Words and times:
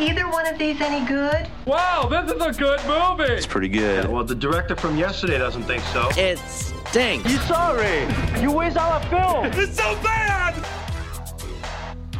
either 0.00 0.28
one 0.28 0.46
of 0.46 0.58
these 0.58 0.80
any 0.80 1.06
good? 1.06 1.48
Wow, 1.66 2.08
this 2.08 2.30
is 2.30 2.40
a 2.40 2.52
good 2.52 2.80
movie. 2.86 3.32
It's 3.32 3.46
pretty 3.46 3.68
good. 3.68 4.08
Well, 4.08 4.24
the 4.24 4.34
director 4.34 4.76
from 4.76 4.96
yesterday 4.96 5.38
doesn't 5.38 5.64
think 5.64 5.82
so. 5.84 6.08
It 6.16 6.38
stinks. 6.38 7.30
You 7.30 7.38
sorry? 7.38 8.06
You 8.40 8.52
waste 8.52 8.76
all 8.76 8.92
our 8.92 9.02
film. 9.04 9.46
It's 9.62 9.76
so 9.76 9.94
bad. 10.02 10.54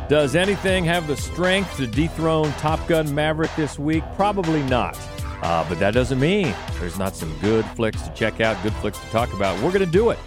Does 0.09 0.35
anything 0.35 0.85
have 0.87 1.07
the 1.07 1.17
strength 1.17 1.77
to 1.77 1.87
dethrone 1.87 2.51
Top 2.53 2.87
Gun 2.89 3.15
Maverick 3.15 3.55
this 3.57 3.79
week? 3.79 4.03
Probably 4.17 4.63
not. 4.65 4.99
Uh, 5.43 5.69
but 5.69 5.79
that 5.79 5.95
doesn't 5.95 6.19
mean 6.19 6.55
there's 6.81 6.99
not 6.99 7.15
some 7.15 7.33
good 7.41 7.65
flicks 7.77 8.03
to 8.03 8.13
check 8.15 8.41
out, 8.41 8.61
good 8.63 8.73
flicks 8.75 8.99
to 8.99 9.07
talk 9.11 9.33
about. 9.35 9.55
We're 9.63 9.71
going 9.71 9.85
to 9.85 9.87
do 9.87 10.11
it. 10.11 10.19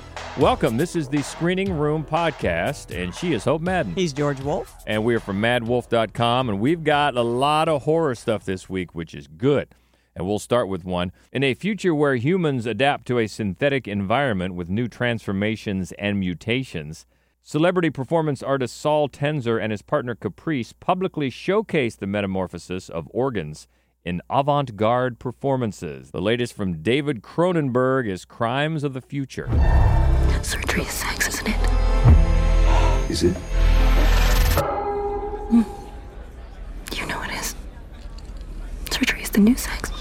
Welcome. 0.42 0.78
This 0.78 0.96
is 0.96 1.08
the 1.08 1.22
Screening 1.22 1.78
Room 1.78 2.04
Podcast, 2.04 2.90
and 2.90 3.14
she 3.14 3.34
is 3.34 3.44
Hope 3.44 3.62
Madden. 3.62 3.94
He's 3.94 4.12
George 4.12 4.42
Wolf. 4.42 4.76
And 4.88 5.06
we're 5.06 5.20
from 5.20 5.40
maddwolf.com, 5.40 6.50
and 6.50 6.60
we've 6.60 6.84
got 6.84 7.16
a 7.16 7.22
lot 7.22 7.70
of 7.70 7.84
horror 7.84 8.16
stuff 8.16 8.44
this 8.44 8.68
week, 8.68 8.96
which 8.96 9.14
is 9.14 9.28
good. 9.28 9.68
And 10.16 10.26
we'll 10.26 10.40
start 10.40 10.68
with 10.68 10.84
one. 10.84 11.12
In 11.32 11.44
a 11.44 11.54
future 11.54 11.94
where 11.94 12.16
humans 12.16 12.66
adapt 12.66 13.06
to 13.06 13.20
a 13.20 13.28
synthetic 13.28 13.88
environment 13.88 14.56
with 14.56 14.68
new 14.68 14.88
transformations 14.88 15.92
and 16.00 16.20
mutations, 16.20 17.06
celebrity 17.44 17.92
performance 17.92 18.42
artist 18.42 18.76
Saul 18.82 19.10
Tenser 19.10 19.60
and 19.60 19.70
his 19.70 19.84
partner 19.84 20.16
Caprice 20.16 20.74
publicly 20.74 21.30
showcased 21.30 22.00
the 22.00 22.08
metamorphosis 22.08 22.90
of 22.90 23.08
organs 23.12 23.68
in 24.04 24.24
avant 24.28 24.76
garde 24.76 25.20
performances. 25.20 26.10
The 26.10 26.20
latest 26.20 26.54
from 26.56 26.82
David 26.82 27.22
Cronenberg 27.22 28.08
is 28.08 28.26
Crimes 28.26 28.84
of 28.84 28.94
the 28.94 29.02
Future. 29.02 29.48
Surgery 30.44 30.82
is 30.82 30.90
sex, 30.90 31.28
isn't 31.28 31.48
it? 31.48 31.56
Is 33.10 33.24
it? 33.24 33.34
Hmm. 35.50 35.62
You 36.94 37.06
know 37.06 37.22
it 37.24 37.32
is. 37.32 37.56
Surgery 38.90 39.22
is 39.22 39.30
the 39.30 39.40
new 39.40 39.56
sex. 39.56 39.92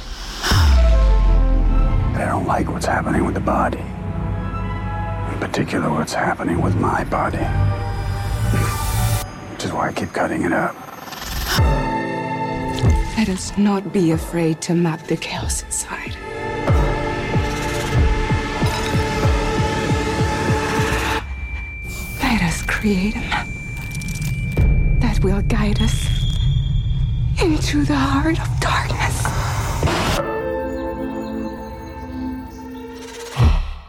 I 0.43 2.25
don't 2.27 2.47
like 2.47 2.69
what's 2.71 2.87
happening 2.87 3.25
with 3.25 3.35
the 3.35 3.41
body. 3.41 3.79
In 3.79 5.39
particular, 5.39 5.91
what's 5.91 6.15
happening 6.15 6.61
with 6.63 6.75
my 6.77 7.05
body. 7.05 7.45
Which 9.53 9.65
is 9.65 9.73
why 9.73 9.89
I 9.89 9.93
keep 9.93 10.13
cutting 10.13 10.43
it 10.43 10.53
up. 10.53 10.75
Let 13.19 13.29
us 13.29 13.57
not 13.59 13.93
be 13.93 14.13
afraid 14.13 14.63
to 14.63 14.75
map 14.75 15.07
the 15.07 15.17
chaos 15.17 15.63
inside. 15.65 16.17
Let 22.81 22.87
create 22.87 23.15
a 23.15 23.21
map 23.21 23.47
that 25.01 25.21
will 25.23 25.43
guide 25.43 25.83
us 25.83 26.09
into 27.43 27.85
the 27.85 27.95
heart 27.95 28.41
of 28.41 28.49
darkness. 28.59 29.27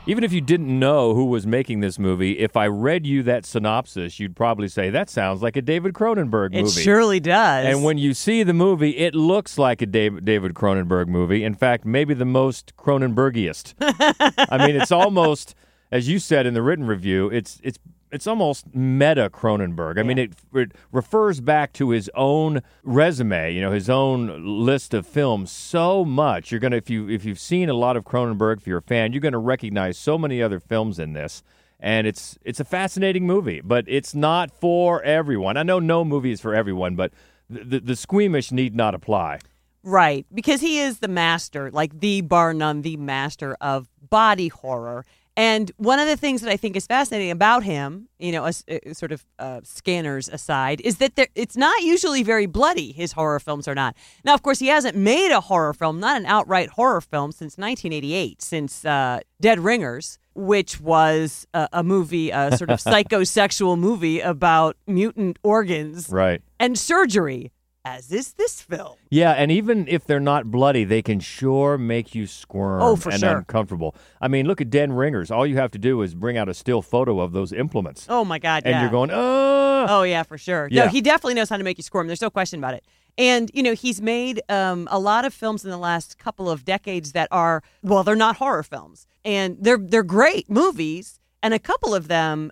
Even 0.06 0.26
if 0.26 0.34
you 0.34 0.42
didn't 0.42 0.78
know 0.78 1.14
who 1.14 1.24
was 1.24 1.48
making 1.48 1.80
this 1.80 1.98
movie, 1.98 2.40
if 2.40 2.58
I 2.58 2.68
read 2.68 3.08
you 3.08 3.24
that 3.24 3.46
synopsis, 3.46 4.20
you'd 4.20 4.36
probably 4.36 4.68
say 4.68 4.90
that 4.90 5.10
sounds 5.10 5.42
like 5.42 5.56
a 5.56 5.62
David 5.62 5.94
Cronenberg 5.94 6.52
movie. 6.52 6.66
It 6.66 6.70
surely 6.70 7.22
does. 7.22 7.68
And 7.68 7.86
when 7.86 7.98
you 7.98 8.14
see 8.14 8.44
the 8.44 8.54
movie, 8.54 8.98
it 8.98 9.16
looks 9.16 9.58
like 9.58 9.82
a 9.82 9.86
David, 9.86 10.26
David 10.26 10.54
Cronenberg 10.54 11.08
movie. 11.08 11.46
In 11.46 11.56
fact, 11.56 11.86
maybe 11.86 12.14
the 12.14 12.26
most 12.26 12.76
Cronenbergiest. 12.76 13.74
I 14.52 14.68
mean, 14.68 14.76
it's 14.76 14.92
almost, 14.92 15.56
as 15.94 16.10
you 16.10 16.20
said 16.20 16.46
in 16.46 16.54
the 16.54 16.62
written 16.62 16.88
review, 16.88 17.30
it's 17.30 17.62
it's 17.64 17.80
it's 18.12 18.28
almost 18.28 18.74
meta 18.76 19.30
Cronenberg. 19.30 19.98
I 19.98 20.04
mean, 20.04 20.18
it, 20.18 20.34
it 20.54 20.74
refers 20.92 21.40
back 21.40 21.74
to 21.74 21.92
his 21.92 22.10
own 22.14 22.62
resume, 22.84 23.54
you 23.54 23.62
know, 23.62 23.72
his 23.72 23.90
own 23.90 24.66
list 24.66 24.94
of 24.94 25.08
films 25.08 25.52
so 25.52 26.04
much. 26.04 26.52
You're 26.52 26.60
gonna 26.60 26.78
if 26.78 26.90
you 26.90 27.10
if 27.10 27.26
you've 27.26 27.40
seen 27.40 27.70
a 27.70 27.74
lot 27.74 27.98
of 27.98 28.04
Cronenberg, 28.04 28.58
if 28.58 28.68
you're 28.68 28.80
a 28.80 28.84
fan, 28.84 29.14
you're 29.14 29.22
gonna 29.22 29.40
recognize 29.40 29.98
so 29.98 30.18
many 30.18 30.42
other 30.42 30.60
films 30.60 31.00
in 31.00 31.14
this. 31.14 31.44
And 31.80 32.06
it's 32.06 32.38
it's 32.44 32.60
a 32.60 32.66
fascinating 32.66 33.26
movie, 33.26 33.62
but 33.62 33.86
it's 33.88 34.14
not 34.14 34.52
for 34.52 35.02
everyone. 35.04 35.58
I 35.58 35.64
know 35.64 35.80
no 35.80 36.06
movie 36.06 36.32
is 36.32 36.42
for 36.42 36.54
everyone, 36.54 36.96
but 36.96 37.12
the, 37.50 37.64
the, 37.64 37.80
the 37.80 37.96
squeamish 37.96 38.52
need 38.52 38.76
not 38.76 38.94
apply. 38.94 39.40
Right, 39.84 40.28
because 40.32 40.62
he 40.62 40.80
is 40.80 41.00
the 41.00 41.08
master, 41.08 41.72
like 41.72 42.00
the 42.00 42.22
bar 42.22 42.54
none, 42.54 42.84
the 42.84 42.98
master 42.98 43.58
of 43.60 43.90
body 44.10 44.50
horror. 44.50 45.06
And 45.38 45.72
one 45.78 45.98
of 46.00 46.08
the 46.08 46.18
things 46.18 46.42
that 46.42 46.52
I 46.52 46.58
think 46.58 46.76
is 46.76 46.86
fascinating 46.86 47.32
about 47.32 47.64
him, 47.64 48.10
you 48.20 48.34
know, 48.34 48.44
as, 48.44 48.66
uh, 48.70 48.94
sort 48.94 49.14
of 49.14 49.26
uh, 49.40 49.62
scanners 49.64 50.28
aside, 50.28 50.82
is 50.82 50.98
that 50.98 51.16
there, 51.16 51.28
it's 51.36 51.56
not 51.56 51.82
usually 51.84 52.22
very 52.22 52.48
bloody. 52.48 52.92
His 52.92 53.14
horror 53.14 53.40
films 53.40 53.66
are 53.68 53.74
not. 53.76 53.96
Now, 54.26 54.34
of 54.34 54.44
course, 54.44 54.60
he 54.60 54.68
hasn't 54.68 54.98
made 54.98 55.32
a 55.32 55.40
horror 55.40 55.74
film, 55.74 56.02
not 56.02 56.18
an 56.18 56.26
outright 56.26 56.70
horror 56.72 57.00
film, 57.00 57.32
since 57.32 57.58
1988, 57.58 58.42
since 58.42 58.84
uh, 58.84 59.22
Dead 59.40 59.60
Ringers, 59.62 60.20
which 60.36 60.82
was 60.82 61.48
a, 61.54 61.70
a 61.72 61.84
movie, 61.84 62.30
a 62.32 62.58
sort 62.58 62.70
of 62.70 62.80
psychosexual 62.84 63.78
movie 63.80 64.20
about 64.20 64.76
mutant 64.86 65.40
organs 65.44 66.10
Right. 66.10 66.42
and 66.60 66.78
surgery, 66.78 67.52
as 67.84 68.12
is 68.12 68.34
this 68.34 68.62
film. 68.62 68.96
Yeah, 69.10 69.32
and 69.32 69.52
even 69.52 69.88
if 69.88 70.06
they're 70.06 70.20
not 70.20 70.52
bloody, 70.52 70.84
they 70.84 71.02
can 71.02 71.20
sure 71.20 71.78
make 71.78 72.14
you 72.14 72.28
squirm 72.28 72.82
Oh, 72.82 72.96
for 72.96 73.10
and 73.10 73.20
sure. 73.20 73.38
uncomfortable. 73.38 73.96
I 74.20 74.28
mean, 74.28 74.46
look 74.46 74.62
at 74.62 74.70
Dead 74.70 74.92
Ringers. 74.92 75.32
All 75.32 75.46
you 75.48 75.58
have 75.58 75.72
to 75.72 75.80
do 75.80 76.02
is 76.02 76.14
bring 76.14 76.38
out 76.38 76.48
a 76.50 76.54
still 76.54 76.82
photo 76.82 77.20
of 77.20 77.32
those 77.32 77.52
implements. 77.52 78.06
Oh 78.10 78.24
my 78.24 78.40
God! 78.40 78.64
and 78.66 78.72
yeah. 78.74 78.82
you're 78.82 78.92
going, 78.92 79.10
oh. 79.12 79.86
Oh 79.90 80.04
yeah, 80.04 80.24
for 80.24 80.38
sure. 80.38 80.68
Yeah. 80.72 80.86
No, 80.86 80.90
he 80.92 81.02
definitely 81.02 81.34
knows 81.34 81.50
how 81.50 81.58
to 81.58 81.64
make 81.64 81.78
you 81.78 81.84
squirm. 81.84 82.08
There's 82.08 82.22
no 82.22 82.30
question 82.30 82.60
about 82.60 82.76
it. 82.76 82.86
And 83.18 83.50
you 83.54 83.64
know, 83.64 83.74
he's 83.74 84.02
made 84.02 84.42
um, 84.48 84.88
a 84.92 85.00
lot 85.00 85.26
of 85.26 85.34
films 85.34 85.66
in 85.66 85.72
the 85.72 85.78
last 85.78 86.18
couple 86.18 86.50
of 86.50 86.64
decades 86.64 87.12
that 87.14 87.28
are 87.32 87.64
well, 87.82 88.04
they're 88.04 88.16
not 88.16 88.38
horror 88.38 88.64
films, 88.64 89.08
and 89.26 89.58
they're 89.60 89.80
they're 89.80 90.04
great 90.04 90.50
movies. 90.50 91.20
And 91.44 91.56
a 91.56 91.60
couple 91.60 91.96
of 91.96 92.08
them, 92.08 92.52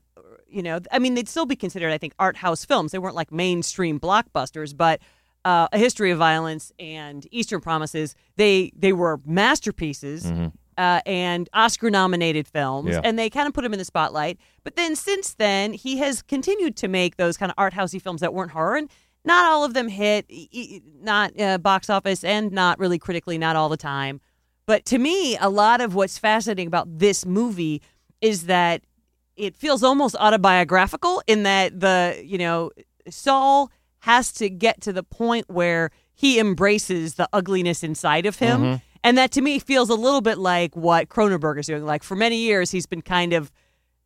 you 0.49 0.63
know, 0.63 0.79
I 0.91 0.97
mean, 0.97 1.13
they'd 1.13 1.29
still 1.29 1.45
be 1.45 1.55
considered, 1.55 1.91
I 1.91 1.99
think, 1.99 2.13
art 2.17 2.37
house 2.37 2.65
films. 2.65 2.91
They 2.91 2.97
weren't 2.97 3.13
like 3.15 3.31
mainstream 3.31 3.99
blockbusters, 3.99 4.75
but 4.75 4.99
uh, 5.45 5.67
A 5.71 5.77
History 5.77 6.11
of 6.11 6.17
Violence 6.17 6.71
and 6.79 7.25
Eastern 7.31 7.61
Promises, 7.61 8.15
they 8.35 8.71
they 8.75 8.93
were 8.93 9.19
masterpieces. 9.25 10.31
Uh, 10.77 11.01
and 11.05 11.49
Oscar-nominated 11.53 12.47
films, 12.47 12.91
Yeah. 12.91 13.01
and 13.03 13.19
they 13.19 13.29
kind 13.29 13.49
of 13.49 13.53
put 13.53 13.65
him 13.65 13.73
in 13.73 13.79
the 13.79 13.83
spotlight. 13.83 14.39
But 14.63 14.77
then, 14.77 14.95
since 14.95 15.33
then, 15.33 15.73
he 15.73 15.97
has 15.97 16.21
continued 16.21 16.77
to 16.77 16.87
make 16.87 17.17
those 17.17 17.35
kind 17.35 17.49
of 17.51 17.55
art 17.57 17.73
housey 17.73 18.01
films 18.01 18.21
that 18.21 18.33
weren't 18.33 18.51
horror, 18.51 18.77
and 18.77 18.89
not 19.25 19.45
all 19.51 19.65
of 19.65 19.73
them 19.73 19.89
hit, 19.89 20.25
not 21.01 21.37
uh, 21.37 21.57
box 21.57 21.89
office, 21.89 22.23
and 22.23 22.53
not 22.53 22.79
really 22.79 22.97
critically, 22.97 23.37
not 23.37 23.57
all 23.57 23.67
the 23.67 23.75
time. 23.75 24.21
But 24.65 24.85
to 24.85 24.99
me, 24.99 25.35
a 25.35 25.49
lot 25.49 25.81
of 25.81 25.95
what's 25.95 26.17
fascinating 26.17 26.67
about 26.67 26.87
this 26.97 27.25
movie 27.25 27.81
is 28.21 28.45
that 28.45 28.81
it 29.35 29.57
feels 29.57 29.83
almost 29.83 30.15
autobiographical 30.17 31.21
in 31.27 31.43
that 31.43 31.77
the 31.77 32.21
you 32.25 32.37
know 32.37 32.71
Saul 33.09 33.69
has 33.99 34.31
to 34.33 34.49
get 34.49 34.81
to 34.81 34.93
the 34.93 35.03
point 35.03 35.49
where 35.49 35.91
he 36.13 36.39
embraces 36.39 37.15
the 37.15 37.29
ugliness 37.31 37.83
inside 37.83 38.25
of 38.25 38.37
him. 38.39 38.61
Mm-hmm. 38.61 38.75
And 39.03 39.17
that 39.17 39.31
to 39.31 39.41
me 39.41 39.59
feels 39.59 39.89
a 39.89 39.95
little 39.95 40.21
bit 40.21 40.37
like 40.37 40.75
what 40.75 41.07
Cronenberg 41.07 41.59
is 41.59 41.67
doing. 41.67 41.85
Like 41.85 42.03
for 42.03 42.15
many 42.15 42.37
years, 42.37 42.71
he's 42.71 42.85
been 42.85 43.01
kind 43.01 43.33
of 43.33 43.51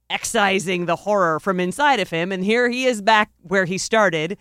excising 0.10 0.86
the 0.86 0.96
horror 0.96 1.40
from 1.40 1.60
inside 1.60 2.00
of 2.00 2.10
him. 2.10 2.32
And 2.32 2.44
here 2.44 2.70
he 2.70 2.86
is 2.86 3.02
back 3.02 3.32
where 3.42 3.66
he 3.66 3.78
started 3.78 4.38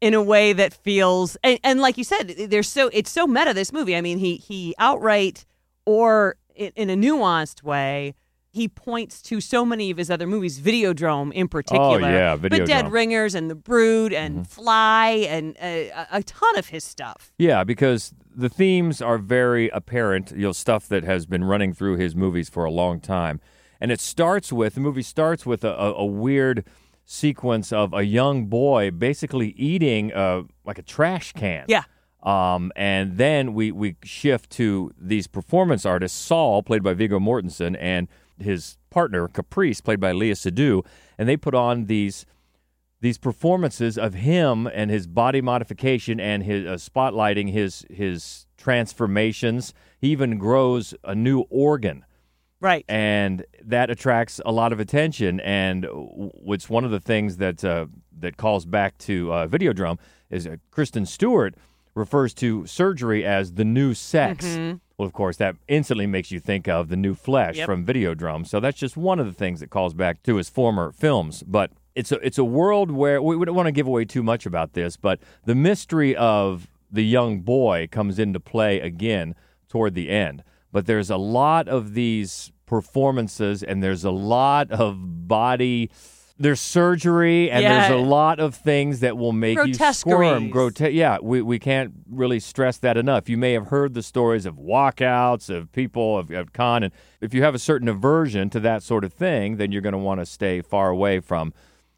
in 0.00 0.14
a 0.14 0.22
way 0.22 0.52
that 0.52 0.72
feels, 0.72 1.36
and, 1.44 1.60
and 1.62 1.80
like 1.80 1.96
you 1.96 2.02
said, 2.02 2.34
there's 2.48 2.68
so, 2.68 2.90
it's 2.92 3.10
so 3.10 3.26
meta, 3.28 3.54
this 3.54 3.72
movie. 3.72 3.94
I 3.94 4.00
mean, 4.00 4.18
he, 4.18 4.36
he 4.36 4.74
outright 4.78 5.44
or 5.86 6.34
in, 6.56 6.72
in 6.74 6.90
a 6.90 6.96
nuanced 6.96 7.62
way, 7.62 8.14
he 8.52 8.68
points 8.68 9.22
to 9.22 9.40
so 9.40 9.64
many 9.64 9.90
of 9.90 9.96
his 9.96 10.10
other 10.10 10.26
movies, 10.26 10.60
Videodrome 10.60 11.32
in 11.32 11.48
particular. 11.48 12.02
Oh, 12.02 12.10
yeah, 12.10 12.36
But 12.36 12.50
Dead 12.50 12.84
Mm-hmm. 12.84 12.94
Ringers 12.94 13.34
and 13.34 13.50
The 13.50 13.54
Brood 13.54 14.12
and 14.12 14.46
Fly 14.46 15.26
and 15.26 15.56
uh, 15.56 16.04
a, 16.12 16.18
a 16.18 16.22
ton 16.22 16.58
of 16.58 16.66
his 16.68 16.84
stuff. 16.84 17.32
Yeah, 17.38 17.64
because 17.64 18.12
the 18.34 18.50
themes 18.50 19.00
are 19.00 19.16
very 19.16 19.70
apparent, 19.70 20.32
you 20.32 20.42
know, 20.42 20.52
stuff 20.52 20.86
that 20.88 21.02
has 21.02 21.24
been 21.24 21.44
running 21.44 21.72
through 21.72 21.96
his 21.96 22.14
movies 22.14 22.50
for 22.50 22.64
a 22.64 22.70
long 22.70 23.00
time. 23.00 23.40
And 23.80 23.90
it 23.90 24.00
starts 24.00 24.52
with, 24.52 24.74
the 24.74 24.80
movie 24.80 25.02
starts 25.02 25.46
with 25.46 25.64
a, 25.64 25.72
a, 25.72 25.94
a 25.94 26.04
weird 26.04 26.64
sequence 27.04 27.72
of 27.72 27.94
a 27.94 28.04
young 28.04 28.46
boy 28.46 28.90
basically 28.90 29.48
eating 29.56 30.12
uh, 30.12 30.42
like 30.64 30.78
a 30.78 30.82
trash 30.82 31.32
can. 31.32 31.64
Yeah. 31.68 31.84
Um, 32.22 32.70
and 32.76 33.16
then 33.16 33.54
we, 33.54 33.72
we 33.72 33.96
shift 34.04 34.50
to 34.50 34.92
these 34.96 35.26
performance 35.26 35.84
artists, 35.84 36.16
Saul, 36.16 36.62
played 36.62 36.82
by 36.84 36.94
Viggo 36.94 37.18
Mortensen, 37.18 37.76
and 37.80 38.06
his 38.42 38.76
partner, 38.90 39.28
Caprice, 39.28 39.80
played 39.80 40.00
by 40.00 40.12
Léa 40.12 40.32
Seydoux, 40.32 40.84
and 41.18 41.28
they 41.28 41.36
put 41.36 41.54
on 41.54 41.86
these 41.86 42.26
these 43.00 43.18
performances 43.18 43.98
of 43.98 44.14
him 44.14 44.68
and 44.68 44.88
his 44.90 45.08
body 45.08 45.40
modification 45.40 46.20
and 46.20 46.44
his 46.44 46.64
uh, 46.66 46.74
spotlighting 46.74 47.50
his 47.50 47.84
his 47.90 48.46
transformations. 48.56 49.74
He 50.00 50.08
even 50.10 50.38
grows 50.38 50.94
a 51.04 51.14
new 51.14 51.40
organ 51.50 52.04
Right. 52.60 52.84
and 52.88 53.44
that 53.64 53.90
attracts 53.90 54.40
a 54.46 54.52
lot 54.52 54.72
of 54.72 54.78
attention. 54.78 55.40
And 55.40 55.82
w- 55.82 56.30
it's 56.46 56.70
one 56.70 56.84
of 56.84 56.92
the 56.92 57.00
things 57.00 57.38
that 57.38 57.64
uh, 57.64 57.86
that 58.20 58.36
calls 58.36 58.64
back 58.66 58.98
to 58.98 59.32
uh, 59.32 59.46
Videodrome 59.48 59.98
is 60.30 60.46
uh, 60.46 60.56
Kristen 60.70 61.04
Stewart 61.04 61.56
refers 61.96 62.32
to 62.34 62.64
surgery 62.66 63.24
as 63.24 63.54
the 63.54 63.64
new 63.64 63.94
sex. 63.94 64.44
Well, 65.02 65.08
of 65.08 65.14
course, 65.14 65.36
that 65.38 65.56
instantly 65.66 66.06
makes 66.06 66.30
you 66.30 66.38
think 66.38 66.68
of 66.68 66.88
the 66.88 66.94
new 66.96 67.14
flesh 67.16 67.56
Yep. 67.56 67.66
from 67.66 67.84
Videodrome. 67.84 68.46
So 68.46 68.60
that's 68.60 68.78
just 68.78 68.96
one 68.96 69.18
of 69.18 69.26
the 69.26 69.32
things 69.32 69.58
that 69.58 69.68
calls 69.68 69.94
back 69.94 70.22
to 70.22 70.36
his 70.36 70.48
former 70.48 70.92
films. 70.92 71.42
But 71.42 71.72
it's 71.96 72.12
a 72.12 72.24
it's 72.24 72.38
a 72.38 72.44
world 72.44 72.92
where 72.92 73.20
we, 73.20 73.34
we 73.34 73.44
don't 73.44 73.56
want 73.56 73.66
to 73.66 73.72
give 73.72 73.88
away 73.88 74.04
too 74.04 74.22
much 74.22 74.46
about 74.46 74.74
this, 74.74 74.96
but 74.96 75.18
the 75.44 75.56
mystery 75.56 76.14
of 76.14 76.68
the 76.88 77.02
young 77.02 77.40
boy 77.40 77.88
comes 77.90 78.20
into 78.20 78.38
play 78.38 78.78
again 78.78 79.34
toward 79.68 79.94
the 79.96 80.08
end. 80.08 80.44
But 80.70 80.86
there's 80.86 81.10
a 81.10 81.16
lot 81.16 81.66
of 81.66 81.94
these 81.94 82.52
performances, 82.66 83.64
and 83.64 83.82
there's 83.82 84.04
a 84.04 84.12
lot 84.12 84.70
of 84.70 85.26
body. 85.26 85.90
There's 86.42 86.60
surgery, 86.60 87.50
and 87.50 87.64
there's 87.64 87.90
a 87.92 87.96
lot 87.96 88.40
of 88.40 88.54
things 88.54 89.00
that 89.00 89.16
will 89.16 89.32
make 89.32 89.56
you 89.64 89.74
squirm. 89.74 90.50
Grote- 90.50 90.92
yeah, 90.92 91.18
we, 91.22 91.40
we 91.40 91.58
can't 91.58 91.92
really 92.10 92.40
stress 92.40 92.78
that 92.78 92.96
enough. 92.96 93.28
You 93.28 93.36
may 93.36 93.52
have 93.52 93.68
heard 93.68 93.94
the 93.94 94.02
stories 94.02 94.44
of 94.44 94.56
walkouts, 94.56 95.48
of 95.48 95.70
people, 95.72 96.18
of, 96.18 96.30
of 96.30 96.52
con, 96.52 96.82
and 96.82 96.92
if 97.20 97.32
you 97.32 97.42
have 97.42 97.54
a 97.54 97.60
certain 97.60 97.88
aversion 97.88 98.50
to 98.50 98.60
that 98.60 98.82
sort 98.82 99.04
of 99.04 99.12
thing, 99.12 99.56
then 99.56 99.70
you're 99.70 99.82
going 99.82 99.92
to 99.92 99.98
want 99.98 100.20
to 100.20 100.26
stay 100.26 100.62
far 100.62 100.90
away 100.90 101.20
from 101.20 101.54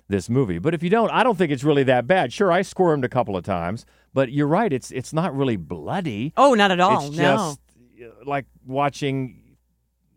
this 0.08 0.28
movie. 0.28 0.58
But 0.58 0.74
if 0.74 0.82
you 0.82 0.90
don't, 0.90 1.10
I 1.10 1.22
don't 1.22 1.36
think 1.36 1.50
it's 1.50 1.64
really 1.64 1.84
that 1.84 2.06
bad. 2.06 2.32
Sure, 2.32 2.52
I 2.52 2.62
squirmed 2.62 3.04
a 3.04 3.08
couple 3.08 3.36
of 3.36 3.44
times, 3.44 3.86
but 4.12 4.30
you're 4.30 4.46
right. 4.46 4.72
It's 4.72 4.90
it's 4.90 5.12
not 5.12 5.34
really 5.34 5.56
bloody. 5.56 6.32
Oh, 6.36 6.54
not 6.54 6.70
at 6.70 6.80
all. 6.80 7.06
It's 7.06 7.16
no. 7.16 7.56
just 8.02 8.26
like 8.26 8.46
watching, 8.66 9.40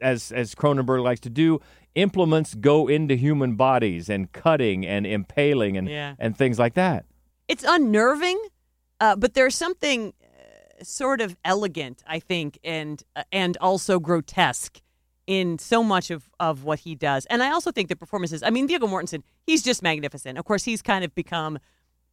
as 0.01 0.31
as 0.31 0.55
Cronenberg 0.55 1.03
likes 1.03 1.19
to 1.21 1.29
do, 1.29 1.59
implements 1.95 2.53
go 2.55 2.88
into 2.88 3.15
human 3.15 3.55
bodies 3.55 4.09
and 4.09 4.31
cutting 4.31 4.85
and 4.85 5.05
impaling 5.05 5.77
and 5.77 5.88
Yeah. 5.89 6.15
and 6.19 6.38
things 6.38 6.59
like 6.59 6.73
that. 6.75 7.05
it's 7.47 7.63
unnerving, 7.67 8.38
uh, 8.99 9.15
but 9.15 9.33
there's 9.33 9.55
something 9.55 10.13
uh, 10.21 10.83
sort 10.83 11.21
of 11.21 11.35
elegant, 11.45 12.03
I 12.07 12.19
think, 12.19 12.59
and 12.63 13.01
uh, 13.15 13.23
and 13.31 13.57
also 13.61 13.99
grotesque 13.99 14.81
in 15.27 15.57
so 15.59 15.83
much 15.83 16.09
of, 16.11 16.29
of 16.39 16.63
what 16.63 16.79
he 16.79 16.95
does. 16.95 17.25
And 17.25 17.43
I 17.43 17.51
also 17.51 17.71
think 17.71 17.89
the 17.89 17.95
performances. 17.97 18.43
I 18.43 18.50
mean, 18.50 18.65
Viggo 18.67 18.88
Mortensen, 18.88 19.23
he's 19.45 19.61
just 19.61 19.81
magnificent. 19.83 20.38
Of 20.38 20.45
course, 20.45 20.63
he's 20.63 20.81
kind 20.81 21.03
of 21.03 21.13
become 21.15 21.59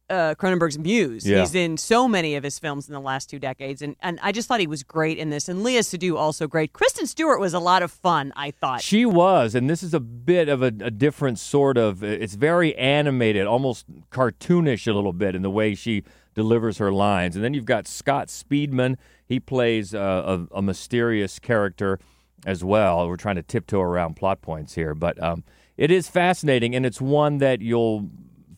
uh, 0.09 0.35
Cronenberg's 0.35 0.77
muse. 0.77 1.25
Yeah. 1.25 1.39
He's 1.39 1.55
in 1.55 1.77
so 1.77 2.07
many 2.07 2.35
of 2.35 2.43
his 2.43 2.59
films 2.59 2.87
in 2.87 2.93
the 2.93 2.99
last 2.99 3.29
two 3.29 3.39
decades, 3.39 3.81
and 3.81 3.95
and 4.01 4.19
I 4.21 4.31
just 4.31 4.47
thought 4.47 4.59
he 4.59 4.67
was 4.67 4.83
great 4.83 5.17
in 5.17 5.29
this. 5.29 5.49
And 5.49 5.65
Léa 5.65 5.79
Seydoux 5.79 6.17
also 6.17 6.47
great. 6.47 6.73
Kristen 6.73 7.07
Stewart 7.07 7.39
was 7.39 7.53
a 7.53 7.59
lot 7.59 7.81
of 7.81 7.91
fun. 7.91 8.31
I 8.35 8.51
thought. 8.51 8.81
She 8.81 9.05
was, 9.05 9.55
and 9.55 9.69
this 9.69 9.81
is 9.81 9.93
a 9.93 9.99
bit 9.99 10.49
of 10.49 10.61
a, 10.61 10.67
a 10.67 10.91
different 10.91 11.39
sort 11.39 11.77
of. 11.77 12.03
It's 12.03 12.35
very 12.35 12.75
animated, 12.75 13.47
almost 13.47 13.85
cartoonish 14.11 14.87
a 14.87 14.93
little 14.93 15.13
bit 15.13 15.35
in 15.35 15.41
the 15.41 15.49
way 15.49 15.73
she 15.75 16.03
delivers 16.35 16.77
her 16.77 16.91
lines. 16.91 17.35
And 17.35 17.43
then 17.43 17.53
you've 17.53 17.65
got 17.65 17.87
Scott 17.87 18.27
Speedman. 18.27 18.97
He 19.25 19.39
plays 19.39 19.95
uh, 19.95 20.45
a, 20.51 20.57
a 20.57 20.61
mysterious 20.61 21.39
character 21.39 21.99
as 22.45 22.63
well. 22.63 23.07
We're 23.07 23.15
trying 23.15 23.37
to 23.37 23.43
tiptoe 23.43 23.81
around 23.81 24.15
plot 24.15 24.41
points 24.41 24.75
here, 24.75 24.93
but 24.93 25.21
um, 25.23 25.43
it 25.77 25.89
is 25.89 26.07
fascinating, 26.07 26.75
and 26.75 26.85
it's 26.85 27.01
one 27.01 27.39
that 27.39 27.61
you'll 27.61 28.09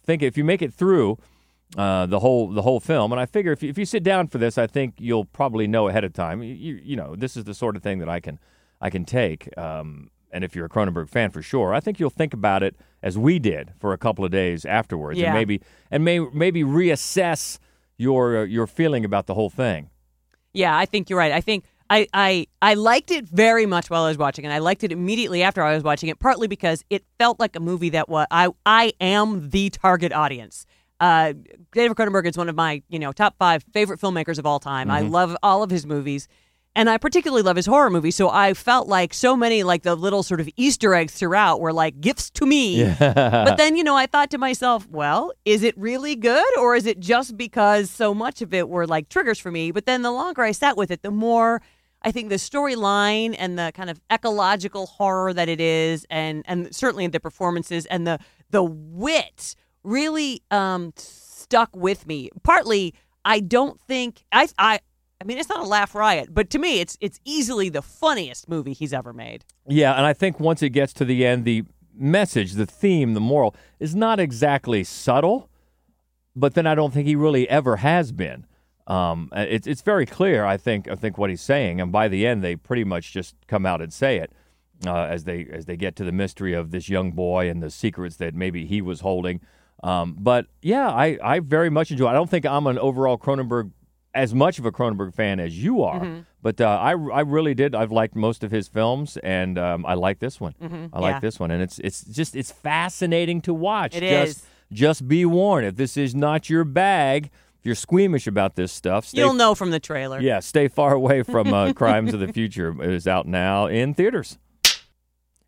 think 0.04 0.22
if 0.22 0.38
you 0.38 0.44
make 0.44 0.62
it 0.62 0.74
through. 0.74 1.18
Uh, 1.76 2.06
the 2.06 2.20
whole 2.20 2.48
the 2.50 2.62
whole 2.62 2.80
film, 2.80 3.12
and 3.12 3.20
I 3.20 3.26
figure 3.26 3.52
if 3.52 3.62
you, 3.62 3.70
if 3.70 3.78
you 3.78 3.84
sit 3.86 4.02
down 4.02 4.28
for 4.30 4.38
this, 4.38 4.58
I 4.58 4.68
think 4.68 4.96
you'll 5.00 5.26
probably 5.26 5.68
know 5.68 5.90
ahead 5.90 6.06
of 6.06 6.14
time. 6.14 6.42
You, 6.42 6.80
you 6.82 6.96
know 6.96 7.14
this 7.16 7.36
is 7.36 7.44
the 7.44 7.54
sort 7.54 7.76
of 7.76 7.84
thing 7.84 8.00
that 8.00 8.08
I 8.08 8.22
can 8.22 8.40
I 8.80 8.90
can 8.90 9.04
take. 9.04 9.56
Um, 9.58 10.10
and 10.32 10.46
if 10.46 10.56
you're 10.56 10.66
a 10.66 10.70
Cronenberg 10.70 11.10
fan 11.10 11.30
for 11.30 11.42
sure, 11.42 11.74
I 11.74 11.82
think 11.82 12.00
you'll 12.00 12.10
think 12.10 12.34
about 12.34 12.64
it 12.64 12.78
as 13.04 13.18
we 13.18 13.38
did 13.38 13.74
for 13.80 13.92
a 13.92 13.98
couple 13.98 14.24
of 14.24 14.32
days 14.32 14.64
afterwards, 14.66 15.20
Yeah. 15.20 15.28
and 15.28 15.34
maybe 15.36 15.62
and 15.92 16.06
may 16.06 16.20
maybe 16.20 16.64
reassess 16.64 17.60
your 17.98 18.46
your 18.46 18.66
feeling 18.66 19.04
about 19.04 19.26
the 19.28 19.34
whole 19.34 19.50
thing. 19.50 19.90
Yeah, 20.54 20.76
I 20.76 20.86
think 20.86 21.10
you're 21.10 21.20
right. 21.20 21.34
I 21.34 21.42
think 21.42 21.66
I, 21.90 22.08
I 22.14 22.48
I 22.62 22.76
liked 22.76 23.12
it 23.12 23.28
very 23.28 23.66
much 23.66 23.90
while 23.90 24.04
I 24.04 24.08
was 24.08 24.18
watching 24.18 24.46
it. 24.46 24.50
I 24.50 24.60
liked 24.60 24.84
it 24.86 24.94
immediately 24.94 25.44
after 25.44 25.62
I 25.62 25.74
was 25.76 25.84
watching 25.84 26.08
it, 26.10 26.18
partly 26.20 26.48
because 26.48 26.86
it 26.90 27.04
felt 27.20 27.40
like 27.42 27.58
a 27.58 27.60
movie 27.60 27.90
that 27.90 28.08
was 28.08 28.26
I 28.32 28.50
I 28.66 28.94
am 29.02 29.50
the 29.50 29.70
target 29.70 30.14
audience. 30.14 30.66
Uh, 31.00 31.34
David 31.74 31.96
Cronenberg 31.96 32.26
is 32.26 32.38
one 32.38 32.50
of 32.50 32.56
my 32.56 32.82
you 32.90 33.00
know 33.00 33.12
top 33.12 33.36
five 33.38 33.64
favorite 33.74 34.00
filmmakers 34.00 34.40
of 34.40 34.46
all 34.46 34.60
time. 34.60 34.90
I 34.90 35.02
love 35.02 35.36
all 35.44 35.64
of 35.64 35.70
his 35.70 35.86
movies, 35.86 36.28
and 36.76 36.90
I 36.90 36.98
particularly 36.98 37.44
love 37.44 37.56
his 37.56 37.66
horror 37.66 37.90
movies. 37.90 38.16
So 38.16 38.30
I 38.30 38.54
felt 38.54 38.88
like 38.88 39.14
so 39.14 39.36
many 39.36 39.64
like 39.64 39.84
the 39.84 39.96
little 39.96 40.24
sort 40.24 40.40
of 40.40 40.50
Easter 40.58 40.94
eggs 40.94 41.14
throughout 41.14 41.60
were 41.60 41.74
like 41.74 42.02
gifts 42.02 42.30
to 42.32 42.46
me. 42.46 42.84
but 43.00 43.56
then 43.58 43.76
you 43.76 43.84
know 43.84 43.96
I 43.96 44.08
thought 44.08 44.32
to 44.32 44.38
myself, 44.38 44.88
well, 44.90 45.32
is 45.46 45.64
it 45.64 45.78
really 45.78 46.16
good 46.16 46.58
or 46.58 46.76
is 46.76 46.86
it 46.86 47.00
just 47.00 47.38
because 47.38 47.92
so 47.92 48.14
much 48.14 48.42
of 48.42 48.54
it 48.54 48.70
were 48.70 48.88
like 48.88 49.10
triggers 49.10 49.40
for 49.40 49.52
me? 49.52 49.72
But 49.72 49.86
then 49.86 50.02
the 50.02 50.12
longer 50.12 50.42
I 50.42 50.52
sat 50.52 50.78
with 50.78 50.90
it, 50.90 51.04
the 51.04 51.12
more 51.12 51.62
I 52.02 52.12
think 52.12 52.30
the 52.30 52.36
storyline 52.36 53.36
and 53.38 53.58
the 53.58 53.72
kind 53.76 53.90
of 53.90 54.00
ecological 54.12 54.86
horror 54.86 55.34
that 55.34 55.50
it 55.50 55.60
is, 55.60 56.06
and 56.10 56.44
and 56.48 56.74
certainly 56.76 57.08
the 57.08 57.20
performances 57.20 57.86
and 57.88 58.06
the 58.08 58.20
the 58.50 58.64
wit 58.64 59.56
really 59.84 60.42
um, 60.52 60.94
stuck 60.96 61.76
with 61.76 62.08
me. 62.08 62.30
Partly, 62.44 62.94
I 63.26 63.40
don't 63.40 63.80
think 63.82 64.24
I 64.32 64.48
I. 64.58 64.80
I 65.20 65.24
mean, 65.24 65.40
it's 65.40 65.50
not 65.50 65.62
a 65.62 65.68
laugh 65.68 65.96
riot, 65.96 66.30
but 66.32 66.52
to 66.52 66.60
me, 66.60 66.80
it's 66.80 66.98
it's 67.02 67.20
easily 67.26 67.70
the 67.70 67.82
funniest 67.82 68.48
movie 68.48 68.74
he's 68.74 68.94
ever 68.94 69.14
made. 69.14 69.46
Yeah, 69.68 69.94
and 69.94 70.06
I 70.06 70.14
think 70.14 70.40
once 70.40 70.62
it 70.62 70.70
gets 70.70 70.94
to 70.94 71.06
the 71.06 71.26
end, 71.26 71.44
the 71.44 71.64
message, 71.96 72.54
the 72.54 72.66
theme, 72.66 73.14
the 73.14 73.20
moral 73.20 73.56
is 73.80 73.96
not 73.96 74.20
exactly 74.20 74.84
subtle, 74.84 75.50
but 76.36 76.54
then 76.54 76.68
I 76.68 76.76
don't 76.76 76.94
think 76.94 77.08
he 77.08 77.16
really 77.16 77.50
ever 77.50 77.78
has 77.78 78.12
been. 78.12 78.46
Um, 78.86 79.30
uh, 79.36 79.46
it's 79.50 79.68
it's 79.68 79.82
very 79.82 80.06
clear. 80.06 80.46
I 80.46 80.58
think 80.58 80.88
I 80.88 80.96
think 80.96 81.18
what 81.18 81.30
he's 81.30 81.42
saying, 81.42 81.82
and 81.82 81.92
by 81.92 82.08
the 82.08 82.26
end, 82.26 82.44
they 82.44 82.56
pretty 82.56 82.84
much 82.84 83.12
just 83.12 83.36
come 83.48 83.66
out 83.66 83.82
and 83.82 83.92
say 83.92 84.18
it 84.18 84.32
uh, 84.86 85.04
as 85.04 85.26
they 85.26 85.46
as 85.52 85.66
they 85.66 85.76
get 85.76 85.96
to 85.98 86.04
the 86.04 86.12
mystery 86.12 86.54
of 86.54 86.72
this 86.72 86.88
young 86.88 87.12
boy 87.12 87.50
and 87.50 87.62
the 87.62 87.72
secrets 87.72 88.16
that 88.18 88.34
maybe 88.34 88.66
he 88.66 88.82
was 88.82 89.02
holding. 89.02 89.42
Um, 89.84 90.16
but 90.20 90.48
yeah, 90.62 90.90
I 90.90 91.18
I 91.24 91.40
very 91.40 91.70
much 91.70 91.92
enjoy. 91.92 92.08
it. 92.08 92.12
I 92.12 92.14
don't 92.14 92.30
think 92.30 92.46
I'm 92.46 92.68
an 92.68 92.80
overall 92.80 93.18
Cronenberg 93.18 93.72
as 94.14 94.34
much 94.34 94.58
of 94.58 94.66
a 94.66 94.72
Cronenberg 94.72 95.14
fan 95.14 95.40
as 95.40 95.62
you 95.64 95.84
are, 95.84 96.00
Mm-hmm. 96.00 96.22
but 96.42 96.60
uh, 96.60 96.68
I 96.68 96.92
I 96.94 97.22
really 97.22 97.54
did. 97.54 97.76
I've 97.76 97.92
liked 97.92 98.16
most 98.16 98.44
of 98.44 98.50
his 98.52 98.68
films, 98.68 99.18
and 99.18 99.60
um, 99.60 99.86
I 99.86 99.94
like 99.94 100.18
this 100.20 100.40
one. 100.42 100.56
I 100.60 100.66
like 100.66 100.72
Mm-hmm. 100.72 101.00
yeah. 101.04 101.20
this 101.20 101.40
one, 101.40 101.52
and 101.52 101.62
it's 101.62 101.78
it's 101.80 102.04
just 102.04 102.36
it's 102.36 102.52
fascinating 102.52 103.42
to 103.42 103.54
watch. 103.54 103.96
It 103.96 104.02
just, 104.02 104.38
is. 104.40 104.46
Just 104.72 105.08
be 105.08 105.24
warned 105.26 105.66
if 105.68 105.76
this 105.78 105.96
is 105.96 106.14
not 106.16 106.50
your 106.50 106.64
bag. 106.66 107.30
If 107.60 107.66
you're 107.66 107.76
squeamish 107.76 108.28
about 108.28 108.56
this 108.56 108.72
stuff, 108.72 109.06
stay 109.06 109.20
You'll 109.22 109.34
know 109.34 109.56
from 109.56 109.72
the 109.72 109.80
trailer. 109.80 110.20
yeah, 110.20 110.40
stay 110.42 110.68
far 110.68 110.94
away 110.94 111.24
from 111.24 111.54
uh, 111.54 111.74
Crimes 111.82 112.14
of 112.14 112.20
the 112.20 112.32
Future. 112.34 112.76
It 112.84 112.92
is 112.94 113.08
out 113.08 113.28
now 113.28 113.68
in 113.68 113.94
theaters. 113.94 114.38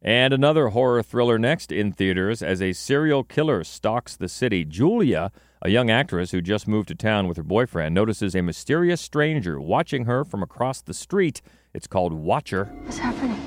And 0.01 0.34
another 0.34 0.70
horror 0.70 1.03
thriller 1.03 1.38
next 1.38 1.72
in 1.72 1.91
theaters 1.91 2.41
as 2.41 2.62
a 2.62 2.72
serial 2.72 3.24
killer 3.24 3.65
stalks 3.65 4.15
the 4.15 4.29
city. 4.29 4.63
Julia, 4.63 5.32
a 5.62 5.70
young 5.70 5.89
actress 5.89 6.32
who 6.32 6.41
just 6.41 6.70
moved 6.70 6.88
to 6.88 6.96
town 6.96 7.27
with 7.27 7.36
her 7.36 7.44
boyfriend, 7.44 7.94
notices 7.96 8.34
a 8.34 8.41
mysterious 8.41 9.01
stranger 9.01 9.60
watching 9.60 10.06
her 10.06 10.24
from 10.24 10.41
across 10.41 10.82
the 10.82 10.94
street. 10.94 11.41
It's 11.74 11.88
called 11.88 12.13
Watcher. 12.13 12.65
What's 12.84 12.98
happening? 12.98 13.38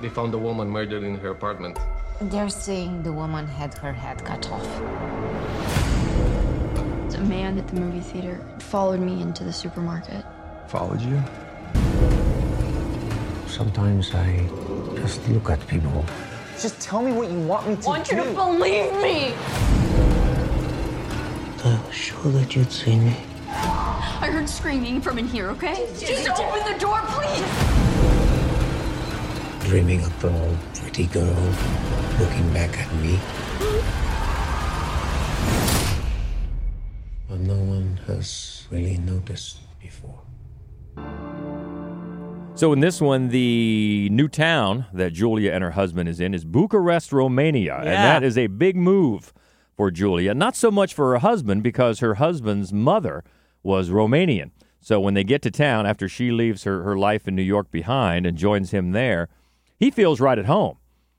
They 0.00 0.08
found 0.08 0.32
a 0.34 0.38
woman 0.38 0.70
murdered 0.70 1.02
in 1.02 1.16
her 1.16 1.30
apartment. 1.30 1.80
They're 2.20 2.48
saying 2.48 3.02
the 3.02 3.12
woman 3.12 3.46
had 3.48 3.76
her 3.78 3.92
head 3.92 4.24
cut 4.24 4.48
off. 4.52 4.80
A 7.14 7.20
man 7.22 7.58
at 7.58 7.66
the 7.66 7.80
movie 7.80 7.98
theater 7.98 8.46
followed 8.60 9.00
me 9.00 9.20
into 9.20 9.42
the 9.42 9.52
supermarket. 9.52 10.24
Followed 10.68 11.00
you? 11.00 11.20
Sometimes 13.48 14.14
I 14.14 14.48
just 15.00 15.28
look 15.28 15.50
at 15.50 15.66
people. 15.66 16.04
Just 16.60 16.80
tell 16.80 17.02
me 17.02 17.12
what 17.12 17.30
you 17.30 17.38
want 17.40 17.68
me 17.68 17.76
to 17.76 17.82
do. 17.82 17.86
I 17.86 17.90
want 17.90 18.04
do. 18.08 18.16
you 18.16 18.24
to 18.24 18.32
believe 18.32 18.92
me! 19.00 19.34
Sure 21.92 22.32
that 22.32 22.54
you'd 22.54 22.70
see 22.70 22.98
me. 22.98 23.16
I 23.48 24.28
heard 24.32 24.48
screaming 24.48 25.00
from 25.00 25.18
in 25.18 25.26
here, 25.26 25.50
okay? 25.50 25.88
Just 25.98 26.28
open 26.30 26.72
the 26.72 26.78
door, 26.78 27.00
please! 27.06 27.44
Dreaming 29.68 30.04
of 30.04 30.24
an 30.24 30.34
old 30.34 30.58
pretty 30.74 31.06
girl 31.06 31.54
looking 32.18 32.52
back 32.52 32.76
at 32.78 32.92
me. 32.96 33.18
But 37.28 37.40
no 37.40 37.56
one 37.56 38.00
has 38.06 38.66
really 38.70 38.98
noticed 38.98 39.58
before. 39.80 40.20
So 42.58 42.72
in 42.72 42.80
this 42.80 43.00
one, 43.00 43.28
the 43.28 44.08
new 44.10 44.26
town 44.26 44.86
that 44.92 45.12
Julia 45.12 45.52
and 45.52 45.62
her 45.62 45.70
husband 45.70 46.08
is 46.08 46.18
in 46.18 46.34
is 46.34 46.44
Bucharest, 46.44 47.12
Romania, 47.12 47.76
and 47.76 47.86
that 47.86 48.24
is 48.24 48.36
a 48.36 48.48
big 48.48 48.74
move 48.74 49.32
for 49.76 49.92
Julia. 49.92 50.34
Not 50.34 50.56
so 50.56 50.68
much 50.72 50.92
for 50.92 51.12
her 51.12 51.18
husband 51.18 51.62
because 51.62 52.00
her 52.00 52.14
husband's 52.14 52.72
mother 52.72 53.22
was 53.62 53.90
Romanian. 53.90 54.50
So 54.80 54.98
when 54.98 55.14
they 55.14 55.22
get 55.22 55.40
to 55.42 55.52
town 55.52 55.86
after 55.86 56.08
she 56.08 56.32
leaves 56.32 56.64
her, 56.64 56.82
her 56.82 56.98
life 56.98 57.28
in 57.28 57.36
New 57.36 57.42
York 57.42 57.70
behind 57.70 58.26
and 58.26 58.36
joins 58.36 58.72
him 58.72 58.90
there, 58.90 59.28
he 59.78 59.92
feels 59.92 60.20
right 60.20 60.36
at 60.36 60.46
home. 60.46 60.78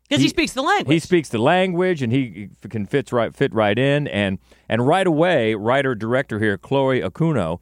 Because 0.10 0.22
he, 0.22 0.28
speaks 0.28 0.52
the 0.52 0.62
language. 0.62 0.94
He 0.94 1.00
speaks 1.00 1.30
the 1.30 1.38
language, 1.38 2.02
and 2.02 2.12
he 2.12 2.50
can 2.68 2.86
fits 2.86 3.14
right 3.14 3.34
fit 3.34 3.54
right 3.54 3.80
in, 3.80 4.10
and 4.10 4.40
and 4.68 4.86
right 4.86 5.08
away, 5.08 5.56
writer 5.56 5.96
director 5.96 6.40
here, 6.40 6.58
Chloe 6.58 7.00
Okuno, 7.00 7.60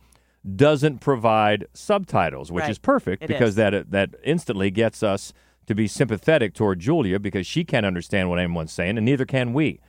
doesn't 0.56 1.00
provide 1.00 1.66
subtitles, 1.74 2.52
which 2.52 2.62
Right. 2.64 2.72
is 2.72 2.80
perfect 2.80 3.24
It 3.24 3.28
because 3.28 3.50
is. 3.50 3.56
that 3.56 3.92
that 3.92 4.10
instantly 4.24 4.72
gets 4.72 5.04
us 5.04 5.34
to 5.66 5.76
be 5.76 5.88
sympathetic 5.88 6.54
toward 6.54 6.80
Julia 6.80 7.20
because 7.20 7.46
she 7.46 7.66
can't 7.66 7.86
understand 7.86 8.30
what 8.30 8.40
anyone's 8.40 8.72
saying, 8.72 8.98
and 8.98 9.06
neither 9.06 9.26
can 9.26 9.54
we. 9.54 9.80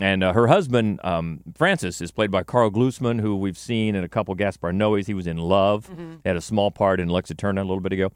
And 0.00 0.24
uh, 0.24 0.32
her 0.32 0.46
husband, 0.48 0.98
um, 1.04 1.40
Francis, 1.54 2.00
is 2.00 2.10
played 2.10 2.30
by 2.30 2.42
Karl 2.42 2.70
Glusman, 2.70 3.20
who 3.20 3.36
we've 3.36 3.58
seen 3.58 3.94
in 3.94 4.02
a 4.02 4.08
couple 4.08 4.34
Gaspar 4.34 4.72
Noes. 4.72 5.06
He 5.06 5.14
was 5.14 5.26
in 5.26 5.36
Love, 5.36 5.90
had 6.24 6.34
a 6.34 6.40
small 6.40 6.70
part 6.70 6.98
in 6.98 7.08
Lux 7.08 7.30
Æterna 7.30 7.58
a 7.58 7.64
little 7.64 7.80
bit 7.80 7.92
ago. 7.92 8.10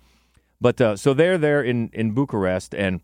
But 0.60 0.80
uh, 0.80 0.96
so 0.96 1.12
they're 1.12 1.36
there 1.38 1.62
in, 1.62 1.90
in 1.92 2.12
Bucharest, 2.12 2.74
and 2.74 3.00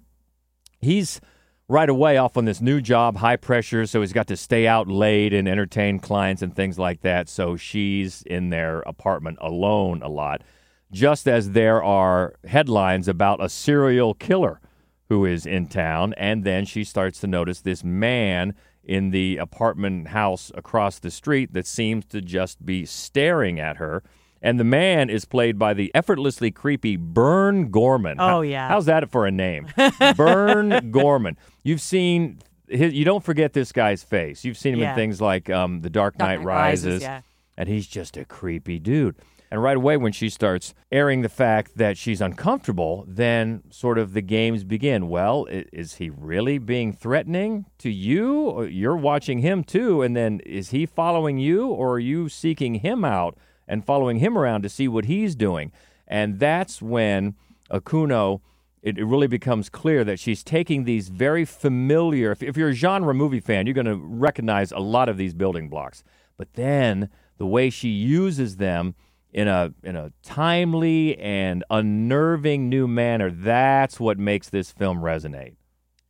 he's 0.80 1.20
right 1.68 1.88
away 1.88 2.16
off 2.16 2.36
on 2.36 2.44
this 2.44 2.60
new 2.60 2.80
job, 2.80 3.16
high 3.16 3.36
pressure. 3.36 3.86
So 3.86 4.00
he's 4.00 4.12
got 4.12 4.26
to 4.28 4.36
stay 4.36 4.66
out 4.66 4.88
late 4.88 5.32
and 5.32 5.48
entertain 5.48 5.98
clients 5.98 6.42
and 6.42 6.54
things 6.54 6.78
like 6.78 7.00
that. 7.02 7.28
So 7.28 7.56
she's 7.56 8.22
in 8.22 8.50
their 8.50 8.80
apartment 8.80 9.38
alone 9.40 10.02
a 10.02 10.08
lot, 10.08 10.42
just 10.90 11.26
as 11.26 11.52
there 11.52 11.82
are 11.82 12.34
headlines 12.44 13.08
about 13.08 13.42
a 13.42 13.48
serial 13.48 14.14
killer 14.14 14.60
who 15.08 15.24
is 15.24 15.46
in 15.46 15.66
town. 15.66 16.14
And 16.16 16.44
then 16.44 16.64
she 16.64 16.84
starts 16.84 17.20
to 17.20 17.26
notice 17.26 17.60
this 17.60 17.84
man 17.84 18.54
in 18.84 19.10
the 19.10 19.36
apartment 19.36 20.08
house 20.08 20.50
across 20.54 20.98
the 20.98 21.10
street 21.10 21.52
that 21.52 21.66
seems 21.66 22.04
to 22.06 22.20
just 22.20 22.64
be 22.66 22.84
staring 22.84 23.60
at 23.60 23.76
her. 23.76 24.02
And 24.44 24.58
the 24.58 24.64
man 24.64 25.08
is 25.08 25.24
played 25.24 25.58
by 25.58 25.72
the 25.72 25.90
effortlessly 25.94 26.50
creepy 26.50 26.96
Burn 26.96 27.70
Gorman. 27.70 28.16
Oh, 28.18 28.40
yeah. 28.40 28.66
How's 28.68 28.86
that 28.86 29.08
for 29.10 29.24
a 29.26 29.30
name? 29.30 29.68
Burn 30.16 30.90
Gorman. 30.90 31.36
You've 31.62 31.80
seen, 31.80 32.40
his, 32.68 32.92
you 32.92 33.04
don't 33.04 33.22
forget 33.22 33.52
this 33.52 33.70
guy's 33.72 34.02
face. 34.02 34.44
You've 34.44 34.58
seen 34.58 34.74
him 34.74 34.80
Yeah. 34.80 34.90
in 34.90 34.96
things 34.96 35.20
like 35.20 35.48
um, 35.48 35.80
The 35.82 35.90
Dark 35.90 36.16
Dark 36.16 36.18
Knight, 36.18 36.38
Knight 36.40 36.44
Rises. 36.46 36.84
Rises, 36.86 37.02
yeah. 37.02 37.20
And 37.56 37.68
he's 37.68 37.86
just 37.86 38.16
a 38.16 38.24
creepy 38.24 38.78
dude. 38.80 39.14
And 39.50 39.62
right 39.62 39.76
away, 39.76 39.98
when 39.98 40.12
she 40.12 40.30
starts 40.30 40.72
airing 40.90 41.20
the 41.20 41.28
fact 41.28 41.76
that 41.76 41.98
she's 41.98 42.22
uncomfortable, 42.22 43.04
then 43.06 43.62
sort 43.70 43.98
of 43.98 44.14
the 44.14 44.22
games 44.22 44.64
begin. 44.64 45.08
Well, 45.10 45.46
is 45.50 45.96
he 45.96 46.08
really 46.08 46.56
being 46.56 46.94
threatening 46.94 47.66
to 47.78 47.90
you? 47.90 48.62
You're 48.64 48.96
watching 48.96 49.40
him 49.40 49.62
too. 49.62 50.00
And 50.00 50.16
then 50.16 50.40
is 50.46 50.70
he 50.70 50.86
following 50.86 51.36
you, 51.38 51.66
or 51.68 51.92
are 51.92 51.98
you 52.00 52.30
seeking 52.30 52.76
him 52.76 53.04
out 53.04 53.36
and 53.66 53.84
following 53.84 54.18
him 54.18 54.36
around 54.36 54.62
to 54.62 54.68
see 54.68 54.88
what 54.88 55.06
he's 55.06 55.34
doing? 55.34 55.72
And 56.06 56.38
that's 56.38 56.82
when 56.82 57.34
Okuno, 57.70 58.40
it, 58.82 58.98
it 58.98 59.04
really 59.04 59.26
becomes 59.26 59.68
clear 59.68 60.04
that 60.04 60.18
she's 60.18 60.42
taking 60.42 60.84
these 60.84 61.08
very 61.08 61.44
familiar. 61.44 62.32
If, 62.32 62.42
if 62.42 62.56
you're 62.56 62.70
a 62.70 62.74
genre 62.74 63.14
movie 63.14 63.40
fan, 63.40 63.66
you're 63.66 63.74
going 63.74 63.86
to 63.86 63.96
recognize 63.96 64.72
a 64.72 64.78
lot 64.78 65.08
of 65.08 65.16
these 65.16 65.34
building 65.34 65.68
blocks. 65.68 66.02
But 66.36 66.54
then 66.54 67.08
the 67.38 67.46
way 67.46 67.70
she 67.70 67.88
uses 67.88 68.56
them 68.56 68.94
in 69.32 69.48
a 69.48 69.72
in 69.82 69.96
a 69.96 70.12
timely 70.22 71.18
and 71.18 71.64
unnerving 71.70 72.68
new 72.68 72.86
manner, 72.86 73.30
that's 73.30 73.98
what 73.98 74.18
makes 74.18 74.50
this 74.50 74.70
film 74.70 74.98
resonate. 74.98 75.54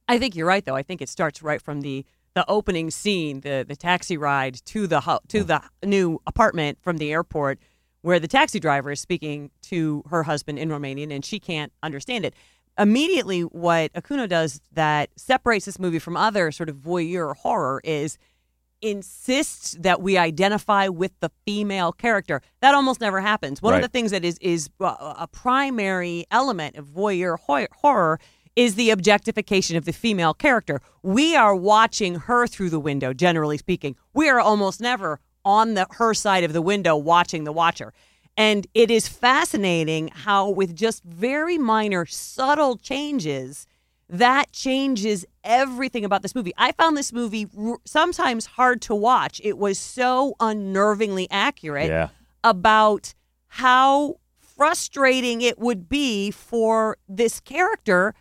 I 0.08 0.18
think 0.18 0.34
you're 0.34 0.46
right, 0.46 0.64
though. 0.64 0.74
I 0.74 0.82
think 0.82 1.00
it 1.00 1.08
starts 1.08 1.42
right 1.42 1.62
from 1.62 1.82
the 1.82 2.04
the 2.34 2.48
opening 2.48 2.90
scene, 2.90 3.40
the 3.40 3.64
the 3.66 3.76
taxi 3.76 4.16
ride 4.16 4.54
to 4.66 4.86
the 4.86 5.02
hu- 5.02 5.18
to 5.28 5.44
the 5.44 5.62
new 5.84 6.20
apartment 6.26 6.78
from 6.82 6.96
the 6.98 7.12
airport, 7.12 7.58
where 8.02 8.18
the 8.18 8.28
taxi 8.28 8.58
driver 8.60 8.90
is 8.90 9.00
speaking 9.00 9.50
to 9.62 10.02
her 10.10 10.22
husband 10.22 10.58
in 10.58 10.68
Romanian, 10.68 11.12
and 11.12 11.24
she 11.24 11.38
can't 11.38 11.72
understand 11.82 12.24
it. 12.24 12.34
Immediately, 12.78 13.42
what 13.42 13.92
Okuno 13.92 14.26
does 14.28 14.60
that 14.72 15.10
separates 15.16 15.66
this 15.66 15.78
movie 15.78 15.98
from 15.98 16.16
other 16.16 16.50
sort 16.50 16.68
of 16.70 16.76
voyeur 16.76 17.36
horror 17.36 17.80
is 17.84 18.16
insists 18.80 19.76
that 19.80 20.02
we 20.02 20.18
identify 20.18 20.88
with 20.88 21.12
the 21.20 21.30
female 21.46 21.92
character. 21.92 22.40
That 22.60 22.74
almost 22.74 23.00
never 23.00 23.20
happens. 23.20 23.62
One 23.62 23.74
Right. 23.74 23.84
of 23.84 23.90
the 23.90 23.92
things 23.92 24.10
that 24.10 24.24
is 24.24 24.38
is 24.40 24.70
uh, 24.80 25.14
a 25.18 25.28
primary 25.28 26.24
element 26.30 26.76
of 26.76 26.86
voyeur 26.86 27.38
horror 27.38 28.18
is 28.56 28.74
the 28.74 28.90
objectification 28.90 29.76
of 29.76 29.84
the 29.84 29.92
female 29.92 30.34
character. 30.34 30.80
We 31.02 31.34
are 31.36 31.54
watching 31.54 32.16
her 32.16 32.46
through 32.46 32.70
the 32.70 32.80
window, 32.80 33.12
generally 33.12 33.58
speaking. 33.58 33.96
We 34.14 34.28
are 34.28 34.40
almost 34.40 34.80
never 34.80 35.20
on 35.44 35.74
the 35.74 35.86
her 35.92 36.14
side 36.14 36.44
of 36.44 36.52
the 36.52 36.62
window 36.62 36.96
watching 36.96 37.44
the 37.44 37.52
watcher. 37.52 37.92
And 38.36 38.66
it 38.74 38.90
is 38.90 39.08
fascinating 39.08 40.08
how 40.08 40.48
with 40.50 40.74
just 40.74 41.02
very 41.04 41.58
minor 41.58 42.06
subtle 42.06 42.76
changes 42.76 43.66
that 44.08 44.52
changes 44.52 45.24
everything 45.42 46.04
about 46.04 46.22
this 46.22 46.34
movie. 46.34 46.52
I 46.58 46.72
found 46.72 46.96
this 46.96 47.12
movie 47.12 47.46
r- 47.58 47.78
sometimes 47.86 48.44
hard 48.46 48.82
to 48.82 48.94
watch. 48.94 49.40
It 49.42 49.56
was 49.56 49.78
so 49.78 50.34
unnervingly 50.38 51.26
accurate 51.30 51.88
Yeah. 51.88 52.08
about 52.44 53.14
how 53.48 54.16
frustrating 54.38 55.40
it 55.40 55.58
would 55.58 55.88
be 55.88 56.30
for 56.30 56.98
this 57.08 57.40
character 57.40 58.14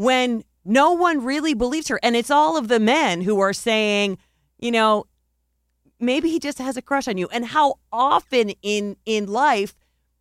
when 0.00 0.42
no 0.64 0.92
one 0.92 1.22
really 1.24 1.52
believes 1.54 1.88
her. 1.88 2.00
And 2.02 2.16
it's 2.16 2.30
all 2.30 2.56
of 2.56 2.68
the 2.68 2.80
men 2.80 3.20
who 3.20 3.38
are 3.40 3.52
saying, 3.52 4.16
you 4.58 4.70
know, 4.70 5.04
maybe 5.98 6.30
he 6.30 6.38
just 6.38 6.58
has 6.58 6.76
a 6.76 6.82
crush 6.82 7.06
on 7.06 7.18
you. 7.18 7.28
And 7.28 7.44
how 7.44 7.74
often 7.92 8.50
in 8.62 8.96
in 9.04 9.26
life 9.26 9.74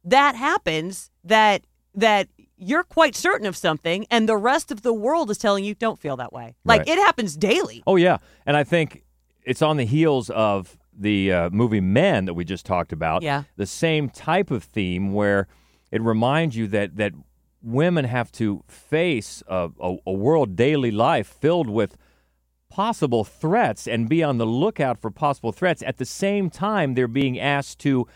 that 0.03 0.35
happens 0.35 1.11
that 1.23 1.63
that 1.95 2.27
you're 2.57 2.83
quite 2.83 3.15
certain 3.15 3.47
of 3.47 3.55
something 3.55 4.05
and 4.11 4.27
the 4.27 4.35
rest 4.35 4.69
of 4.71 4.81
the 4.81 4.93
world 4.93 5.31
is 5.31 5.37
telling 5.37 5.63
you 5.63 5.73
don't 5.75 5.97
feel 5.99 6.17
that 6.17 6.33
way. 6.33 6.55
Like 6.65 6.79
Right. 6.79 6.89
it 6.89 6.97
happens 6.97 7.37
daily. 7.37 7.83
Oh 7.87 7.95
yeah, 7.95 8.17
and 8.45 8.57
I 8.57 8.63
think 8.65 9.03
it's 9.43 9.61
on 9.61 9.77
the 9.77 9.85
heels 9.85 10.29
of 10.29 10.77
the 10.93 11.31
uh, 11.31 11.49
movie 11.51 11.79
Men 11.79 12.25
that 12.25 12.33
we 12.33 12.43
just 12.43 12.65
talked 12.65 12.91
about. 12.91 13.21
Yeah. 13.21 13.43
the 13.55 13.65
same 13.65 14.09
type 14.09 14.51
of 14.51 14.63
theme 14.65 15.13
where 15.13 15.47
it 15.91 16.01
reminds 16.01 16.57
you 16.57 16.67
that 16.67 16.97
that 16.97 17.13
women 17.61 18.05
have 18.05 18.31
to 18.33 18.63
face 18.67 19.43
a, 19.47 19.69
a, 19.79 19.97
a 20.07 20.13
world 20.13 20.55
daily 20.55 20.91
life 20.91 21.27
filled 21.27 21.69
with 21.69 21.97
possible 22.69 23.23
threats 23.23 23.87
and 23.87 24.07
be 24.07 24.23
on 24.23 24.37
the 24.37 24.45
lookout 24.45 24.99
for 24.99 25.11
possible 25.11 25.51
threats. 25.51 25.81
At 25.83 25.97
the 25.97 26.05
same 26.05 26.49
time, 26.49 26.93
they're 26.93 27.07
being 27.07 27.39
asked 27.39 27.79
to 27.79 28.07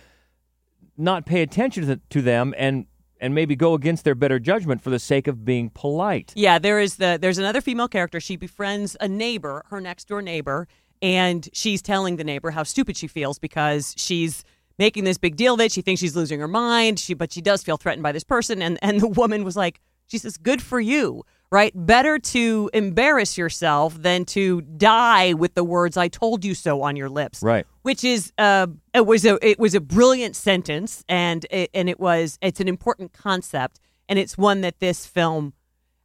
not 0.97 1.25
pay 1.25 1.41
attention 1.41 2.01
to, 2.09 2.21
them 2.21 2.53
and 2.57 2.85
and 3.19 3.33
maybe 3.33 3.55
go 3.55 3.73
against 3.73 4.03
their 4.03 4.15
better 4.15 4.38
judgment 4.38 4.81
for 4.81 4.89
the 4.89 5.00
sake 5.00 5.27
of 5.27 5.45
being 5.45 5.69
polite. 5.69 6.33
Yeah, 6.35 6.59
there 6.59 6.79
is 6.79 6.97
the 6.97 7.17
there's 7.19 7.38
another 7.38 7.62
female 7.62 7.88
character. 7.88 8.19
She 8.19 8.35
befriends 8.35 8.95
a 9.00 9.07
neighbor, 9.07 9.63
her 9.69 9.81
next 9.81 10.07
door 10.07 10.21
neighbor, 10.21 10.67
and 11.01 11.50
she's 11.53 11.81
telling 11.81 12.17
the 12.17 12.23
neighbor 12.23 12.51
how 12.51 12.63
stupid 12.63 12.95
she 12.95 13.07
feels 13.07 13.39
because 13.39 13.93
she's 13.97 14.43
making 14.80 15.03
this 15.03 15.18
big 15.18 15.36
deal 15.36 15.53
of 15.56 15.60
it. 15.62 15.72
She 15.72 15.82
thinks 15.82 16.00
she's 16.01 16.15
losing 16.15 16.39
her 16.39 16.48
mind. 16.48 17.00
She 17.00 17.13
but 17.13 17.32
she 17.32 17.42
does 17.42 17.63
feel 17.63 17.77
threatened 17.77 18.03
by 18.03 18.12
this 18.12 18.24
person 18.24 18.62
and 18.62 18.77
and 18.82 19.00
the 19.01 19.08
woman 19.08 19.44
was 19.44 19.56
like, 19.56 19.80
she 20.08 20.18
says, 20.18 20.38
"Good 20.38 20.62
for 20.62 20.80
you." 20.80 21.24
Right? 21.51 21.72
Better 21.75 22.18
to 22.18 22.72
embarrass 22.74 23.38
yourself 23.38 24.01
than 24.01 24.25
to 24.25 24.62
die 24.62 25.34
with 25.34 25.53
the 25.53 25.63
words 25.63 25.98
"I 25.98 26.08
told 26.08 26.44
you 26.44 26.56
so" 26.56 26.82
on 26.82 26.96
your 26.96 27.10
lips 27.10 27.44
Right. 27.44 27.68
which 27.84 28.03
is 28.03 28.34
uh, 28.39 28.68
it 28.94 29.06
was 29.06 29.24
a 29.24 29.38
it 29.48 29.60
was 29.60 29.75
a 29.75 29.80
brilliant 29.82 30.36
sentence 30.36 31.03
and 31.08 31.46
it, 31.51 31.70
and 31.75 31.89
it 31.89 32.00
was 32.00 32.39
it's 32.42 32.60
an 32.60 32.68
important 32.68 33.13
concept 33.13 33.80
and 34.10 34.18
it's 34.18 34.36
one 34.38 34.62
that 34.62 34.80
this 34.80 35.06
film 35.06 35.53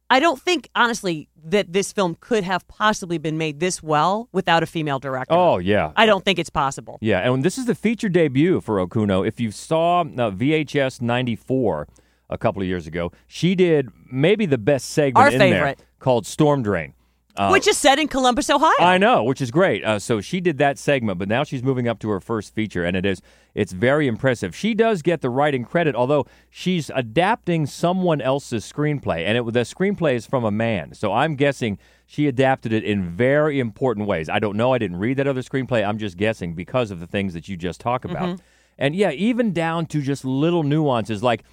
I 0.09 0.19
don't 0.19 0.41
think 0.41 0.69
honestly 0.75 1.29
that 1.43 1.71
this 1.71 1.91
film 1.91 2.17
could 2.19 2.43
have 2.43 2.67
possibly 2.67 3.17
been 3.17 3.37
made 3.37 3.59
this 3.59 3.83
well 3.83 4.27
without 4.31 4.63
a 4.63 4.65
female 4.65 4.99
director. 4.99 5.33
Oh 5.33 5.57
yeah, 5.57 5.91
I 5.95 6.05
don't 6.05 6.25
think 6.25 6.39
it's 6.39 6.49
possible. 6.49 6.97
Yeah, 7.01 7.31
and 7.31 7.43
this 7.43 7.57
is 7.57 7.65
the 7.65 7.75
feature 7.75 8.09
debut 8.09 8.61
for 8.61 8.85
Okuno. 8.85 9.27
If 9.27 9.39
you 9.39 9.51
saw 9.51 10.01
uh, 10.01 10.31
VHS 10.31 11.01
94 11.01 11.87
a 12.29 12.37
couple 12.37 12.61
of 12.61 12.67
years 12.67 12.87
ago, 12.87 13.11
she 13.27 13.55
did 13.55 13.89
maybe 14.11 14.45
the 14.45 14.57
best 14.57 14.89
segment 14.89 15.25
Our 15.25 15.31
in 15.31 15.37
there 15.37 15.75
called 15.99 16.25
Storm 16.25 16.63
Drain. 16.63 16.93
Uh, 17.35 17.49
which 17.51 17.67
is 17.67 17.77
set 17.77 17.99
in 17.99 18.07
Columbus, 18.07 18.49
Ohio. 18.49 18.71
I 18.79 18.97
know, 18.97 19.23
which 19.23 19.39
is 19.39 19.49
great. 19.49 19.83
Uh, 19.85 19.97
so 19.99 20.19
she 20.19 20.41
did 20.41 20.57
that 20.57 20.77
segment, 20.77 21.19
but 21.19 21.29
now 21.29 21.43
she's 21.45 21.63
moving 21.63 21.87
up 21.87 21.99
to 21.99 22.09
her 22.09 22.19
first 22.19 22.53
feature, 22.53 22.83
and 22.83 22.97
it 22.97 23.05
is 23.05 23.21
it's 23.55 23.71
very 23.71 24.07
impressive. 24.07 24.55
She 24.55 24.73
does 24.73 25.01
get 25.01 25.21
the 25.21 25.29
writing 25.29 25.63
credit, 25.63 25.95
although 25.95 26.25
she's 26.49 26.89
adapting 26.93 27.65
someone 27.65 28.19
else's 28.19 28.69
screenplay, 28.69 29.25
and 29.25 29.37
it 29.37 29.53
the 29.53 29.61
screenplay 29.61 30.15
is 30.15 30.25
from 30.25 30.43
a 30.43 30.51
man. 30.51 30.93
So 30.93 31.13
I'm 31.13 31.35
guessing 31.35 31.77
she 32.05 32.27
adapted 32.27 32.73
it 32.73 32.83
in 32.83 33.03
very 33.03 33.59
important 33.59 34.07
ways. 34.07 34.27
I 34.27 34.39
don't 34.39 34.57
know. 34.57 34.73
I 34.73 34.77
didn't 34.79 34.97
read 34.97 35.17
that 35.17 35.27
other 35.27 35.41
screenplay. 35.41 35.87
I'm 35.87 35.97
just 35.99 36.17
guessing 36.17 36.55
because 36.55 36.91
of 36.91 36.99
the 36.99 37.07
things 37.07 37.33
that 37.35 37.47
you 37.47 37.55
just 37.55 37.79
talk 37.79 38.03
about, 38.05 38.29
Mm-hmm. 38.29 38.41
and 38.79 38.95
yeah, 38.95 39.11
even 39.11 39.53
down 39.53 39.85
to 39.87 40.01
just 40.01 40.25
little 40.25 40.63
nuances 40.63 41.23
like 41.23 41.43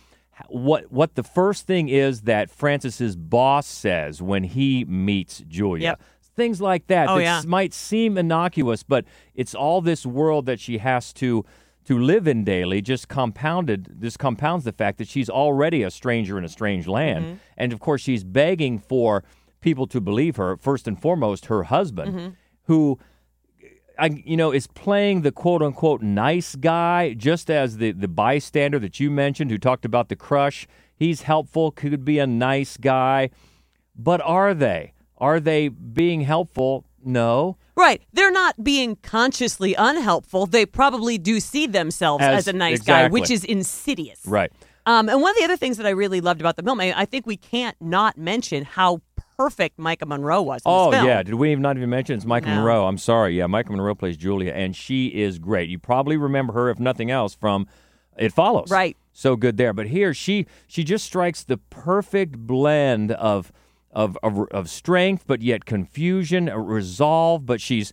what 0.48 0.90
what 0.92 1.14
the 1.14 1.22
first 1.22 1.66
thing 1.66 1.88
is 1.88 2.22
that 2.22 2.50
Francis's 2.50 3.16
boss 3.16 3.66
says 3.66 4.20
when 4.22 4.44
he 4.44 4.84
meets 4.84 5.42
Julia. 5.48 5.82
Yep. 5.82 6.02
Things 6.36 6.60
like 6.60 6.86
that 6.88 7.08
Oh, 7.08 7.16
that 7.16 7.22
yeah. 7.22 7.42
might 7.46 7.72
seem 7.72 8.18
innocuous, 8.18 8.82
but 8.82 9.06
it's 9.34 9.54
all 9.54 9.80
this 9.80 10.04
world 10.04 10.44
that 10.46 10.60
she 10.60 10.78
has 10.78 11.12
to 11.14 11.44
to 11.86 11.98
live 11.98 12.26
in 12.28 12.44
daily. 12.44 12.82
Just 12.82 13.08
compounded. 13.08 13.88
This 14.00 14.16
compounds 14.18 14.64
the 14.64 14.72
fact 14.72 14.98
that 14.98 15.08
she's 15.08 15.30
already 15.30 15.82
a 15.82 15.90
stranger 15.90 16.36
in 16.36 16.44
a 16.44 16.48
strange 16.48 16.86
land, 16.86 17.24
Mm-hmm. 17.24 17.34
and 17.56 17.72
of 17.72 17.80
course 17.80 18.02
she's 18.02 18.22
begging 18.24 18.78
for 18.78 19.24
people 19.62 19.86
to 19.86 20.00
believe 20.00 20.36
her. 20.36 20.56
First 20.58 20.86
and 20.86 21.00
foremost, 21.00 21.46
her 21.46 21.62
husband, 21.64 22.14
Mm-hmm. 22.14 22.28
who 22.64 22.98
I, 23.98 24.22
you 24.24 24.36
know, 24.36 24.52
is 24.52 24.66
playing 24.66 25.22
the 25.22 25.32
quote 25.32 25.62
unquote 25.62 26.02
nice 26.02 26.54
guy, 26.56 27.14
just 27.14 27.50
as 27.50 27.78
the, 27.78 27.92
the 27.92 28.08
bystander 28.08 28.78
that 28.78 29.00
you 29.00 29.10
mentioned 29.10 29.50
who 29.50 29.58
talked 29.58 29.84
about 29.84 30.08
the 30.08 30.16
crush. 30.16 30.66
He's 30.94 31.22
helpful, 31.22 31.70
could 31.70 32.04
be 32.04 32.18
a 32.18 32.26
nice 32.26 32.76
guy. 32.76 33.30
But 33.94 34.20
are 34.22 34.54
they? 34.54 34.92
Are 35.18 35.40
they 35.40 35.68
being 35.68 36.22
helpful? 36.22 36.84
No. 37.04 37.56
Right. 37.76 38.02
They're 38.12 38.32
not 38.32 38.62
being 38.64 38.96
consciously 38.96 39.74
unhelpful. 39.74 40.46
They 40.46 40.66
probably 40.66 41.18
do 41.18 41.40
see 41.40 41.66
themselves 41.66 42.24
as, 42.24 42.38
As- 42.38 42.48
a 42.48 42.52
nice 42.52 42.82
guy, 42.82 43.08
which 43.08 43.30
is 43.30 43.44
insidious. 43.44 44.20
Right. 44.26 44.52
Um, 44.86 45.08
and 45.08 45.20
one 45.20 45.32
of 45.32 45.36
the 45.36 45.44
other 45.44 45.56
things 45.56 45.78
that 45.78 45.86
I 45.86 45.90
really 45.90 46.20
loved 46.20 46.40
about 46.40 46.56
the 46.56 46.62
film, 46.62 46.80
I, 46.80 46.92
I 46.96 47.04
think 47.06 47.26
we 47.26 47.36
can't 47.36 47.76
not 47.80 48.16
mention 48.16 48.64
how 48.64 49.00
perfect 49.36 49.78
Maika 49.78 50.06
Monroe 50.06 50.42
was. 50.42 50.62
Oh 50.64 50.90
film. 50.90 51.06
yeah, 51.06 51.22
did 51.22 51.34
we 51.34 51.52
even 51.52 51.62
not 51.62 51.76
even 51.76 51.90
mention 51.90 52.16
it's 52.16 52.24
Maika 52.24 52.46
No. 52.46 52.56
Monroe? 52.56 52.86
I'm 52.86 52.98
sorry. 52.98 53.36
Yeah, 53.38 53.46
Maika 53.46 53.70
Monroe 53.70 53.94
plays 53.94 54.16
Julia, 54.16 54.52
and 54.52 54.74
she 54.74 55.08
is 55.08 55.38
great. 55.38 55.68
You 55.68 55.78
probably 55.78 56.16
remember 56.16 56.52
her, 56.54 56.70
if 56.70 56.78
nothing 56.78 57.10
else, 57.10 57.34
from 57.34 57.66
It 58.16 58.32
Follows. 58.32 58.70
Right. 58.70 58.96
So 59.12 59.36
good 59.36 59.56
there. 59.56 59.72
But 59.72 59.88
here, 59.88 60.12
she 60.12 60.46
she 60.66 60.84
just 60.84 61.04
strikes 61.04 61.44
the 61.44 61.56
perfect 61.56 62.36
blend 62.38 63.12
of 63.12 63.52
of 63.90 64.18
of, 64.22 64.48
of 64.50 64.68
strength, 64.68 65.24
but 65.26 65.42
yet 65.42 65.64
confusion, 65.64 66.46
resolve. 66.46 67.46
But 67.46 67.60
she's 67.60 67.92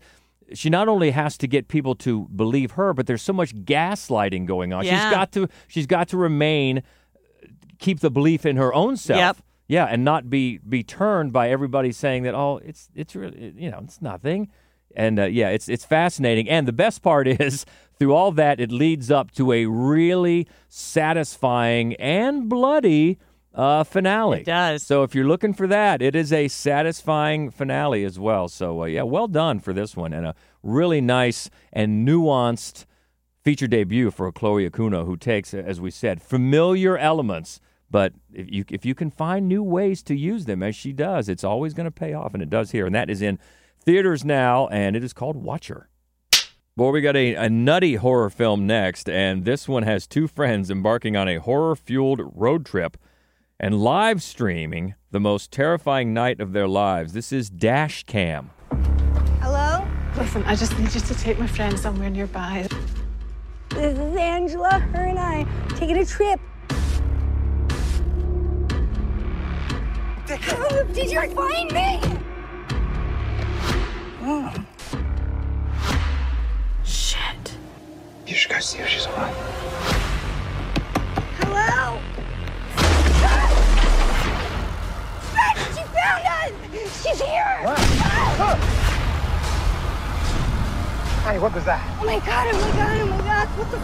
she 0.54 0.70
not 0.70 0.88
only 0.88 1.12
has 1.12 1.38
to 1.38 1.48
get 1.48 1.68
people 1.68 1.96
to 1.96 2.28
believe 2.36 2.72
her, 2.72 2.94
but 2.94 3.08
there's 3.08 3.22
so 3.22 3.34
much 3.34 3.56
gaslighting 3.56 4.46
going 4.46 4.74
on. 4.74 4.86
Yeah. 4.86 5.02
She's 5.02 5.16
got 5.16 5.32
to 5.34 5.48
she's 5.68 5.88
got 5.88 6.08
to 6.10 6.18
remain 6.18 6.84
keep 7.80 8.00
the 8.02 8.12
belief 8.12 8.46
in 8.46 8.58
her 8.58 8.74
own 8.74 8.98
self. 8.98 9.18
Yep. 9.18 9.38
Yeah, 9.68 9.86
and 9.86 10.04
not 10.04 10.30
be 10.30 10.58
be 10.58 10.84
turned 10.84 11.32
by 11.32 11.50
everybody 11.50 11.92
saying 11.92 12.24
that 12.24 12.36
oh, 12.36 12.60
it's 12.64 12.90
it's 12.94 13.16
really 13.16 13.54
you 13.56 13.72
know 13.72 13.82
it's 13.84 14.02
nothing, 14.02 14.50
and 14.96 15.20
uh, 15.20 15.26
yeah, 15.26 15.50
it's 15.50 15.70
it's 15.70 15.86
fascinating. 15.86 16.50
And 16.50 16.68
the 16.68 16.74
best 16.74 17.02
part 17.02 17.28
is 17.40 17.66
through 17.98 18.14
all 18.14 18.32
that, 18.34 18.60
it 18.60 18.72
leads 18.72 19.10
up 19.10 19.32
to 19.32 19.54
a 19.54 19.66
really 19.66 20.48
satisfying 20.68 21.94
and 21.96 22.50
bloody 22.50 23.20
uh, 23.54 23.84
finale. 23.84 24.40
It 24.40 24.46
does. 24.46 24.84
So 24.84 25.04
if 25.04 25.14
you're 25.14 25.28
looking 25.28 25.54
for 25.54 25.68
that, 25.68 26.02
it 26.02 26.16
is 26.16 26.34
a 26.34 26.48
satisfying 26.48 27.52
finale 27.52 28.04
as 28.04 28.20
well. 28.20 28.48
So 28.48 28.84
uh, 28.84 28.86
yeah, 28.86 29.04
well 29.04 29.28
done 29.28 29.60
for 29.60 29.74
this 29.74 29.96
one, 29.96 30.14
and 30.14 30.26
a 30.26 30.36
really 30.62 31.02
nice 31.02 31.50
and 31.72 32.08
nuanced 32.08 32.86
feature 33.44 33.68
debut 33.68 34.10
for 34.10 34.32
Chloe 34.32 34.70
Okuno, 34.70 35.06
who 35.06 35.18
takes, 35.18 35.54
as 35.54 35.82
we 35.82 35.92
said, 35.92 36.22
familiar 36.22 36.98
elements, 36.98 37.60
but 37.94 38.12
if 38.34 38.52
you 38.52 38.66
if 38.70 38.88
you 38.88 38.96
can 38.96 39.12
find 39.12 39.48
new 39.48 39.62
ways 39.62 40.02
to 40.02 40.16
use 40.16 40.46
them, 40.46 40.64
as 40.64 40.76
she 40.76 40.92
does, 40.92 41.30
it's 41.30 41.44
always 41.44 41.76
going 41.76 41.86
to 41.86 41.92
pay 41.92 42.12
off, 42.12 42.34
and 42.34 42.42
it 42.42 42.50
does 42.50 42.72
here. 42.72 42.88
And 42.88 42.96
that 42.96 43.08
is 43.08 43.22
in 43.22 43.38
theaters 43.80 44.26
now, 44.26 44.68
and 44.70 44.96
it 44.96 45.04
is 45.04 45.14
called 45.14 45.36
Watcher. 45.36 45.90
Boy, 46.76 46.90
we 46.90 47.02
got 47.02 47.16
a, 47.16 47.36
a 47.36 47.52
nutty 47.52 47.94
horror 47.96 48.32
film 48.32 48.66
next, 48.66 49.08
and 49.08 49.46
this 49.46 49.68
one 49.68 49.84
has 49.84 50.08
two 50.08 50.28
friends 50.28 50.72
embarking 50.72 51.16
on 51.16 51.28
a 51.28 51.38
horror 51.38 51.76
fueled 51.76 52.20
road 52.34 52.66
trip 52.66 52.98
and 53.60 53.80
live 53.80 54.24
streaming 54.24 54.96
the 55.12 55.20
most 55.20 55.52
terrifying 55.52 56.16
night 56.16 56.42
of 56.42 56.52
their 56.52 56.68
lives. 56.68 57.14
This 57.14 57.32
is 57.32 57.48
Dash 57.48 58.06
Cam. 58.06 58.50
Hello? 59.40 59.88
Listen, 60.18 60.42
I 60.46 60.56
just 60.56 60.80
need 60.80 60.96
you 60.96 61.02
to 61.02 61.14
take 61.14 61.38
my 61.38 61.46
friend 61.46 61.80
somewhere 61.80 62.10
nearby. 62.10 62.68
This 63.70 64.00
is 64.00 64.16
Angela. 64.18 64.80
Her 64.80 65.04
and 65.04 65.20
I 65.20 65.46
taking 65.76 65.98
a 65.98 66.06
trip. 66.06 66.40
Did 70.94 71.12
you 71.12 71.20
find 71.36 71.70
me? 71.74 72.00
Oh. 74.22 74.54
Shit. 76.86 77.58
You 78.26 78.34
should 78.34 78.52
go 78.52 78.60
see 78.60 78.80
if 78.80 78.88
she's 78.88 79.06
alright. 79.06 79.34
Hello? 81.40 82.00
Fred, 85.34 85.58
she 85.76 85.84
found 85.92 86.24
us! 86.26 86.52
She's 87.04 87.20
here! 87.22 87.60
What? 87.64 87.80
Hey, 91.26 91.38
what 91.40 91.54
was 91.54 91.66
that? 91.66 91.82
Oh 92.02 92.06
my 92.06 92.20
god, 92.20 92.48
oh 92.48 92.60
my 92.62 92.72
god, 92.78 93.02
oh 93.02 93.06
my 93.08 93.18
god, 93.18 93.48
what 93.58 93.72
the 93.72 93.78
f***? 93.78 93.84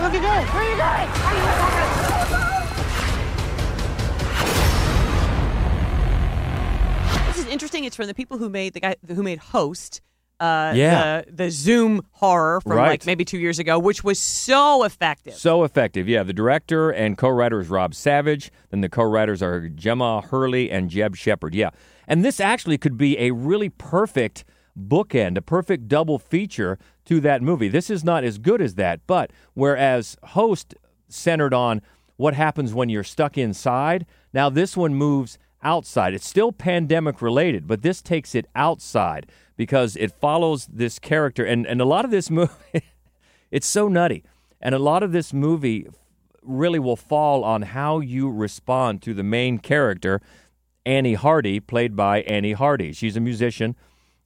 Where 0.00 0.08
are 0.08 0.14
you 0.14 0.20
going? 0.22 0.46
Where 0.46 0.62
are 0.62 0.70
you 0.70 0.76
going? 0.76 1.08
Are 1.20 1.34
you 1.36 2.42
This 2.42 2.51
is 7.42 7.48
interesting. 7.52 7.84
It's 7.84 7.96
from 7.96 8.06
the 8.06 8.14
people 8.14 8.38
who 8.38 8.48
made 8.48 8.72
the 8.74 8.80
guy 8.80 8.96
who 9.06 9.22
made 9.22 9.38
Host. 9.38 10.00
Uh, 10.40 10.72
Yeah. 10.74 11.22
the, 11.26 11.32
the 11.32 11.50
Zoom 11.50 12.02
horror 12.12 12.60
from 12.62 12.72
Right. 12.72 12.88
like 12.90 13.06
maybe 13.06 13.24
two 13.24 13.38
years 13.38 13.60
ago, 13.60 13.78
which 13.78 14.02
was 14.02 14.18
so 14.18 14.82
effective. 14.82 15.34
So 15.34 15.62
effective. 15.62 16.08
Yeah, 16.08 16.24
the 16.24 16.32
director 16.32 16.90
and 16.90 17.16
co-writer 17.16 17.60
is 17.60 17.68
Rob 17.68 17.94
Savage. 17.94 18.50
Then 18.70 18.80
the 18.80 18.88
co-writers 18.88 19.40
are 19.40 19.68
Gemma 19.68 20.20
Hurley 20.22 20.68
and 20.70 20.90
Jed 20.90 21.16
Shepherd. 21.16 21.54
Yeah. 21.54 21.70
And 22.08 22.24
this 22.24 22.40
actually 22.40 22.76
could 22.76 22.96
be 22.96 23.16
a 23.20 23.30
really 23.30 23.68
perfect 23.68 24.44
bookend, 24.76 25.36
a 25.36 25.42
perfect 25.42 25.86
double 25.86 26.18
feature 26.18 26.76
to 27.04 27.20
that 27.20 27.40
movie. 27.40 27.68
This 27.68 27.88
is 27.88 28.02
not 28.02 28.24
as 28.24 28.38
good 28.38 28.60
as 28.60 28.74
that, 28.74 29.00
but 29.06 29.30
whereas 29.54 30.16
Host 30.24 30.74
centered 31.08 31.54
on 31.54 31.82
what 32.16 32.34
happens 32.34 32.74
when 32.74 32.88
you're 32.88 33.04
stuck 33.04 33.38
inside, 33.38 34.06
now 34.32 34.48
this 34.50 34.76
one 34.76 34.94
moves 34.94 35.38
outside. 35.62 36.14
It's 36.14 36.28
still 36.28 36.52
pandemic 36.52 37.22
related, 37.22 37.66
but 37.66 37.82
this 37.82 38.02
takes 38.02 38.34
it 38.34 38.46
outside 38.54 39.30
because 39.56 39.96
it 39.96 40.12
follows 40.12 40.66
this 40.66 40.98
character 40.98 41.44
and 41.44 41.66
and 41.66 41.80
a 41.80 41.84
lot 41.84 42.04
of 42.04 42.10
this 42.10 42.30
movie 42.30 42.52
it's 43.52 43.66
so 43.66 43.86
nutty. 43.86 44.24
And 44.60 44.74
a 44.74 44.78
lot 44.78 45.02
of 45.02 45.12
this 45.12 45.32
movie 45.32 45.86
really 46.42 46.78
will 46.78 46.96
fall 46.96 47.44
on 47.44 47.62
how 47.62 48.00
you 48.00 48.30
respond 48.30 49.02
to 49.02 49.14
the 49.14 49.22
main 49.22 49.58
character, 49.58 50.20
Annie 50.86 51.14
Hardy, 51.14 51.60
played 51.60 51.94
by 51.94 52.22
Annie 52.22 52.52
Hardy. 52.52 52.92
She's 52.92 53.16
a 53.16 53.20
musician 53.20 53.76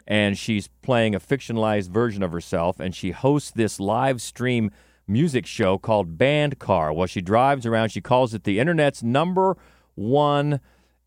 and 0.07 0.39
she's 0.39 0.69
playing 0.83 1.15
a 1.15 1.21
fictionalized 1.21 1.89
version 1.89 2.23
of 2.23 2.31
herself, 2.31 2.79
and 2.79 2.95
she 2.95 3.11
hosts 3.11 3.51
this 3.51 3.81
live 3.81 4.23
stream 4.23 4.71
music 5.09 5.47
show 5.47 5.79
called 5.79 6.17
Band 6.17 6.61
Car. 6.61 6.93
While 6.93 7.09
she 7.09 7.21
drives 7.21 7.67
around, 7.67 7.89
she 7.89 8.01
calls 8.01 8.33
it 8.33 8.45
the 8.45 8.61
internet's 8.61 9.03
number 9.03 9.57
one 9.97 10.61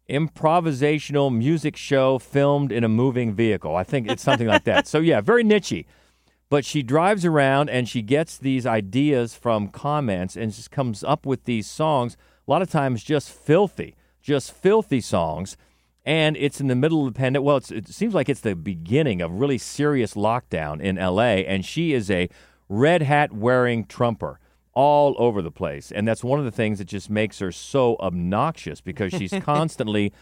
improvisational 0.10 1.36
music 1.36 1.76
show 1.76 2.19
filmed 2.19 2.72
in 2.72 2.84
a 2.84 2.89
moving 2.89 3.34
vehicle. 3.34 3.76
I 3.76 3.84
think 3.84 4.10
it's 4.10 4.24
something 4.24 4.48
like 4.48 4.63
that. 4.65 4.88
So, 4.88 5.00
yeah, 5.00 5.22
very 5.22 5.43
nichey 5.43 5.86
but 6.50 6.65
she 6.65 6.82
drives 6.82 7.24
around 7.26 7.69
and 7.69 7.88
she 7.88 8.02
gets 8.02 8.38
these 8.38 8.65
ideas 8.65 9.36
from 9.36 9.67
comments 9.69 10.36
and 10.36 10.52
just 10.52 10.72
comes 10.72 11.04
up 11.04 11.26
with 11.26 11.45
these 11.45 11.67
songs 11.67 12.17
a 12.48 12.52
lot 12.52 12.62
of 12.62 12.69
times 12.69 13.04
just 13.04 13.32
filthy 13.32 13.95
just 14.22 14.52
filthy 14.52 15.00
songs 15.00 15.56
and 16.06 16.36
it's 16.38 16.60
in 16.60 16.67
the 16.67 16.76
middle 16.76 17.08
of 17.08 17.13
the 17.13 17.17
pandemic 17.17 17.45
well 17.45 17.58
it 17.58 17.88
seems 17.88 18.13
like 18.13 18.28
it's 18.28 18.41
the 18.41 18.56
beginning 18.56 19.22
of 19.22 19.32
really 19.39 19.58
serious 19.58 20.15
lockdown 20.15 20.82
in 20.82 20.95
la 20.95 21.22
and 21.22 21.63
she 21.63 21.93
is 21.93 22.10
a 22.12 22.28
red 22.67 23.02
hat 23.02 23.32
wearing 23.32 23.86
trumper 23.86 24.39
all 24.79 25.13
over 25.17 25.41
the 25.41 25.51
place 25.51 25.91
and 25.91 26.07
that's 26.07 26.23
one 26.23 26.39
of 26.39 26.45
the 26.45 26.51
things 26.51 26.77
that 26.77 26.85
just 26.85 27.09
makes 27.09 27.39
her 27.39 27.51
so 27.51 27.97
obnoxious 27.99 28.79
because 28.79 29.11
she's 29.11 29.33
constantly 29.41 30.13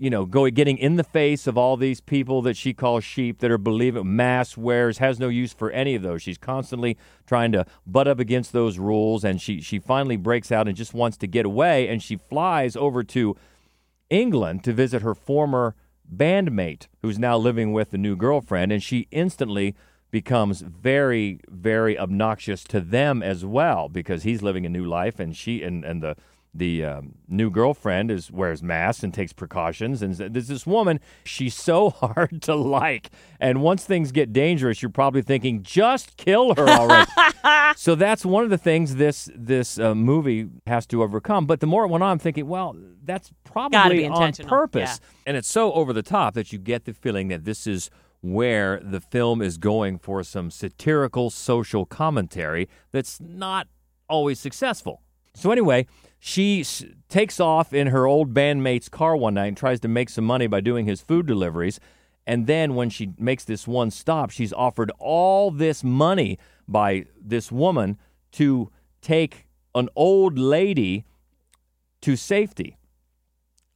you 0.00 0.08
know, 0.08 0.24
going 0.24 0.54
getting 0.54 0.78
in 0.78 0.96
the 0.96 1.04
face 1.04 1.46
of 1.46 1.58
all 1.58 1.76
these 1.76 2.00
people 2.00 2.40
that 2.40 2.56
she 2.56 2.72
calls 2.72 3.04
sheep 3.04 3.40
that 3.40 3.50
are 3.50 3.58
believing 3.58 4.16
mass 4.16 4.56
wears 4.56 4.96
has 4.96 5.20
no 5.20 5.28
use 5.28 5.52
for 5.52 5.70
any 5.72 5.94
of 5.94 6.00
those. 6.00 6.22
She's 6.22 6.38
constantly 6.38 6.96
trying 7.26 7.52
to 7.52 7.66
butt 7.86 8.08
up 8.08 8.18
against 8.18 8.54
those 8.54 8.78
rules, 8.78 9.24
and 9.24 9.38
she 9.42 9.60
she 9.60 9.78
finally 9.78 10.16
breaks 10.16 10.50
out 10.50 10.66
and 10.66 10.74
just 10.74 10.94
wants 10.94 11.18
to 11.18 11.26
get 11.26 11.44
away, 11.44 11.86
and 11.86 12.02
she 12.02 12.16
flies 12.16 12.76
over 12.76 13.04
to 13.04 13.36
England 14.08 14.64
to 14.64 14.72
visit 14.72 15.02
her 15.02 15.14
former 15.14 15.76
bandmate, 16.10 16.88
who's 17.02 17.18
now 17.18 17.36
living 17.36 17.74
with 17.74 17.90
the 17.90 17.98
new 17.98 18.16
girlfriend, 18.16 18.72
and 18.72 18.82
she 18.82 19.06
instantly 19.10 19.74
becomes 20.10 20.60
very 20.60 21.40
very 21.48 21.98
obnoxious 21.98 22.64
to 22.64 22.80
them 22.80 23.22
as 23.22 23.44
well 23.44 23.88
because 23.88 24.22
he's 24.22 24.42
living 24.42 24.66
a 24.66 24.68
new 24.68 24.84
life 24.84 25.20
and 25.20 25.36
she 25.36 25.62
and 25.62 25.84
and 25.84 26.02
the 26.02 26.16
the 26.52 26.84
um, 26.84 27.14
new 27.28 27.48
girlfriend 27.48 28.10
is 28.10 28.30
wears 28.30 28.60
masks 28.60 29.04
and 29.04 29.14
takes 29.14 29.32
precautions 29.32 30.02
and 30.02 30.16
there's 30.16 30.48
this 30.48 30.66
woman 30.66 30.98
she's 31.22 31.54
so 31.54 31.90
hard 32.00 32.42
to 32.42 32.54
like 32.54 33.10
and 33.38 33.62
once 33.62 33.84
things 33.84 34.10
get 34.10 34.32
dangerous 34.32 34.82
you're 34.82 34.90
probably 34.90 35.22
thinking 35.22 35.62
just 35.62 36.16
kill 36.16 36.54
her 36.54 36.68
already. 36.68 37.10
So 37.76 37.94
that's 37.94 38.26
one 38.26 38.44
of 38.44 38.50
the 38.50 38.58
things 38.58 38.96
this 38.96 39.30
this 39.34 39.78
uh, 39.78 39.94
movie 39.94 40.48
has 40.66 40.86
to 40.88 41.02
overcome. 41.02 41.46
But 41.46 41.60
the 41.60 41.66
more 41.66 41.84
it 41.84 41.88
went 41.88 42.02
on 42.02 42.10
i'm 42.10 42.18
thinking 42.18 42.46
well 42.46 42.76
that's 43.04 43.30
probably 43.44 44.06
on 44.06 44.32
purpose. 44.32 45.00
Yeah. 45.00 45.08
and 45.26 45.36
it's 45.36 45.48
so 45.48 45.72
over 45.72 45.92
the 45.92 46.02
top 46.02 46.34
that 46.34 46.52
you 46.52 46.58
get 46.58 46.84
the 46.84 46.92
feeling 46.92 47.28
that 47.28 47.44
this 47.44 47.66
is 47.66 47.90
where 48.20 48.80
the 48.80 49.00
film 49.00 49.40
is 49.40 49.56
going 49.58 49.98
for 49.98 50.22
some 50.22 50.50
satirical 50.50 51.30
social 51.30 51.86
commentary 51.86 52.68
that's 52.92 53.20
not 53.20 53.66
always 54.08 54.38
successful 54.38 55.02
So 55.34 55.50
anyway, 55.52 55.86
she 56.18 56.64
takes 57.08 57.40
off 57.40 57.72
in 57.72 57.88
her 57.88 58.06
old 58.06 58.34
bandmate's 58.34 58.88
car 58.88 59.16
one 59.16 59.34
night 59.34 59.46
and 59.46 59.56
tries 59.56 59.80
to 59.80 59.88
make 59.88 60.10
some 60.10 60.24
money 60.24 60.46
by 60.46 60.60
doing 60.60 60.86
his 60.86 61.00
food 61.00 61.26
deliveries. 61.26 61.80
And 62.26 62.46
then 62.46 62.74
when 62.74 62.90
she 62.90 63.12
makes 63.18 63.44
this 63.44 63.66
one 63.66 63.90
stop, 63.90 64.30
she's 64.30 64.52
offered 64.52 64.92
all 64.98 65.50
this 65.50 65.82
money 65.82 66.38
by 66.68 67.06
this 67.20 67.50
woman 67.50 67.98
to 68.32 68.70
take 69.00 69.46
an 69.74 69.88
old 69.96 70.38
lady 70.38 71.04
to 72.02 72.16
safety. 72.16 72.76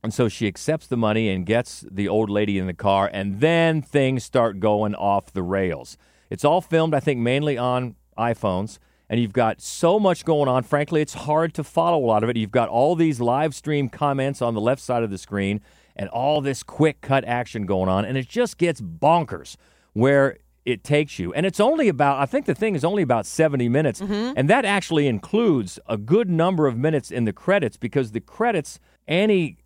And 0.05 0.13
so 0.13 0.29
she 0.29 0.47
accepts 0.47 0.87
the 0.87 0.99
money 0.99 1.31
and 1.31 1.47
gets 1.47 1.83
the 1.91 2.09
old 2.09 2.29
lady 2.29 2.59
in 2.59 2.67
the 2.67 2.75
car, 2.75 3.09
and 3.11 3.41
then 3.41 3.81
things 3.81 4.23
start 4.23 4.61
going 4.61 4.95
off 4.95 5.33
the 5.33 5.43
rails. 5.43 5.97
It's 6.29 6.45
all 6.45 6.61
filmed, 6.61 6.93
I 6.93 7.01
think, 7.01 7.21
mainly 7.21 7.57
on 7.57 7.97
iPhones, 8.19 8.79
and 9.09 9.19
you've 9.19 9.33
got 9.33 9.63
so 9.63 9.99
much 9.99 10.27
going 10.27 10.47
on. 10.47 10.63
Frankly, 10.63 11.01
it's 11.01 11.15
hard 11.15 11.55
to 11.55 11.65
follow 11.65 11.97
a 11.97 12.07
lot 12.07 12.23
of 12.23 12.29
it. 12.29 12.37
You've 12.37 12.51
got 12.51 12.69
all 12.69 12.95
these 12.95 13.19
live 13.19 13.55
stream 13.55 13.89
comments 13.89 14.43
on 14.43 14.53
the 14.53 14.61
left 14.61 14.83
side 14.83 15.03
of 15.03 15.11
the 15.11 15.17
screen, 15.17 15.63
and 15.97 16.11
all 16.11 16.43
this 16.43 16.63
quick 16.63 17.01
cut 17.01 17.25
action 17.25 17.65
going 17.65 17.89
on, 17.89 18.05
and 18.05 18.19
it 18.19 18.29
just 18.29 18.59
gets 18.59 18.83
bonkers 18.83 19.57
where 19.95 20.37
it 20.67 20.85
takes 20.85 21.19
you. 21.19 21.33
And 21.33 21.47
it's 21.47 21.61
only 21.61 21.89
about, 21.89 22.21
I 22.21 22.27
think 22.27 22.45
the 22.45 22.55
thing 22.55 22.75
is 22.75 22.85
only 22.85 23.03
about 23.03 23.25
70 23.25 23.71
minutes, 23.71 24.03
mm-hmm. 24.03 24.35
and 24.37 24.51
that 24.51 24.67
actually 24.67 25.07
includes 25.07 25.79
a 25.89 25.97
good 25.97 26.29
number 26.29 26.67
of 26.67 26.77
minutes 26.77 27.11
in 27.11 27.25
the 27.25 27.33
credits 27.33 27.79
because 27.79 28.13
the 28.13 28.21
credits, 28.21 28.79
Annie 29.09 29.64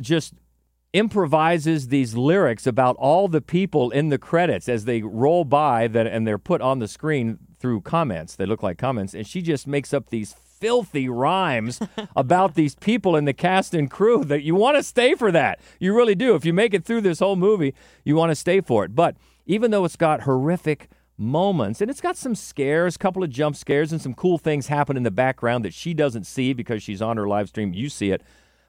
just 0.00 0.34
improvises 0.92 1.88
these 1.88 2.16
lyrics 2.16 2.66
about 2.66 2.96
all 2.96 3.28
the 3.28 3.40
people 3.40 3.90
in 3.90 4.08
the 4.08 4.18
credits 4.18 4.68
as 4.68 4.84
they 4.84 5.02
roll 5.02 5.44
by 5.44 5.86
that 5.86 6.06
and 6.06 6.26
they're 6.26 6.38
put 6.38 6.60
on 6.60 6.80
the 6.80 6.88
screen 6.88 7.38
through 7.60 7.80
comments. 7.82 8.34
They 8.34 8.46
look 8.46 8.62
like 8.62 8.78
comments. 8.78 9.14
And 9.14 9.26
she 9.26 9.40
just 9.42 9.66
makes 9.66 9.94
up 9.94 10.10
these 10.10 10.32
filthy 10.32 11.08
rhymes 11.08 11.80
about 12.16 12.54
these 12.54 12.74
people 12.74 13.16
in 13.16 13.24
the 13.24 13.32
cast 13.32 13.72
and 13.72 13.90
crew 13.90 14.24
that 14.24 14.42
you 14.42 14.54
want 14.54 14.76
to 14.76 14.82
stay 14.82 15.14
for 15.14 15.30
that. 15.32 15.60
You 15.78 15.94
really 15.94 16.14
do. 16.14 16.34
If 16.34 16.44
you 16.44 16.52
make 16.52 16.74
it 16.74 16.84
through 16.84 17.02
this 17.02 17.20
whole 17.20 17.36
movie 17.36 17.74
you 18.04 18.16
want 18.16 18.30
to 18.30 18.36
stay 18.36 18.60
for 18.60 18.84
it. 18.84 18.94
But 18.94 19.16
even 19.46 19.70
though 19.70 19.84
it's 19.84 19.96
got 19.96 20.22
horrific 20.22 20.88
moments 21.16 21.80
and 21.82 21.90
it's 21.90 22.00
got 22.00 22.16
some 22.16 22.34
scares 22.34 22.96
a 22.96 22.98
couple 22.98 23.22
of 23.22 23.28
jump 23.28 23.54
scares 23.54 23.92
and 23.92 24.00
some 24.00 24.14
cool 24.14 24.38
things 24.38 24.68
happen 24.68 24.96
in 24.96 25.02
the 25.02 25.10
background 25.10 25.62
that 25.66 25.74
she 25.74 25.92
doesn't 25.92 26.24
see 26.24 26.54
because 26.54 26.82
she's 26.82 27.02
on 27.02 27.18
her 27.18 27.28
live 27.28 27.46
stream 27.46 27.74
you 27.74 27.90
see 27.90 28.10
it 28.10 28.22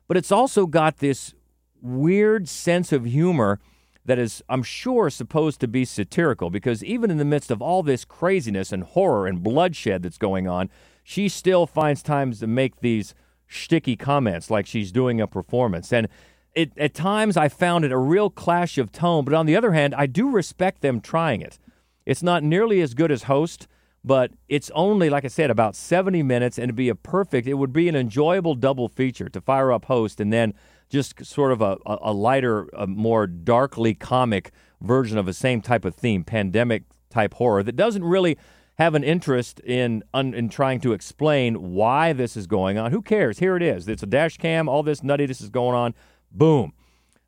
but 0.08 0.18
it's 0.18 0.32
also 0.32 0.66
got 0.66 0.98
this 0.98 1.34
weird 1.82 2.48
sense 2.48 2.92
of 2.92 3.06
humor 3.06 3.60
that 4.06 4.18
is, 4.18 4.44
I'm 4.50 4.64
sure, 4.64 5.10
supposed 5.10 5.60
to 5.62 5.68
be 5.68 5.86
satirical 5.86 6.50
because 6.50 6.84
even 6.84 7.12
in 7.12 7.18
the 7.18 7.26
midst 7.26 7.52
of 7.52 7.62
all 7.62 7.84
this 7.84 8.04
craziness 8.04 8.72
and 8.72 8.84
horror 8.84 9.28
and 9.28 9.44
bloodshed 9.44 10.04
that's 10.04 10.18
going 10.18 10.48
on, 10.48 10.70
she 11.04 11.30
still 11.30 11.68
finds 11.68 12.02
times 12.02 12.40
to 12.40 12.48
make 12.48 12.80
these 12.80 13.14
shticky 13.50 13.98
comments 13.98 14.50
like 14.50 14.66
she's 14.66 14.92
doing 14.92 15.22
a 15.22 15.28
performance. 15.28 15.92
And 15.94 16.08
it, 16.56 16.72
at 16.78 16.94
times 16.94 17.38
I 17.38 17.48
found 17.48 17.86
it 17.86 17.92
a 17.92 17.98
real 17.98 18.30
clash 18.30 18.78
of 18.78 18.92
tone, 18.92 19.24
but 19.24 19.34
on 19.34 19.46
the 19.46 19.56
other 19.56 19.74
hand, 19.74 19.94
I 19.96 20.06
do 20.06 20.30
respect 20.30 20.82
them 20.82 21.00
trying 21.00 21.42
it. 21.42 21.60
It's 22.06 22.24
not 22.24 22.44
nearly 22.44 22.82
as 22.82 22.94
good 22.94 23.12
as 23.12 23.24
Host, 23.24 23.68
but 24.04 24.32
it's 24.50 24.72
only, 24.74 25.10
like 25.10 25.26
I 25.26 25.28
said, 25.28 25.52
about 25.52 25.76
70 25.76 26.24
minutes, 26.24 26.58
and 26.58 26.66
it'd 26.66 26.76
be 26.76 26.90
a 26.90 26.96
perfect, 26.96 27.48
it 27.48 27.56
would 27.56 27.74
be 27.74 27.88
an 27.88 27.96
enjoyable 27.96 28.56
double 28.56 28.90
feature 28.90 29.30
to 29.30 29.42
fire 29.42 29.72
up 29.72 29.86
Host 29.86 30.20
and 30.20 30.34
then 30.34 30.54
just 30.90 31.24
sort 31.26 31.52
of 31.52 31.62
a, 31.62 31.78
a, 31.86 32.12
lighter, 32.12 32.68
a 32.74 32.88
more 32.88 33.28
darkly 33.28 33.94
comic 33.94 34.52
version 34.82 35.18
of 35.18 35.26
the 35.26 35.34
same 35.34 35.62
type 35.62 35.86
of 35.86 35.96
theme, 35.96 36.24
pandemic 36.24 36.84
type 37.10 37.36
horror 37.36 37.64
that 37.64 37.76
doesn't 37.76 38.04
really 38.04 38.38
have 38.78 38.96
an 38.96 39.04
interest 39.04 39.60
in 39.60 40.02
in 40.14 40.50
trying 40.50 40.80
to 40.80 40.94
explain 40.94 41.74
why 41.74 42.14
this 42.14 42.36
is 42.36 42.48
going 42.48 42.78
on. 42.80 42.92
Who 42.92 43.02
cares? 43.02 43.38
Here 43.38 43.56
it 43.56 43.62
is. 43.62 43.88
It's 43.88 44.02
a 44.02 44.08
dash 44.08 44.38
cam. 44.38 44.68
All 44.68 44.82
this 44.82 45.02
nuttiness 45.02 45.42
is 45.42 45.50
going 45.50 45.76
on. 45.76 45.94
Boom. 46.32 46.74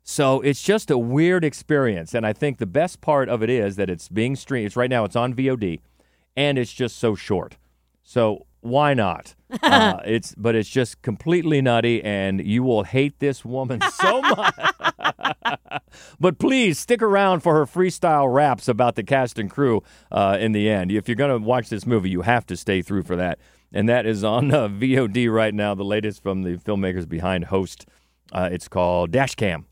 So 0.02 0.40
it's 0.40 0.62
just 0.62 0.90
a 0.90 0.98
weird 0.98 1.44
experience, 1.44 2.12
and 2.12 2.26
I 2.26 2.32
think 2.32 2.58
the 2.58 2.66
best 2.66 3.00
part 3.00 3.28
of 3.28 3.42
it 3.42 3.48
is 3.48 3.76
that 3.76 3.88
it's 3.88 4.08
being 4.08 4.36
streamed. 4.36 4.66
It's 4.66 4.76
right 4.76 4.90
now. 4.90 5.04
It's 5.04 5.16
on 5.16 5.32
VOD, 5.32 5.80
and 6.36 6.58
it's 6.58 6.72
just 6.72 6.98
so 6.98 7.14
short. 7.14 7.56
So 8.02 8.46
why 8.60 8.94
not? 8.94 9.34
uh, 9.62 10.00
it's 10.04 10.34
but 10.36 10.54
it's 10.54 10.68
just 10.68 11.02
completely 11.02 11.60
nutty, 11.60 12.02
and 12.02 12.44
you 12.44 12.62
will 12.62 12.82
hate 12.84 13.18
this 13.18 13.44
woman 13.44 13.80
so 13.92 14.20
much. 14.22 14.54
but 16.20 16.38
please 16.38 16.78
stick 16.78 17.02
around 17.02 17.40
for 17.40 17.54
her 17.54 17.66
freestyle 17.66 18.32
raps 18.32 18.66
about 18.66 18.94
the 18.94 19.02
cast 19.02 19.38
and 19.38 19.50
crew 19.50 19.82
uh, 20.10 20.38
in 20.40 20.52
the 20.52 20.68
end. 20.68 20.90
If 20.90 21.08
you're 21.08 21.16
going 21.16 21.30
to 21.30 21.46
watch 21.46 21.68
this 21.68 21.86
movie, 21.86 22.10
you 22.10 22.22
have 22.22 22.46
to 22.46 22.56
stay 22.56 22.82
through 22.82 23.02
for 23.02 23.16
that. 23.16 23.38
And 23.72 23.88
that 23.88 24.06
is 24.06 24.22
on 24.24 24.54
uh, 24.54 24.68
VOD 24.68 25.32
right 25.32 25.52
now. 25.52 25.74
The 25.74 25.84
latest 25.84 26.22
from 26.22 26.42
the 26.42 26.56
filmmakers 26.56 27.08
behind 27.08 27.46
Host. 27.46 27.86
Uh, 28.32 28.48
it's 28.50 28.68
called 28.68 29.10
Dashcam. 29.10 29.64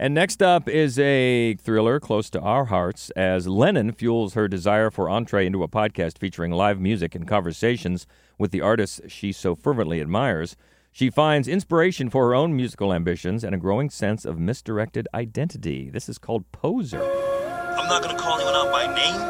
And 0.00 0.14
next 0.14 0.42
up 0.42 0.66
is 0.66 0.98
a 0.98 1.56
thriller 1.56 2.00
close 2.00 2.30
to 2.30 2.40
our 2.40 2.64
hearts 2.64 3.10
as 3.10 3.46
Lennon 3.46 3.92
fuels 3.92 4.32
her 4.32 4.48
desire 4.48 4.90
for 4.90 5.10
entree 5.10 5.44
into 5.44 5.62
a 5.62 5.68
podcast 5.68 6.16
featuring 6.16 6.52
live 6.52 6.80
music 6.80 7.14
and 7.14 7.28
conversations 7.28 8.06
with 8.38 8.50
the 8.50 8.62
artists 8.62 9.02
she 9.08 9.30
so 9.30 9.54
fervently 9.54 10.00
admires. 10.00 10.56
She 10.90 11.10
finds 11.10 11.48
inspiration 11.48 12.08
for 12.08 12.26
her 12.28 12.34
own 12.34 12.56
musical 12.56 12.94
ambitions 12.94 13.44
and 13.44 13.54
a 13.54 13.58
growing 13.58 13.90
sense 13.90 14.24
of 14.24 14.38
misdirected 14.38 15.06
identity. 15.12 15.90
This 15.90 16.08
is 16.08 16.16
called 16.16 16.50
Poser. 16.50 17.02
I'm 17.02 17.86
not 17.86 18.02
gonna 18.02 18.18
call 18.18 18.36
anyone 18.40 18.54
out 18.54 18.72
by 18.72 18.86
name, 18.86 19.20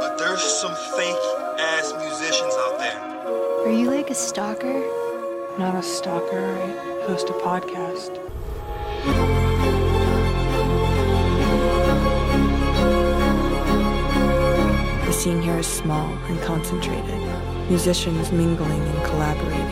but 0.00 0.18
there's 0.18 0.42
some 0.42 0.74
fake 0.96 1.14
ass 1.60 1.92
musicians 1.96 2.54
out 2.66 2.78
there. 2.80 3.68
Are 3.68 3.70
you 3.70 3.88
like 3.88 4.10
a 4.10 4.16
stalker? 4.16 4.80
Not 5.60 5.76
a 5.76 5.82
stalker. 5.84 6.56
I 6.56 7.06
host 7.06 7.30
a 7.30 7.34
podcast. 7.34 8.18
Scene 15.18 15.42
here 15.42 15.58
is 15.58 15.66
small 15.66 16.12
and 16.28 16.40
concentrated, 16.42 17.20
musicians 17.68 18.30
mingling 18.30 18.80
and 18.80 19.04
collaborating. 19.04 19.66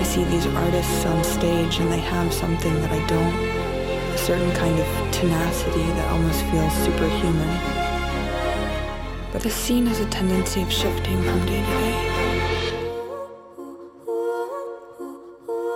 I 0.00 0.02
see 0.02 0.24
these 0.24 0.46
artists 0.46 1.04
on 1.04 1.22
stage 1.22 1.78
and 1.78 1.92
they 1.92 1.98
have 1.98 2.32
something 2.32 2.72
that 2.80 2.90
I 2.90 3.06
don't, 3.06 3.34
a 4.14 4.16
certain 4.16 4.50
kind 4.52 4.78
of 4.78 4.86
tenacity 5.12 5.82
that 5.82 6.10
almost 6.10 6.42
feels 6.44 6.72
superhuman. 6.86 7.60
But 9.30 9.42
the 9.42 9.50
scene 9.50 9.84
has 9.88 10.00
a 10.00 10.06
tendency 10.06 10.62
of 10.62 10.72
shifting 10.72 11.22
from 11.22 11.44
day 11.44 11.60
to 11.60 11.66
day. 11.66 12.12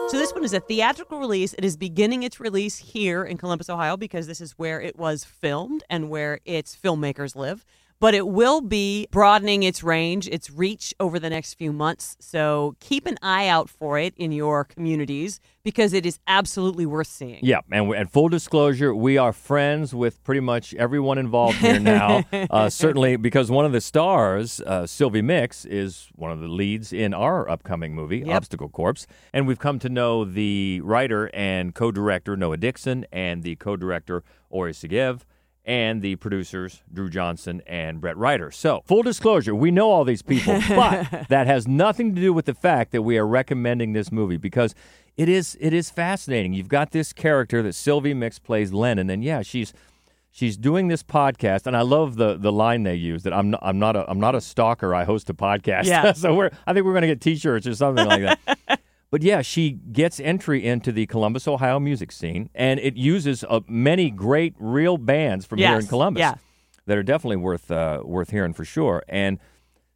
So 0.09 0.17
this 0.17 0.33
one 0.33 0.45
is 0.45 0.55
a 0.55 0.61
theatrical 0.61 1.19
release. 1.19 1.53
It 1.53 1.67
is 1.67 1.77
beginning 1.77 2.23
its 2.23 2.41
release 2.41 2.79
here 2.79 3.25
in 3.25 3.37
Columbus, 3.37 3.69
Ohio, 3.69 3.99
because 3.99 4.27
this 4.27 4.41
is 4.41 4.53
where 4.53 4.81
it 4.81 4.97
was 4.97 5.23
filmed 5.23 5.85
and 5.91 6.09
where 6.09 6.41
its 6.47 6.75
filmmakers 6.75 7.37
live. 7.37 7.67
But 7.99 8.15
it 8.15 8.27
will 8.29 8.61
be 8.61 9.09
broadening 9.11 9.63
its 9.63 9.83
range, 9.83 10.29
its 10.29 10.51
reach 10.51 10.95
over 11.01 11.19
the 11.19 11.31
next 11.31 11.55
few 11.55 11.73
months. 11.73 12.17
So 12.21 12.77
keep 12.79 13.07
an 13.07 13.17
eye 13.23 13.49
out 13.49 13.71
for 13.71 13.99
it 13.99 14.15
in 14.17 14.33
your 14.33 14.65
communities 14.65 15.41
because 15.65 15.93
it 15.93 16.05
is 16.05 16.21
absolutely 16.29 16.85
worth 16.87 17.07
seeing. 17.07 17.41
Yeah, 17.43 17.61
and, 17.73 17.91
and 17.93 18.11
full 18.11 18.29
disclosure, 18.29 18.95
we 18.95 19.19
are 19.19 19.33
friends 19.33 19.95
with 19.95 20.23
pretty 20.25 20.41
much 20.41 20.75
everyone 20.75 21.19
involved 21.19 21.57
here 21.57 21.81
now. 21.81 22.23
uh, 22.51 22.69
certainly, 22.69 23.17
because 23.17 23.51
one 23.51 23.65
of 23.65 23.73
the 23.73 23.81
stars, 23.81 24.61
uh, 24.61 24.87
Sylvie 24.87 25.23
Mix, 25.23 25.65
is 25.65 26.09
one 26.15 26.31
of 26.31 26.41
the 26.41 26.49
leads 26.49 26.93
in 26.93 27.15
our 27.15 27.49
upcoming 27.49 27.95
movie, 27.95 28.19
Yep. 28.19 28.37
Obstacle 28.37 28.69
Corpse. 28.69 29.07
And 29.33 29.47
we've 29.47 29.59
come 29.59 29.79
to 29.81 29.89
know 29.89 30.25
the 30.25 30.81
writer 30.85 31.31
and 31.35 31.75
co 31.75 31.91
director, 31.91 32.37
Noah 32.37 32.59
Dixon, 32.59 33.07
and 33.11 33.43
the 33.43 33.57
co 33.57 33.75
director, 33.77 34.23
Ori 34.51 34.73
Segev. 34.73 35.23
And 35.69 36.01
the 36.01 36.15
producers, 36.15 36.83
Drew 36.93 37.11
Johnson 37.11 37.61
and 37.67 38.01
Brett 38.01 38.17
Ryder. 38.17 38.53
So, 38.53 38.85
full 38.87 39.03
disclosure, 39.03 39.53
we 39.53 39.73
know 39.73 39.91
all 39.91 40.05
these 40.05 40.23
people, 40.23 40.61
but 40.69 41.29
that 41.29 41.49
has 41.49 41.67
nothing 41.67 42.15
to 42.15 42.21
do 42.21 42.33
with 42.33 42.45
the 42.45 42.55
fact 42.55 42.93
that 42.93 43.03
we 43.03 43.19
are 43.19 43.27
recommending 43.27 43.93
this 43.93 44.13
movie 44.13 44.37
because 44.37 44.77
it 45.17 45.29
is 45.29 45.57
it 45.61 45.73
is 45.73 45.91
fascinating. 45.91 46.53
You've 46.53 46.69
got 46.69 46.93
this 46.93 47.13
character 47.13 47.63
that 47.63 47.75
Sylvie 47.75 48.15
Mix 48.15 48.39
plays 48.39 48.73
Lennon, 48.73 49.11
and 49.11 49.25
yeah, 49.25 49.43
she's 49.43 49.73
she's 50.31 50.57
doing 50.57 50.89
this 50.89 51.03
podcast, 51.03 51.67
and 51.67 51.77
I 51.77 51.81
love 51.83 52.17
the 52.17 52.37
the 52.37 52.53
line 52.53 52.83
they 52.83 52.95
use 52.95 53.23
that 53.25 53.33
I'm 53.33 53.51
not, 53.51 53.61
I'm 53.63 53.79
not 53.79 53.97
a 53.97 54.09
I'm 54.09 54.21
not 54.21 54.35
a 54.35 54.41
stalker. 54.41 54.95
I 54.95 55.05
host 55.05 55.31
a 55.31 55.35
podcast. 55.35 55.87
Yeah. 55.87 56.13
so 56.15 56.35
we're 56.35 56.51
I 56.67 56.75
think 56.75 56.85
we're 56.85 56.95
gonna 56.95 57.07
get 57.07 57.21
T-shirts 57.21 57.67
or 57.67 57.75
something 57.75 58.07
like 58.07 58.23
that. 58.23 58.81
But 59.17 59.23
yeah, 59.23 59.41
she 59.41 59.71
gets 59.71 60.21
entry 60.21 60.63
into 60.63 60.93
the 60.93 61.07
Columbus, 61.07 61.49
Ohio 61.49 61.81
music 61.81 62.13
scene, 62.13 62.51
and 62.55 62.79
it 62.79 62.99
uses 62.99 63.45
uh, 63.49 63.61
many 63.67 64.11
great 64.11 64.55
real 64.59 64.99
bands 64.99 65.47
from 65.47 65.59
here 65.59 65.79
in 65.79 65.87
Columbus 65.87 66.21
yeah. 66.21 66.35
that 66.85 66.99
are 66.99 67.03
definitely 67.03 67.39
worth 67.39 67.71
uh, 67.71 68.03
worth 68.05 68.29
hearing 68.29 68.53
for 68.53 68.67
sure. 68.67 69.03
And 69.09 69.39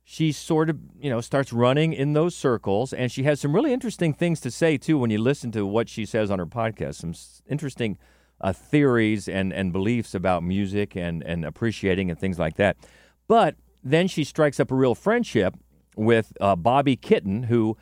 she 0.05 0.33
sort 0.33 0.71
of 0.71 0.79
you 0.99 1.11
know 1.11 1.21
starts 1.21 1.53
running 1.53 1.93
in 1.93 2.15
those 2.15 2.35
circles, 2.35 2.95
and 2.95 3.13
she 3.13 3.25
has 3.25 3.39
some 3.41 3.55
really 3.55 3.75
interesting 3.75 4.15
things 4.15 4.41
to 4.41 4.51
say 4.51 4.79
too 4.79 4.97
when 4.97 5.11
you 5.11 5.19
listen 5.19 5.53
to 5.53 5.67
what 5.67 5.91
she 5.91 6.07
says 6.07 6.31
on 6.31 6.39
her 6.39 6.47
podcast. 6.47 6.95
Some 6.95 7.13
interesting 7.47 7.99
uh, 8.41 8.55
theories 8.55 9.29
and 9.29 9.53
and 9.53 9.71
beliefs 9.71 10.15
about 10.15 10.43
music 10.43 10.97
and 10.97 11.23
and 11.25 11.45
appreciating 11.45 12.09
and 12.09 12.19
things 12.19 12.39
like 12.39 12.57
that. 12.57 12.79
But 13.29 13.57
then 13.85 14.09
she 14.09 14.25
strikes 14.25 14.59
up 14.59 14.71
a 14.71 14.75
real 14.75 14.95
friendship 14.95 15.57
with 15.95 16.33
uh, 16.41 16.57
Bobbi 16.57 16.99
Kitten, 16.99 17.43
who 17.43 17.77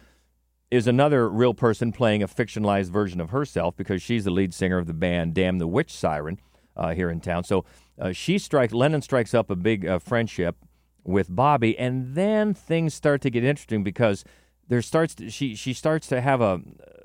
is 0.70 0.87
another 0.87 1.28
real 1.28 1.54
person 1.54 1.92
playing 1.92 2.22
a 2.22 2.28
fictionalized 2.28 2.90
version 2.90 3.20
of 3.20 3.31
herself 3.31 3.76
because 3.76 4.02
she's 4.02 4.24
the 4.24 4.31
lead 4.31 4.52
singer 4.52 4.78
of 4.78 4.87
the 4.87 4.94
band 4.94 5.35
Damn 5.35 5.59
the 5.59 5.66
Witch 5.66 5.92
Siren 5.92 6.38
uh, 6.76 6.94
here 6.94 7.11
in 7.11 7.20
town. 7.20 7.44
So 7.44 7.64
uh, 7.98 8.12
she 8.12 8.38
strikes 8.38 8.72
Lennon 8.72 9.02
strikes 9.02 9.35
up 9.35 9.50
a 9.50 9.57
big 9.57 9.87
uh, 9.87 9.98
friendship 9.98 10.57
with 11.04 11.31
Bobbi, 11.31 11.74
and 11.78 12.14
then 12.14 12.52
things 12.52 12.92
start 12.94 13.22
to 13.22 13.31
get 13.31 13.42
interesting 13.42 13.83
because 13.83 14.24
there 14.68 14.83
starts 14.83 15.14
to, 15.16 15.31
she 15.31 15.54
she 15.54 15.72
starts 15.72 16.07
to 16.09 16.20
have 16.20 16.40
a, 16.40 16.61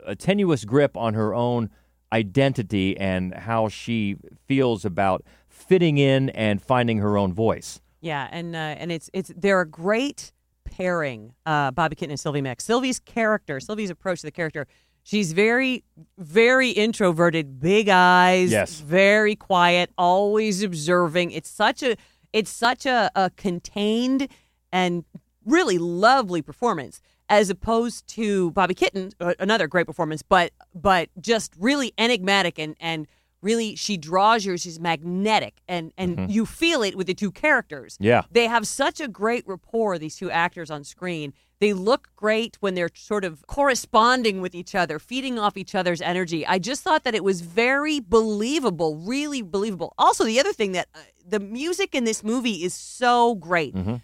a 0.05 0.15
tenuous 0.15 0.65
grip 0.65 0.97
on 0.97 1.13
her 1.13 1.33
own 1.33 1.69
identity 2.11 2.97
and 2.97 3.33
how 3.33 3.69
she 3.69 4.17
feels 4.45 4.83
about 4.85 5.23
fitting 5.47 5.97
in 5.97 6.29
and 6.29 6.61
finding 6.61 6.97
her 6.97 7.17
own 7.17 7.33
voice. 7.33 7.81
Yeah, 8.01 8.27
and 8.31 8.55
uh, 8.55 8.59
and 8.59 8.91
it's 8.91 9.09
it's 9.13 9.31
they're 9.35 9.61
a 9.61 9.67
great 9.67 10.32
pairing, 10.77 11.33
uh, 11.45 11.71
Bobbi 11.71 11.91
Kitten 11.91 12.11
and 12.11 12.19
Sylvie 12.19 12.41
Mix. 12.41 12.63
Sylvie's 12.63 12.99
character, 12.99 13.59
Sylvie's 13.59 13.89
approach 13.91 14.21
to 14.21 14.25
the 14.27 14.31
character, 14.31 14.65
she's 15.03 15.31
very, 15.33 15.83
very 16.17 16.71
introverted, 16.71 17.59
big 17.59 17.89
eyes, 17.89 18.51
Yes. 18.51 18.79
very 18.79 19.35
quiet, 19.35 19.91
always 19.97 20.63
observing. 20.63 21.31
It's 21.31 21.49
such 21.49 21.83
a 21.83 21.95
it's 22.31 22.49
such 22.49 22.87
a, 22.87 23.11
a 23.15 23.29
contained 23.37 24.27
and 24.71 25.03
really 25.45 25.77
lovely 25.77 26.41
performance 26.41 26.99
as 27.29 27.51
opposed 27.51 28.07
to 28.07 28.51
Bobbi 28.53 28.75
Kitten, 28.75 29.11
uh, 29.19 29.33
another 29.39 29.67
great 29.67 29.85
performance, 29.85 30.23
but 30.23 30.51
but 30.73 31.09
just 31.21 31.53
really 31.59 31.93
enigmatic 31.99 32.57
and 32.57 32.75
and 32.79 33.07
really 33.43 33.75
she 33.75 33.97
draws 33.97 34.45
you. 34.45 34.57
She's 34.57 34.79
magnetic 34.79 35.55
and 35.67 35.91
and 35.97 36.17
Mhm. 36.17 36.31
you 36.31 36.45
feel 36.45 36.81
it 36.83 36.95
with 36.95 37.07
the 37.07 37.13
two 37.13 37.31
characters. 37.31 37.97
Yeah. 37.99 38.23
They 38.31 38.47
have 38.47 38.65
such 38.67 38.99
a 39.01 39.07
great 39.07 39.43
rapport, 39.47 39.97
these 39.99 40.15
two 40.15 40.31
actors 40.31 40.71
on 40.71 40.83
screen. 40.83 41.33
They 41.59 41.71
look 41.73 42.09
great 42.15 42.57
when 42.59 42.73
they're 42.75 42.89
sort 42.93 43.23
of 43.23 43.45
corresponding 43.47 44.41
with 44.41 44.53
each 44.55 44.75
other, 44.75 44.99
feeding 44.99 45.39
off 45.39 45.55
each 45.55 45.75
other's 45.75 46.01
energy. 46.01 46.45
I 46.45 46.59
just 46.59 46.81
thought 46.83 47.03
that 47.05 47.15
it 47.15 47.23
was 47.23 47.39
very 47.41 47.99
believable, 48.01 48.97
really 48.97 49.41
believable. 49.41 49.93
Also, 49.97 50.23
the 50.25 50.39
other 50.39 50.51
thing 50.53 50.73
that 50.73 50.87
uh, 50.93 50.99
the 51.25 51.39
music 51.39 51.95
in 51.95 52.03
this 52.03 52.23
movie 52.23 52.63
is 52.63 52.73
so 52.73 53.35
great. 53.35 53.73
Mm-hmm. 53.75 53.95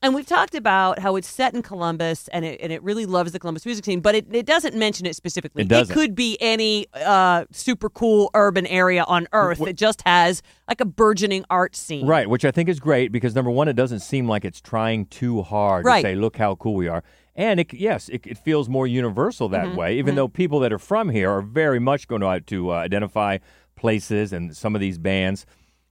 And 0.00 0.14
we've 0.14 0.26
talked 0.26 0.54
about 0.54 1.00
how 1.00 1.16
it's 1.16 1.28
set 1.28 1.54
in 1.54 1.62
Columbus 1.62 2.28
and 2.28 2.44
it, 2.44 2.60
and 2.60 2.72
it 2.72 2.80
really 2.84 3.04
loves 3.04 3.32
the 3.32 3.40
Columbus 3.40 3.66
music 3.66 3.84
scene, 3.84 3.98
but 3.98 4.14
it, 4.14 4.26
it 4.32 4.46
doesn't 4.46 4.76
mention 4.76 5.06
it 5.06 5.16
specifically. 5.16 5.62
It 5.62 5.68
doesn't. 5.68 5.92
could 5.92 6.14
be 6.14 6.38
any 6.40 6.86
uh, 6.94 7.46
super 7.50 7.90
cool 7.90 8.30
urban 8.32 8.64
area 8.68 9.02
on 9.08 9.26
Earth 9.32 9.58
that 9.58 9.74
just 9.74 10.02
has 10.06 10.40
like 10.68 10.80
a 10.80 10.84
burgeoning 10.84 11.44
art 11.50 11.74
scene. 11.74 12.06
Right, 12.06 12.30
which 12.30 12.44
I 12.44 12.52
think 12.52 12.68
is 12.68 12.78
great 12.78 13.10
because 13.10 13.34
number 13.34 13.50
one, 13.50 13.66
it 13.66 13.72
doesn't 13.74 13.98
seem 14.00 14.28
like 14.28 14.44
it's 14.44 14.60
trying 14.60 15.06
too 15.06 15.42
hard 15.42 15.84
Right. 15.84 16.02
to 16.02 16.08
say, 16.08 16.14
"Look 16.14 16.36
how 16.36 16.54
cool 16.54 16.74
we 16.76 16.86
are," 16.86 17.02
and 17.34 17.58
it, 17.58 17.74
yes, 17.74 18.08
it, 18.08 18.24
it 18.24 18.38
feels 18.38 18.68
more 18.68 18.86
universal 18.86 19.48
that 19.48 19.66
Mhm, 19.66 19.74
way. 19.76 19.98
Even 19.98 20.12
mhm. 20.14 20.16
though 20.16 20.28
people 20.28 20.60
that 20.60 20.72
are 20.72 20.78
from 20.78 21.08
here 21.08 21.28
are 21.28 21.42
very 21.42 21.80
much 21.80 22.06
going 22.06 22.20
to 22.22 22.40
to 22.46 22.70
uh, 22.70 22.76
identify 22.76 23.38
places 23.74 24.32
and 24.32 24.56
some 24.56 24.76
of 24.76 24.80
these 24.80 24.96
bands, 24.98 25.44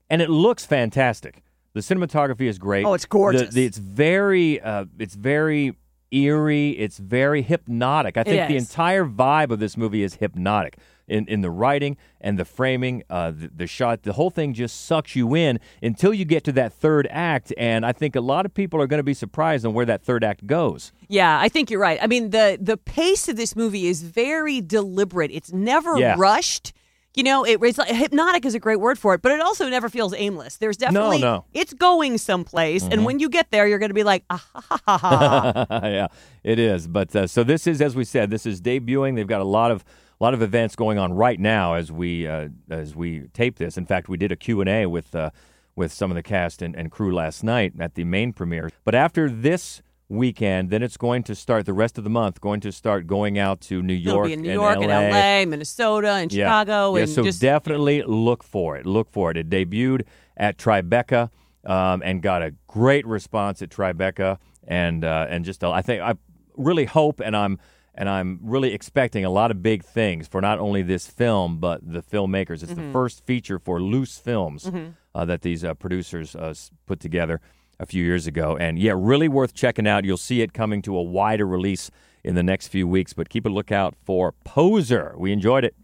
and 0.08 0.22
it 0.22 0.30
looks 0.30 0.64
fantastic. 0.64 1.42
The 1.78 1.94
cinematography 1.94 2.48
is 2.48 2.58
great. 2.58 2.84
Oh, 2.84 2.94
it's 2.94 3.06
gorgeous. 3.06 3.42
The- 3.50 3.54
the- 3.60 3.64
it's 3.66 3.78
very, 3.78 4.60
uh, 4.60 4.86
it's 4.98 5.14
very 5.14 5.76
eerie. 6.10 6.70
It's 6.70 6.98
very 6.98 7.42
hypnotic. 7.42 8.16
I 8.16 8.24
think 8.24 8.48
the 8.48 8.56
entire 8.56 9.04
vibe 9.04 9.50
of 9.50 9.60
this 9.60 9.76
movie 9.76 10.02
is 10.02 10.14
hypnotic 10.14 10.78
in, 11.06 11.26
in 11.28 11.40
the 11.42 11.50
writing 11.50 11.96
and 12.20 12.38
the 12.38 12.44
framing, 12.44 13.02
uh, 13.10 13.30
the, 13.30 13.50
the 13.54 13.66
shot. 13.66 14.02
The 14.02 14.14
whole 14.14 14.30
thing 14.30 14.54
just 14.54 14.86
sucks 14.86 15.14
you 15.14 15.34
in 15.36 15.60
until 15.82 16.12
you 16.14 16.24
get 16.24 16.44
to 16.44 16.52
that 16.52 16.72
third 16.72 17.06
act. 17.10 17.52
And 17.58 17.84
I 17.86 17.92
think 17.92 18.16
a 18.16 18.20
lot 18.20 18.44
of 18.46 18.54
people 18.54 18.80
are 18.82 18.86
going 18.86 18.98
to 18.98 19.04
be 19.04 19.14
surprised 19.14 19.64
on 19.66 19.72
where 19.74 19.86
that 19.86 20.02
third 20.02 20.24
act 20.24 20.46
goes. 20.46 20.92
Yeah, 21.08 21.38
I 21.38 21.48
think 21.48 21.70
you're 21.70 21.80
right. 21.80 21.98
I 22.02 22.06
mean, 22.06 22.30
the 22.30 22.58
the 22.60 22.76
pace 22.76 23.28
of 23.28 23.36
this 23.36 23.54
movie 23.54 23.86
is 23.86 24.02
very 24.02 24.60
deliberate. 24.62 25.30
It's 25.30 25.52
never 25.52 25.96
Yeah. 25.98 26.16
rushed. 26.18 26.72
You 27.18 27.24
know, 27.24 27.42
it, 27.42 27.58
it's 27.60 27.78
like, 27.78 27.88
hypnotic 27.88 28.46
is 28.46 28.54
a 28.54 28.60
great 28.60 28.78
word 28.78 28.96
for 28.96 29.12
it, 29.12 29.22
but 29.22 29.32
it 29.32 29.40
also 29.40 29.68
never 29.68 29.88
feels 29.88 30.14
aimless. 30.14 30.56
There's 30.58 30.76
definitely 30.76 31.20
no. 31.20 31.46
it's 31.52 31.74
going 31.74 32.16
someplace, 32.16 32.84
Mhm. 32.84 32.92
and 32.92 33.04
when 33.04 33.18
you 33.18 33.28
get 33.28 33.50
there, 33.50 33.66
you're 33.66 33.80
going 33.80 33.90
to 33.90 33.94
be 33.94 34.04
like, 34.04 34.22
ah, 34.30 34.46
ha, 34.54 34.62
ha, 34.70 34.98
ha, 34.98 35.66
ha. 35.68 35.80
yeah, 35.82 36.06
it 36.44 36.60
is. 36.60 36.86
But 36.86 37.16
uh, 37.16 37.26
so 37.26 37.42
this 37.42 37.66
is, 37.66 37.82
as 37.82 37.96
we 37.96 38.04
said, 38.04 38.30
this 38.30 38.46
is 38.46 38.60
debuting. 38.60 39.16
They've 39.16 39.26
got 39.26 39.40
a 39.40 39.44
lot 39.58 39.72
of 39.72 39.84
a 40.20 40.22
lot 40.24 40.32
of 40.32 40.42
events 40.42 40.76
going 40.76 40.96
on 40.96 41.12
right 41.12 41.40
now 41.40 41.74
as 41.74 41.90
we 41.90 42.24
uh, 42.28 42.50
as 42.70 42.94
we 42.94 43.22
tape 43.34 43.56
this. 43.56 43.76
In 43.76 43.84
fact, 43.84 44.08
we 44.08 44.16
did 44.16 44.30
a 44.30 44.36
Q 44.36 44.60
and 44.60 44.68
A 44.70 44.86
with 44.86 45.12
uh, 45.12 45.30
with 45.74 45.92
some 45.92 46.12
of 46.12 46.14
the 46.14 46.22
cast 46.22 46.62
and, 46.62 46.76
and 46.76 46.88
crew 46.92 47.12
last 47.12 47.42
night 47.42 47.72
at 47.80 47.96
the 47.96 48.04
main 48.04 48.32
premiere. 48.32 48.70
But 48.84 48.94
after 48.94 49.28
this 49.28 49.82
weekend, 50.08 50.70
then 50.70 50.82
it's 50.82 50.96
going 50.96 51.22
to 51.24 51.34
start 51.34 51.66
the 51.66 51.72
rest 51.72 51.98
of 51.98 52.04
the 52.04 52.10
month. 52.10 52.40
Going 52.40 52.60
to 52.60 52.72
start 52.72 53.06
going 53.06 53.38
out 53.38 53.60
to 53.62 53.82
New 53.82 53.94
It'll 53.94 54.14
York, 54.14 54.26
be 54.28 54.32
in 54.34 54.42
New 54.42 54.48
and 54.50 54.54
York 54.60 54.76
LA. 54.76 54.82
and 54.82 54.92
L.A., 55.14 55.44
Minnesota, 55.46 56.12
and 56.12 56.32
Yeah. 56.32 56.46
Chicago, 56.46 56.96
Yeah, 56.96 57.02
and 57.02 57.10
so 57.10 57.22
just 57.24 57.40
definitely 57.40 58.02
look 58.02 58.42
for 58.42 58.76
it. 58.76 58.86
Look 58.86 59.10
for 59.10 59.30
it. 59.30 59.36
It 59.36 59.50
debuted 59.50 60.02
at 60.36 60.56
Tribeca 60.56 61.30
um, 61.64 62.02
and 62.04 62.22
got 62.22 62.42
a 62.42 62.54
great 62.66 63.06
response 63.06 63.60
at 63.62 63.68
Tribeca, 63.70 64.38
and 64.66 65.04
uh, 65.04 65.26
and 65.28 65.44
just 65.44 65.62
uh, 65.62 65.70
I 65.70 65.82
think 65.82 66.02
I 66.02 66.14
really 66.56 66.86
hope 66.86 67.20
and 67.20 67.36
I'm 67.36 67.58
and 67.94 68.08
I'm 68.08 68.38
really 68.42 68.72
expecting 68.74 69.24
a 69.24 69.30
lot 69.30 69.50
of 69.50 69.60
big 69.62 69.82
things 69.84 70.28
for 70.28 70.40
not 70.40 70.58
only 70.60 70.82
this 70.82 71.06
film 71.08 71.58
but 71.58 71.80
the 71.82 72.00
filmmakers. 72.02 72.62
It's 72.62 72.72
the 72.74 72.82
Mhm. 72.82 72.92
first 72.92 73.26
feature 73.26 73.58
for 73.58 73.80
Loose 73.82 74.18
Films 74.18 74.64
Mhm. 74.66 74.94
uh, 75.14 75.24
that 75.24 75.42
these 75.42 75.64
uh, 75.64 75.74
producers 75.74 76.36
uh, 76.36 76.54
put 76.86 77.00
together 77.00 77.40
a 77.80 77.86
few 77.86 78.04
years 78.04 78.26
ago, 78.26 78.56
and 78.56 78.78
yeah, 78.78 78.94
really 78.96 79.28
worth 79.28 79.54
checking 79.54 79.86
out. 79.86 80.04
You'll 80.04 80.16
see 80.16 80.42
it 80.42 80.52
coming 80.52 80.82
to 80.82 80.96
a 80.96 81.02
wider 81.02 81.46
release 81.46 81.90
in 82.24 82.34
the 82.34 82.42
next 82.42 82.68
few 82.68 82.88
weeks, 82.88 83.12
but 83.12 83.28
keep 83.28 83.46
a 83.46 83.48
lookout 83.48 83.94
for 84.04 84.32
Poser. 84.44 85.14
We 85.16 85.32
enjoyed 85.32 85.64
it. 85.64 85.74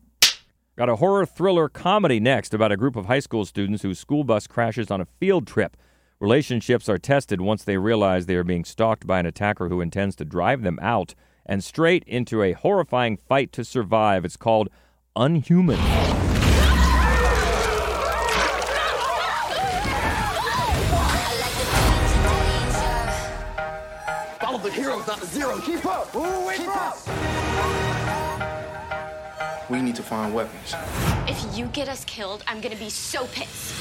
Got 0.77 0.89
a 0.89 0.97
horror 0.97 1.25
thriller 1.25 1.69
comedy 1.69 2.19
next 2.19 2.53
about 2.53 2.73
a 2.73 2.77
group 2.77 2.97
of 2.97 3.07
high 3.07 3.21
school 3.21 3.45
students 3.45 3.83
whose 3.83 3.99
school 3.99 4.25
bus 4.25 4.49
crashes 4.49 4.91
on 4.91 5.01
a 5.01 5.07
field 5.21 5.47
trip. 5.47 5.77
Relationships 6.19 6.89
are 6.89 6.99
tested 6.99 7.41
once 7.41 7.63
they 7.63 7.77
realize 7.77 8.27
they 8.27 8.35
are 8.35 8.43
being 8.45 8.65
stalked 8.65 9.07
by 9.07 9.21
an 9.21 9.27
attacker 9.27 9.69
who 9.69 9.81
intends 9.81 10.17
to 10.17 10.25
drive 10.25 10.63
them 10.63 10.79
out 10.83 11.15
and 11.47 11.63
straight 11.63 12.03
into 12.05 12.43
a 12.43 12.53
horrifying 12.53 13.17
fight 13.17 13.53
to 13.53 13.65
survive. 13.65 14.25
It's 14.25 14.37
called 14.37 14.69
Unhuman. 15.15 16.24
The 24.65 24.71
heroes, 24.71 25.07
not 25.07 25.21
the 25.21 25.27
zero. 25.27 25.59
Keep 25.61 25.85
up. 25.85 26.15
Ooh, 26.17 26.51
Keep 26.57 26.75
up. 26.75 26.97
We 29.69 29.83
need 29.83 29.95
to 29.97 30.03
find 30.03 30.35
weapons. 30.35 30.75
If 31.29 31.57
you 31.57 31.67
get 31.67 31.89
us 31.89 32.05
killed, 32.07 32.43
I'm 32.47 32.63
gonna 32.63 32.77
be 32.77 32.89
so 32.89 33.27
pissed. 33.27 33.75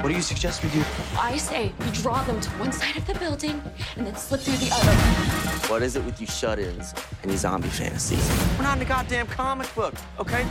What 0.00 0.08
do 0.08 0.14
you 0.14 0.22
suggest 0.22 0.62
we 0.62 0.70
do? 0.70 0.82
I 1.18 1.36
say 1.36 1.72
we 1.80 1.90
draw 1.90 2.22
them 2.24 2.40
to 2.40 2.50
one 2.52 2.72
side 2.72 2.96
of 2.96 3.06
the 3.06 3.14
building 3.14 3.60
and 3.96 4.06
then 4.06 4.16
slip 4.16 4.40
through 4.40 4.56
the 4.56 4.70
other. 4.72 4.92
What 5.70 5.82
is 5.82 5.96
it 5.96 6.04
with 6.04 6.18
you 6.20 6.26
shut-ins 6.26 6.94
and 7.22 7.30
your 7.30 7.38
zombie 7.38 7.68
fantasies? 7.68 8.26
We're 8.56 8.62
not 8.64 8.76
in 8.76 8.82
a 8.82 8.86
goddamn 8.86 9.26
comic 9.26 9.74
book, 9.74 9.94
okay? 10.18 10.44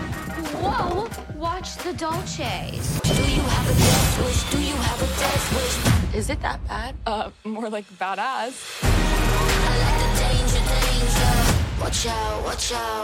Whoa! 0.61 1.09
Watch 1.35 1.75
the 1.77 1.93
Dolces. 1.93 2.99
Do 3.01 3.13
you 3.31 3.41
have 3.41 3.69
a 3.69 3.79
death 3.79 4.25
wish? 4.25 4.43
Do 4.51 4.61
you 4.61 4.75
have 4.75 5.01
a 5.01 5.07
death 5.19 6.05
wish? 6.11 6.15
Is 6.15 6.29
it 6.29 6.41
that 6.41 6.65
bad? 6.67 6.95
Uh, 7.05 7.29
more 7.43 7.69
like 7.69 7.85
badass. 7.97 9.34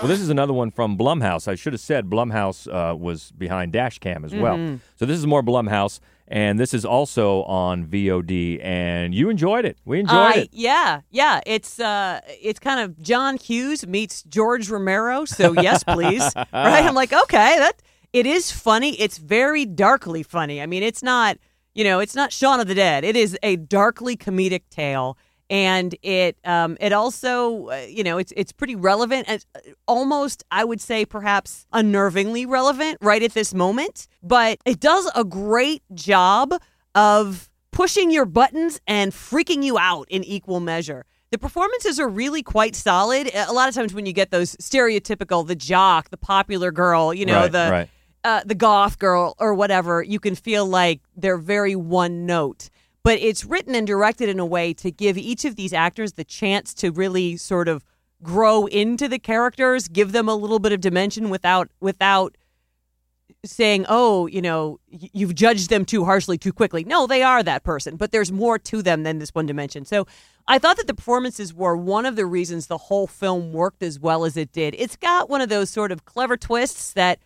Well, 0.02 0.08
this 0.08 0.20
is 0.20 0.30
another 0.30 0.54
one 0.54 0.72
from 0.72 0.98
Blumhouse. 0.98 1.48
I 1.48 1.56
should 1.56 1.74
have 1.74 1.80
said 1.82 2.10
Blumhouse 2.10 2.68
uh, 2.68 2.96
was 2.96 3.32
behind 3.32 3.74
Dashcam 3.74 4.26
as 4.26 4.34
well. 4.34 4.56
Mhm. 4.58 4.80
So 4.96 5.06
this 5.06 5.18
is 5.18 5.28
more 5.28 5.44
Blumhouse, 5.44 6.00
and 6.28 6.60
this 6.60 6.74
is 6.74 6.84
also 6.86 7.44
on 7.44 7.86
VOD. 7.86 8.60
And 8.64 9.14
you 9.14 9.30
enjoyed 9.30 9.66
it. 9.66 9.78
We 9.86 10.00
enjoyed 10.00 10.16
I- 10.18 10.40
it. 10.40 10.50
Yeah, 10.52 11.02
yeah. 11.12 11.42
It's 11.46 11.80
uh, 11.80 12.22
it's 12.42 12.60
kind 12.60 12.80
of 12.80 13.00
John 13.02 13.38
Hughes 13.38 13.86
meets 13.86 14.24
George 14.24 14.70
Romero. 14.70 15.26
So 15.26 15.54
yes, 15.54 15.84
please. 15.84 16.24
right? 16.36 16.50
I'm 16.54 16.96
like, 16.96 17.14
okay, 17.14 17.58
that 17.60 17.82
it 18.14 18.26
is 18.26 18.52
funny. 18.52 19.00
It's 19.00 19.18
very 19.18 19.66
darkly 19.66 20.24
funny. 20.24 20.62
I 20.62 20.66
mean, 20.66 20.84
it's 20.84 21.04
not, 21.04 21.38
you 21.74 21.84
know, 21.84 22.00
it's 22.00 22.16
not 22.16 22.32
Shaun 22.34 22.60
of 22.60 22.68
the 22.68 22.76
Dead. 22.76 23.04
It 23.04 23.16
is 23.16 23.38
a 23.44 23.56
darkly 23.58 24.18
comedic 24.18 24.64
tale, 24.70 25.18
and 25.52 25.94
it 26.02 26.38
um, 26.46 26.78
it 26.80 26.94
also, 26.94 27.68
uh, 27.68 27.86
you 27.88 28.04
know, 28.04 28.18
it's 28.18 28.32
it's 28.38 28.54
pretty 28.54 28.76
relevant 28.76 29.26
and 29.28 29.46
uh, 29.54 29.60
almost, 29.86 30.44
I 30.50 30.64
would 30.64 30.80
say, 30.82 31.06
perhaps 31.06 31.68
unnervingly 31.74 32.48
relevant 32.48 32.98
right 33.02 33.22
at 33.22 33.34
this 33.34 33.54
moment. 33.54 34.08
But 34.24 34.60
it 34.66 34.80
does 34.80 35.12
a 35.14 35.26
great 35.26 35.84
job 35.94 36.54
of 36.96 37.50
pushing 37.72 38.12
your 38.12 38.26
buttons 38.26 38.80
and 38.88 39.12
freaking 39.12 39.62
you 39.64 39.78
out 39.78 40.08
in 40.10 40.24
equal 40.24 40.62
measure. 40.62 41.06
The 41.32 41.38
performances 41.38 42.00
are 42.00 42.10
really 42.10 42.44
quite 42.44 42.76
solid. 42.76 43.30
A 43.34 43.54
lot 43.54 43.70
of 43.70 43.76
times 43.76 43.94
when 43.94 44.06
you 44.06 44.14
get 44.14 44.32
those 44.32 44.56
stereotypical, 44.58 45.46
the 45.48 45.56
jock, 45.56 46.10
the 46.10 46.18
popular 46.18 46.72
girl, 46.72 47.14
you 47.14 47.26
know, 47.26 47.42
Right, 47.44 47.52
the 47.52 47.70
right. 47.72 47.90
uh, 48.24 48.42
the 48.46 48.56
goth 48.56 49.00
girl 49.00 49.36
or 49.38 49.54
whatever, 49.54 50.02
you 50.04 50.20
can 50.20 50.36
feel 50.36 50.66
like 50.66 51.02
they're 51.16 51.38
very 51.38 51.76
one 51.76 52.26
note. 52.26 52.70
But 53.04 53.20
it's 53.20 53.46
written 53.46 53.74
and 53.74 53.88
directed 53.88 54.30
in 54.30 54.40
a 54.40 54.46
way 54.46 54.74
to 54.76 54.92
give 54.92 55.18
each 55.18 55.44
of 55.46 55.56
these 55.56 55.74
actors 55.74 56.14
the 56.14 56.24
chance 56.24 56.74
to 56.76 56.92
really 56.92 57.36
sort 57.38 57.68
of 57.68 57.84
grow 58.22 58.68
into 58.68 59.08
the 59.08 59.20
characters, 59.20 59.88
give 59.88 60.12
them 60.12 60.30
a 60.30 60.36
little 60.36 60.60
bit 60.60 60.72
of 60.72 60.82
dimension 60.82 61.30
without 61.30 61.70
without 61.80 62.38
saying, 63.44 63.86
"Oh, 63.90 64.28
you 64.28 64.42
know, 64.42 64.80
you've 64.88 65.34
judged 65.34 65.70
them 65.70 65.84
too 65.84 66.06
harshly 66.06 66.38
too 66.38 66.54
quickly." 66.54 66.84
No, 66.84 67.08
they 67.08 67.24
are 67.24 67.42
that 67.42 67.64
person, 67.64 67.96
but 67.96 68.12
there's 68.12 68.32
more 68.32 68.60
to 68.60 68.84
them 68.84 69.02
than 69.02 69.18
this 69.18 69.32
one 69.32 69.48
dimension. 69.48 69.84
So, 69.86 70.06
I 70.48 70.60
thought 70.60 70.78
that 70.78 70.86
the 70.86 70.94
performances 70.94 71.54
were 71.54 71.76
one 71.76 72.06
of 72.06 72.16
the 72.16 72.26
reasons 72.26 72.68
the 72.68 72.78
whole 72.78 73.08
film 73.08 73.52
worked 73.52 73.82
as 73.82 74.00
well 74.00 74.26
as 74.26 74.38
it 74.38 74.52
did. 74.52 74.76
It's 74.78 74.96
got 74.96 75.30
one 75.30 75.42
of 75.42 75.50
those 75.50 75.72
sort 75.72 75.92
of 75.92 76.06
clever 76.06 76.38
twists 76.38 76.94
that 76.94 77.20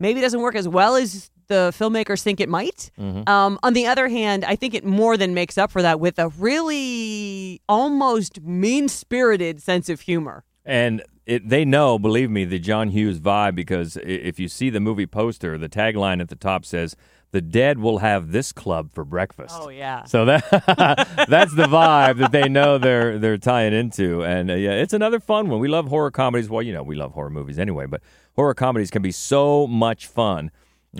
maybe 0.00 0.20
doesn't 0.20 0.40
work 0.40 0.56
as 0.56 0.66
well 0.66 0.96
as 0.96 1.30
the 1.48 1.72
filmmakers 1.76 2.22
think 2.22 2.40
it 2.40 2.48
might. 2.48 2.90
Mhm. 2.98 3.28
Um, 3.28 3.58
on 3.62 3.72
the 3.72 3.86
other 3.86 4.08
hand, 4.08 4.44
I 4.44 4.54
think 4.56 4.74
it 4.74 4.84
more 4.84 5.16
than 5.16 5.34
makes 5.34 5.58
up 5.58 5.70
for 5.70 5.82
that 5.82 5.98
with 6.00 6.18
a 6.18 6.28
really 6.28 7.60
almost 7.68 8.40
mean 8.42 8.88
spirited 8.88 9.60
sense 9.62 9.88
of 9.88 10.02
humor. 10.02 10.44
And 10.64 11.02
it, 11.26 11.48
they 11.48 11.64
know, 11.64 11.98
believe 11.98 12.30
me, 12.30 12.44
the 12.44 12.58
John 12.58 12.88
Hughes 12.90 13.20
vibe 13.20 13.54
because 13.54 13.96
if 14.02 14.38
you 14.38 14.48
see 14.48 14.70
the 14.70 14.80
movie 14.80 15.06
poster, 15.06 15.58
the 15.58 15.68
tagline 15.68 16.20
at 16.20 16.28
the 16.28 16.36
top 16.36 16.64
says, 16.64 16.94
"The 17.32 17.40
dead 17.42 17.78
will 17.78 17.98
have 17.98 18.32
this 18.32 18.52
club 18.52 18.90
for 18.92 19.04
breakfast." 19.04 19.54
Oh 19.58 19.68
yeah. 19.70 20.04
So 20.04 20.24
that 20.26 20.44
that's 21.28 21.54
the 21.54 21.64
vibe 21.64 22.18
that 22.18 22.32
they 22.32 22.48
know 22.48 22.78
they're 22.78 23.18
they're 23.18 23.38
tying 23.38 23.72
into, 23.74 24.22
and 24.24 24.50
uh, 24.50 24.54
yeah, 24.54 24.72
it's 24.72 24.92
another 24.94 25.20
fun 25.20 25.48
one. 25.48 25.60
We 25.60 25.68
love 25.68 25.88
horror 25.88 26.10
comedies. 26.10 26.48
Well, 26.50 26.62
you 26.62 26.72
know, 26.72 26.82
we 26.82 26.96
love 26.96 27.12
horror 27.12 27.30
movies 27.30 27.58
anyway, 27.58 27.86
but 27.86 28.02
horror 28.36 28.54
comedies 28.54 28.90
can 28.90 29.02
be 29.02 29.12
so 29.12 29.66
much 29.66 30.06
fun 30.06 30.50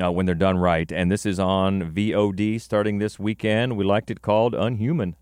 uh, 0.02 0.10
when 0.12 0.26
they're 0.26 0.34
done 0.34 0.58
right. 0.58 0.90
And 0.90 1.10
this 1.10 1.24
is 1.24 1.38
on 1.38 1.92
VOD 1.92 2.60
starting 2.60 2.98
this 2.98 3.18
weekend. 3.18 3.76
We 3.76 3.84
liked 3.84 4.10
it 4.10 4.22
called 4.22 4.54
Unhuman. 4.54 5.16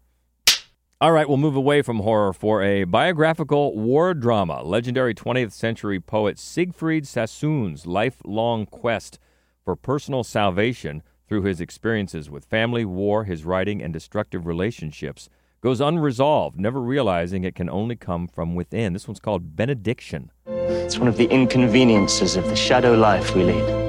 All 0.98 1.12
right, 1.12 1.28
we'll 1.28 1.36
move 1.36 1.56
away 1.56 1.82
from 1.82 2.00
horror 2.00 2.32
for 2.32 2.62
a 2.62 2.84
biographical 2.84 3.76
war 3.76 4.14
drama. 4.14 4.62
Legendary 4.62 5.14
20th 5.14 5.52
century 5.52 6.00
poet 6.00 6.38
Siegfried 6.38 7.06
Sassoon's 7.06 7.86
lifelong 7.86 8.64
quest 8.64 9.18
for 9.62 9.76
personal 9.76 10.24
salvation 10.24 11.02
through 11.28 11.42
his 11.42 11.60
experiences 11.60 12.30
with 12.30 12.46
family, 12.46 12.84
war, 12.84 13.24
his 13.24 13.44
writing, 13.44 13.82
and 13.82 13.92
destructive 13.92 14.46
relationships 14.46 15.28
goes 15.60 15.80
unresolved, 15.80 16.58
never 16.58 16.80
realizing 16.80 17.44
it 17.44 17.54
can 17.54 17.68
only 17.68 17.96
come 17.96 18.26
from 18.28 18.54
within. 18.54 18.92
This 18.92 19.06
one's 19.06 19.20
called 19.20 19.56
Benediction. 19.56 20.30
It's 20.46 20.98
one 20.98 21.08
of 21.08 21.16
the 21.16 21.26
inconveniences 21.26 22.36
of 22.36 22.44
the 22.46 22.56
shadow 22.56 22.94
life 22.94 23.34
we 23.34 23.42
lead. 23.44 23.85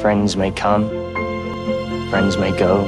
Friends 0.00 0.36
may 0.36 0.52
come, 0.52 0.88
friends 2.08 2.36
may 2.36 2.56
go. 2.56 2.84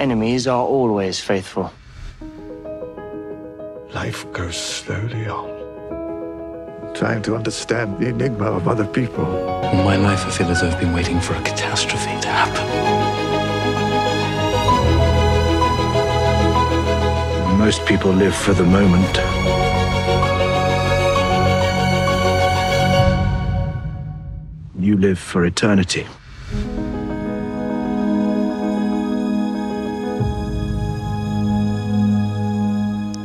Enemies 0.00 0.48
are 0.48 0.64
always 0.64 1.20
faithful. 1.20 1.72
Life 3.94 4.26
goes 4.32 4.56
slowly 4.56 5.28
on. 5.28 5.52
Trying 6.94 7.22
to 7.22 7.36
understand 7.36 8.00
the 8.00 8.08
enigma 8.08 8.46
of 8.46 8.66
other 8.66 8.84
people. 8.84 9.24
All 9.24 9.84
my 9.84 9.94
life, 9.94 10.26
I 10.26 10.30
feel 10.30 10.48
as 10.48 10.62
though 10.62 10.68
I've 10.68 10.80
been 10.80 10.92
waiting 10.92 11.20
for 11.20 11.34
a 11.34 11.42
catastrophe 11.42 12.20
to 12.20 12.28
happen. 12.28 12.66
Most 17.56 17.86
people 17.86 18.10
live 18.10 18.34
for 18.34 18.52
the 18.52 18.64
moment. 18.64 19.61
You 24.82 24.96
live 24.96 25.16
for 25.16 25.44
eternity. 25.44 26.08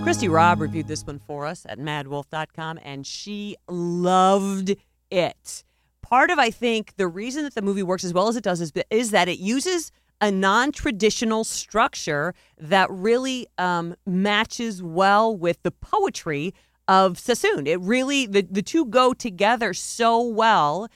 Christie 0.03 0.29
Robb 0.29 0.61
reviewed 0.61 0.87
this 0.87 1.03
one 1.03 1.17
for 1.17 1.47
us 1.47 1.65
at 1.67 1.79
maddwolf.com 1.79 2.77
and 2.83 3.07
she 3.07 3.55
loved 3.67 4.75
it. 5.09 5.63
Part 6.03 6.29
of, 6.29 6.37
I 6.37 6.51
think, 6.51 6.95
the 6.97 7.07
reason 7.07 7.43
that 7.43 7.55
the 7.55 7.63
movie 7.63 7.81
works 7.81 8.03
as 8.03 8.13
well 8.13 8.27
as 8.27 8.35
it 8.35 8.43
does 8.43 8.61
is, 8.61 8.71
is 8.91 9.09
that 9.09 9.27
it 9.27 9.39
uses 9.39 9.91
a 10.21 10.29
non 10.29 10.71
traditional 10.71 11.43
structure 11.43 12.35
that 12.59 12.87
really 12.91 13.47
um, 13.57 13.95
matches 14.05 14.83
well 14.83 15.35
with 15.35 15.63
the 15.63 15.71
poetry 15.71 16.53
of 16.87 17.17
Sassoon. 17.17 17.65
It 17.65 17.81
really, 17.81 18.27
the, 18.27 18.43
the 18.43 18.61
two 18.61 18.85
go 18.85 19.15
together 19.15 19.73
so 19.73 20.21
well 20.21 20.87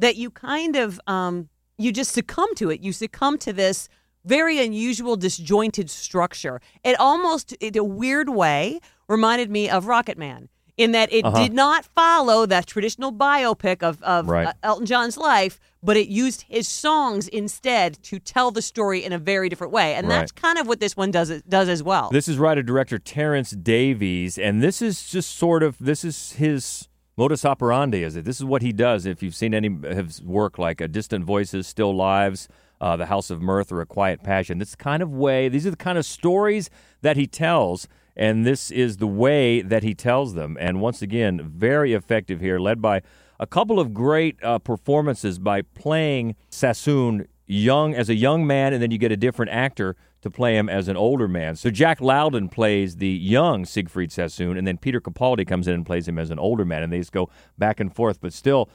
that 0.00 0.16
you 0.16 0.30
kind 0.30 0.76
of, 0.76 1.00
um, 1.06 1.48
you 1.78 1.92
just 1.92 2.12
succumb 2.12 2.54
to 2.56 2.70
it. 2.70 2.80
You 2.82 2.92
succumb 2.92 3.38
to 3.38 3.52
this 3.52 3.88
very 4.24 4.58
unusual, 4.62 5.16
disjointed 5.16 5.88
structure. 5.88 6.60
It 6.84 6.98
almost, 7.00 7.52
in 7.54 7.76
a 7.78 7.84
weird 7.84 8.28
way, 8.28 8.80
reminded 9.08 9.50
me 9.50 9.70
of 9.70 9.86
Rocketman 9.86 10.48
in 10.76 10.92
that 10.92 11.12
it 11.12 11.24
Uh-huh. 11.24 11.42
did 11.42 11.52
not 11.52 11.84
follow 11.84 12.46
that 12.46 12.66
traditional 12.66 13.12
biopic 13.12 13.82
of, 13.82 14.02
of 14.02 14.28
Right. 14.28 14.46
uh, 14.48 14.52
Elton 14.62 14.86
John's 14.86 15.16
life, 15.16 15.58
but 15.82 15.96
it 15.96 16.08
used 16.08 16.42
his 16.48 16.68
songs 16.68 17.28
instead 17.28 18.02
to 18.04 18.18
tell 18.18 18.50
the 18.50 18.62
story 18.62 19.02
in 19.04 19.12
a 19.12 19.18
very 19.18 19.48
different 19.48 19.72
way. 19.72 19.94
And 19.94 20.06
Right. 20.08 20.18
that's 20.20 20.32
kind 20.32 20.58
of 20.58 20.66
what 20.66 20.80
this 20.80 20.96
one 20.96 21.10
does 21.10 21.30
does 21.48 21.68
as 21.68 21.82
well. 21.82 22.08
This 22.12 22.28
is 22.28 22.38
writer 22.38 22.62
director 22.62 22.98
Terence 22.98 23.50
Davies, 23.50 24.38
and 24.38 24.62
this 24.62 24.80
is 24.82 25.08
just 25.08 25.36
sort 25.36 25.62
of 25.62 25.76
this 25.80 26.04
is 26.04 26.32
his 26.32 26.88
modus 27.20 27.44
operandi. 27.44 28.02
Is 28.02 28.16
it? 28.16 28.24
This 28.24 28.38
is 28.38 28.46
what 28.46 28.62
he 28.62 28.72
does. 28.72 29.04
If 29.04 29.22
you've 29.22 29.34
seen 29.34 29.52
any 29.52 29.66
of 29.66 30.06
his 30.06 30.22
work, 30.22 30.58
like 30.58 30.80
uh, 30.80 30.86
Distant 30.86 31.22
Voices, 31.22 31.66
Still 31.66 31.94
Lives, 31.94 32.48
uh, 32.80 32.96
The 32.96 33.06
House 33.06 33.28
of 33.28 33.42
Mirth, 33.42 33.70
or 33.70 33.82
A 33.82 33.86
Quiet 33.86 34.22
Passion, 34.22 34.56
this 34.56 34.74
kind 34.74 35.02
of 35.02 35.12
way. 35.12 35.50
These 35.50 35.66
are 35.66 35.70
the 35.70 35.76
kind 35.76 35.98
of 35.98 36.06
stories 36.06 36.70
that 37.02 37.18
he 37.18 37.26
tells, 37.26 37.86
and 38.16 38.46
this 38.46 38.70
is 38.70 38.96
the 38.96 39.06
way 39.06 39.60
that 39.60 39.82
he 39.82 39.94
tells 39.94 40.32
them. 40.32 40.56
And 40.58 40.80
once 40.80 41.02
again, 41.02 41.42
very 41.44 41.92
effective 41.92 42.40
here, 42.40 42.58
led 42.58 42.80
by 42.80 43.02
a 43.38 43.46
couple 43.46 43.78
of 43.78 43.92
great 43.92 44.42
uh, 44.42 44.58
performances 44.58 45.38
by 45.38 45.60
playing 45.60 46.36
Sassoon 46.48 47.28
young 47.46 47.94
as 47.94 48.08
a 48.08 48.14
young 48.14 48.46
man, 48.46 48.72
and 48.72 48.82
then 48.82 48.90
you 48.90 48.96
get 48.96 49.12
a 49.12 49.16
different 49.18 49.52
actor 49.52 49.94
to 50.22 50.30
play 50.30 50.56
him 50.56 50.68
as 50.68 50.88
an 50.88 50.96
older 50.96 51.26
man. 51.26 51.56
So 51.56 51.70
Jack 51.70 52.00
Lowden 52.00 52.48
plays 52.48 52.96
the 52.96 53.08
young 53.08 53.64
Siegfried 53.64 54.12
Sassoon, 54.12 54.56
and 54.56 54.66
then 54.66 54.76
Peter 54.76 55.00
Capaldi 55.00 55.46
comes 55.46 55.66
in 55.66 55.74
and 55.74 55.86
plays 55.86 56.06
him 56.06 56.18
as 56.18 56.30
an 56.30 56.38
older 56.38 56.64
man, 56.64 56.82
and 56.82 56.92
they 56.92 56.98
just 56.98 57.12
go 57.12 57.30
back 57.58 57.80
and 57.80 57.94
forth, 57.94 58.20
but 58.20 58.32
still 58.32 58.68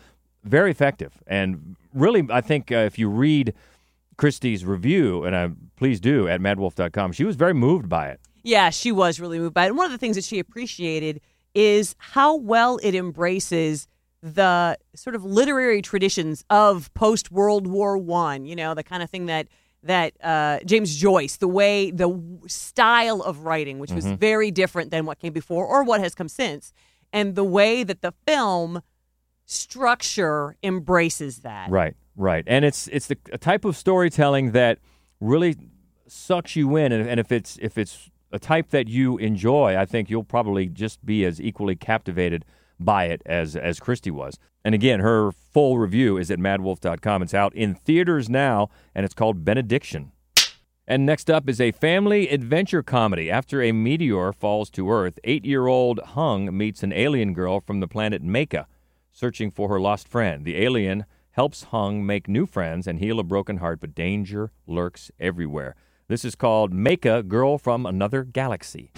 very 0.43 0.71
effective. 0.71 1.13
And 1.27 1.75
really, 1.93 2.27
I 2.29 2.41
think 2.41 2.71
uh, 2.71 2.77
if 2.77 2.97
you 2.97 3.09
read 3.09 3.53
Christie's 4.17 4.65
review, 4.65 5.23
and 5.23 5.35
I 5.35 5.51
please 5.75 5.99
do 5.99 6.27
at 6.27 6.39
maddwolf.com, 6.39 7.11
she 7.11 7.25
was 7.25 7.35
very 7.35 7.53
moved 7.53 7.89
by 7.89 8.09
it. 8.09 8.19
Yeah, 8.43 8.69
she 8.69 8.91
was 8.91 9.19
really 9.19 9.39
moved 9.39 9.53
by 9.53 9.65
it. 9.65 9.69
And 9.69 9.77
one 9.77 9.85
of 9.85 9.91
the 9.91 9.97
things 9.97 10.15
that 10.15 10.23
she 10.23 10.39
appreciated 10.39 11.19
is 11.53 11.95
how 11.97 12.35
well 12.35 12.77
it 12.83 12.95
embraces 12.95 13.87
the 14.21 14.77
sort 14.95 15.15
of 15.15 15.23
literary 15.23 15.81
traditions 15.81 16.43
of 16.49 16.93
post 16.93 17.31
World 17.31 17.67
War 17.67 17.97
One. 17.97 18.45
You 18.45 18.55
know, 18.55 18.73
the 18.73 18.83
kind 18.83 19.03
of 19.03 19.09
thing 19.09 19.27
that 19.27 19.47
that 19.85 20.13
uh, 20.23 20.59
James 20.65 20.95
Joyce, 20.95 21.37
the 21.37 21.47
way 21.47 21.91
the 21.91 22.19
style 22.47 23.21
of 23.21 23.45
writing, 23.45 23.79
which 23.79 23.91
was 23.91 24.05
Mhm. 24.05 24.17
very 24.17 24.51
different 24.51 24.91
than 24.91 25.05
what 25.05 25.19
came 25.19 25.31
before 25.33 25.65
or 25.65 25.83
what 25.83 26.01
has 26.01 26.13
come 26.15 26.27
since, 26.27 26.73
and 27.13 27.35
the 27.35 27.43
way 27.43 27.83
that 27.83 28.01
the 28.01 28.13
film 28.27 28.81
structure 29.45 30.55
embraces 30.63 31.39
that. 31.39 31.69
Right, 31.69 31.95
right, 32.15 32.43
and 32.47 32.65
it's 32.65 32.87
it's 32.87 33.07
the 33.07 33.17
a 33.31 33.37
type 33.37 33.63
of 33.65 33.77
storytelling 33.77 34.51
that 34.51 34.79
really 35.19 35.55
sucks 36.07 36.55
you 36.55 36.75
in, 36.75 36.91
and, 36.91 37.07
and 37.07 37.19
if 37.19 37.31
it's 37.31 37.57
if 37.61 37.77
it's 37.77 38.09
a 38.31 38.39
type 38.39 38.69
that 38.71 38.87
you 38.87 39.17
enjoy, 39.17 39.77
I 39.77 39.85
think 39.85 40.09
you'll 40.09 40.23
probably 40.23 40.67
just 40.67 41.05
be 41.05 41.23
as 41.25 41.39
equally 41.39 41.75
captivated 41.75 42.43
by 42.79 43.05
it 43.05 43.21
as 43.25 43.55
as 43.55 43.79
Christie 43.79 44.11
was. 44.11 44.37
And 44.63 44.73
again, 44.73 44.99
her 44.99 45.31
full 45.31 45.77
review 45.77 46.17
is 46.17 46.31
at 46.31 46.39
maddwolf.com. 46.39 47.21
It's 47.21 47.33
out 47.33 47.53
in 47.55 47.75
theaters 47.75 48.29
now, 48.29 48.69
and 48.95 49.05
it's 49.05 49.13
called 49.13 49.45
Benediction. 49.45 50.11
And 50.87 51.05
next 51.05 51.31
up 51.31 51.49
is 51.49 51.59
a 51.59 51.71
family 51.71 52.29
adventure 52.29 52.83
comedy. 52.83 53.31
After 53.31 53.61
a 53.61 53.71
meteor 53.71 54.31
falls 54.33 54.69
to 54.71 54.91
Earth, 54.91 55.19
eight 55.23 55.45
year 55.45 55.67
old 55.67 55.99
Hung 55.99 56.55
meets 56.55 56.83
an 56.83 56.93
alien 56.93 57.33
girl 57.33 57.59
from 57.59 57.79
the 57.79 57.87
planet 57.87 58.23
Maika, 58.23 58.65
searching 59.11 59.49
for 59.49 59.69
her 59.69 59.79
lost 59.79 60.07
friend. 60.07 60.45
The 60.45 60.57
alien 60.57 61.05
helps 61.31 61.63
Hung 61.65 62.05
make 62.05 62.27
new 62.27 62.45
friends 62.45 62.87
and 62.87 62.99
heal 62.99 63.19
a 63.19 63.23
broken 63.23 63.57
heart, 63.57 63.79
but 63.81 63.95
danger 63.95 64.51
lurks 64.67 65.11
everywhere. 65.19 65.75
This 66.07 66.23
is 66.23 66.35
called 66.35 66.71
Maika 66.71 67.27
Girl 67.27 67.57
from 67.57 67.85
Another 67.85 68.23
Galaxy. 68.23 68.91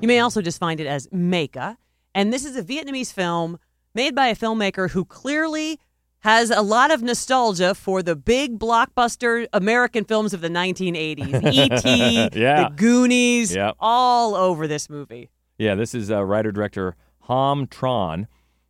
You 0.00 0.06
may 0.08 0.20
also 0.20 0.40
just 0.42 0.58
find 0.60 0.80
it 0.80 0.86
as 0.86 1.06
Maika. 1.08 1.76
And 2.14 2.32
this 2.32 2.44
is 2.44 2.56
a 2.56 2.62
Vietnamese 2.62 3.12
film 3.12 3.58
made 3.94 4.14
by 4.14 4.28
a 4.28 4.36
filmmaker 4.36 4.90
who 4.90 5.04
clearly 5.04 5.80
has 6.20 6.50
a 6.50 6.62
lot 6.62 6.90
of 6.92 7.02
nostalgia 7.02 7.74
for 7.74 8.02
the 8.02 8.14
big 8.16 8.58
blockbuster 8.58 9.46
American 9.52 10.04
films 10.04 10.32
of 10.34 10.40
the 10.40 10.48
1980s. 10.48 11.52
E.T., 11.52 12.28
Yeah. 12.40 12.68
The 12.68 12.74
Goonies, 12.76 13.54
Yep. 13.54 13.76
all 13.80 14.34
over 14.34 14.66
this 14.66 14.88
movie. 14.88 15.30
Yeah, 15.58 15.74
this 15.74 15.94
is 15.94 16.10
uh, 16.10 16.24
writer 16.24 16.52
director 16.52 16.94
Ham 17.28 17.66
Tran, 17.66 18.26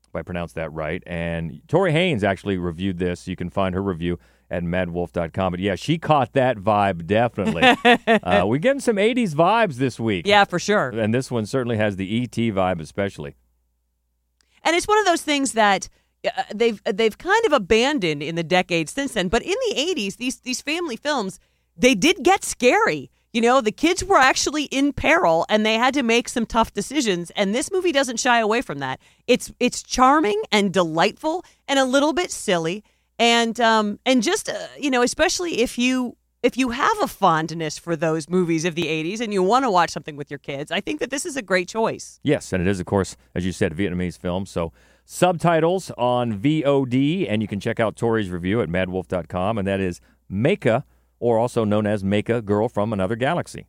if 0.07 0.15
I 0.17 0.23
pronounced 0.23 0.55
that 0.55 0.73
right. 0.73 1.03
And 1.07 1.61
Tori 1.69 1.93
Haynes 1.93 2.25
actually 2.25 2.57
reviewed 2.59 2.99
this. 2.99 3.29
You 3.29 3.37
can 3.37 3.51
find 3.51 3.75
her 3.75 3.83
review 3.83 4.19
at 4.51 4.63
maddwolf.com. 4.63 5.53
But 5.53 5.61
yeah, 5.61 5.75
she 5.75 5.99
caught 5.99 6.33
that 6.33 6.59
vibe 6.59 7.07
definitely. 7.07 7.63
uh, 7.63 8.45
we're 8.47 8.59
getting 8.59 8.81
some 8.81 8.97
80s 8.97 9.35
vibes 9.35 9.75
this 9.75 10.01
week. 10.01 10.27
Yeah, 10.27 10.45
for 10.45 10.59
sure. 10.59 10.89
And 10.91 11.13
this 11.15 11.31
one 11.31 11.47
certainly 11.47 11.77
has 11.77 11.97
the 11.97 12.23
ET 12.23 12.33
vibe, 12.33 12.81
especially. 12.81 13.35
And 14.65 14.75
it's 14.75 14.89
one 14.89 14.99
of 14.99 15.05
those 15.05 15.23
things 15.23 15.53
that 15.53 15.89
uh, 16.25 16.43
they've 16.55 16.83
they've 16.85 17.17
kind 17.17 17.45
of 17.47 17.53
abandoned 17.53 18.23
in 18.23 18.35
the 18.35 18.43
decades 18.43 18.93
since 18.93 19.13
then. 19.13 19.29
But 19.29 19.43
in 19.43 19.55
the 19.69 19.75
80s, 19.77 20.17
these 20.17 20.41
these 20.41 20.61
family 20.61 20.97
films, 20.97 21.39
they 21.77 21.95
did 21.95 22.23
get 22.23 22.45
scary. 22.45 23.11
You 23.33 23.43
know, 23.43 23.61
the 23.61 23.73
kids 23.73 24.03
were 24.03 24.17
actually 24.17 24.65
in 24.65 24.93
peril 24.95 25.45
and 25.49 25.65
they 25.65 25.75
had 25.75 25.95
to 25.95 26.03
make 26.03 26.29
some 26.29 26.47
tough 26.47 26.73
decisions 26.73 27.31
and 27.37 27.55
this 27.55 27.71
movie 27.71 27.93
doesn't 27.93 28.19
shy 28.19 28.41
away 28.41 28.63
from 28.63 28.79
that. 28.79 29.01
It's 29.27 29.53
it's 29.61 29.83
charming 29.83 30.43
and 30.51 30.73
delightful 30.73 31.45
and 31.69 31.79
a 31.79 31.85
little 31.85 32.13
bit 32.13 32.31
silly 32.31 32.83
and 33.19 33.59
um 33.61 33.99
and 34.07 34.23
just 34.23 34.49
uh, 34.49 34.67
you 34.79 34.91
know, 34.91 35.03
especially 35.03 35.61
if 35.61 35.79
you 35.79 36.17
if 36.43 36.57
you 36.57 36.71
have 36.71 36.97
a 37.03 37.09
fondness 37.09 37.79
for 37.79 37.97
those 37.97 38.29
movies 38.29 38.65
of 38.65 38.75
the 38.77 38.85
80s 38.85 39.21
and 39.21 39.33
you 39.33 39.43
want 39.43 39.65
to 39.65 39.71
watch 39.71 39.91
something 39.91 40.17
with 40.17 40.31
your 40.31 40.39
kids, 40.39 40.71
I 40.71 40.81
think 40.81 41.01
that 41.01 41.11
this 41.11 41.27
is 41.27 41.37
a 41.37 41.43
great 41.43 41.69
choice. 41.69 42.21
Yes, 42.23 42.53
and 42.53 42.63
it 42.63 42.69
is, 42.69 42.79
of 42.79 42.87
course, 42.87 43.17
as 43.35 43.45
you 43.45 43.51
said, 43.51 43.75
Vietnamese 43.75 44.19
film. 44.19 44.47
So 44.47 44.73
subtitles 45.05 45.91
on 45.99 46.39
VOD, 46.39 47.27
and 47.29 47.43
you 47.43 47.49
can 47.49 47.59
check 47.59 47.81
out 47.81 47.97
Tori's 47.97 48.31
review 48.31 48.61
at 48.61 48.69
maddwolf.com, 48.69 49.59
and 49.59 49.67
that 49.67 49.81
is 49.81 50.01
Maika, 50.31 50.85
or 51.19 51.39
also 51.39 51.65
known 51.65 51.87
as 51.87 52.05
Maika, 52.05 52.45
Girl 52.45 52.69
from 52.69 52.93
Another 52.93 53.17
Galaxy. 53.17 53.67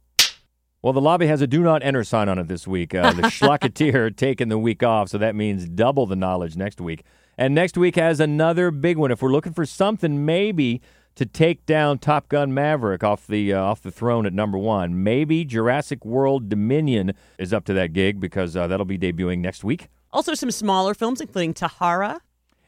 Well, 0.82 0.93
the 0.93 1.02
lobby 1.02 1.28
has 1.28 1.41
a 1.41 1.47
do 1.47 1.62
not 1.62 1.84
enter 1.84 2.04
sign 2.04 2.30
on 2.30 2.38
it 2.39 2.47
this 2.47 2.68
week. 2.68 2.93
Uh, 2.93 3.12
the 3.14 3.22
Schlocketeer 3.24 4.16
taking 4.16 4.50
the 4.50 4.60
week 4.60 4.84
off, 4.84 5.10
so 5.10 5.18
that 5.18 5.36
means 5.36 5.68
double 5.68 6.06
the 6.06 6.16
knowledge 6.16 6.56
next 6.56 6.80
week. 6.80 7.04
And 7.40 7.56
next 7.56 7.78
week 7.78 7.96
has 7.96 8.20
another 8.20 8.70
big 8.70 8.98
one. 8.98 9.12
If 9.12 9.22
we're 9.22 9.32
looking 9.32 9.54
for 9.54 9.66
something 9.66 10.26
maybe 10.26 10.82
to 11.16 11.26
take 11.26 11.66
down 11.66 11.98
Top 11.98 12.28
Gun 12.28 12.54
Maverick 12.54 13.02
off 13.02 13.28
the 13.28 13.54
uh, 13.54 13.62
off 13.62 13.82
the 13.82 13.92
throne 13.92 14.26
at 14.26 14.34
number 14.34 14.58
one, 14.58 15.06
maybe 15.06 15.46
Jurassic 15.46 16.04
World 16.04 16.50
Dominion 16.50 17.14
is 17.38 17.54
up 17.54 17.64
to 17.66 17.74
that 17.76 17.94
gig 17.94 18.20
because 18.20 18.58
uh, 18.58 18.68
that'll 18.68 18.86
be 18.86 18.98
debuting 18.98 19.40
next 19.40 19.64
week. 19.64 19.88
Also 20.12 20.34
some 20.34 20.52
smaller 20.52 20.94
films 20.94 21.22
including 21.22 21.54
Tahara 21.54 22.20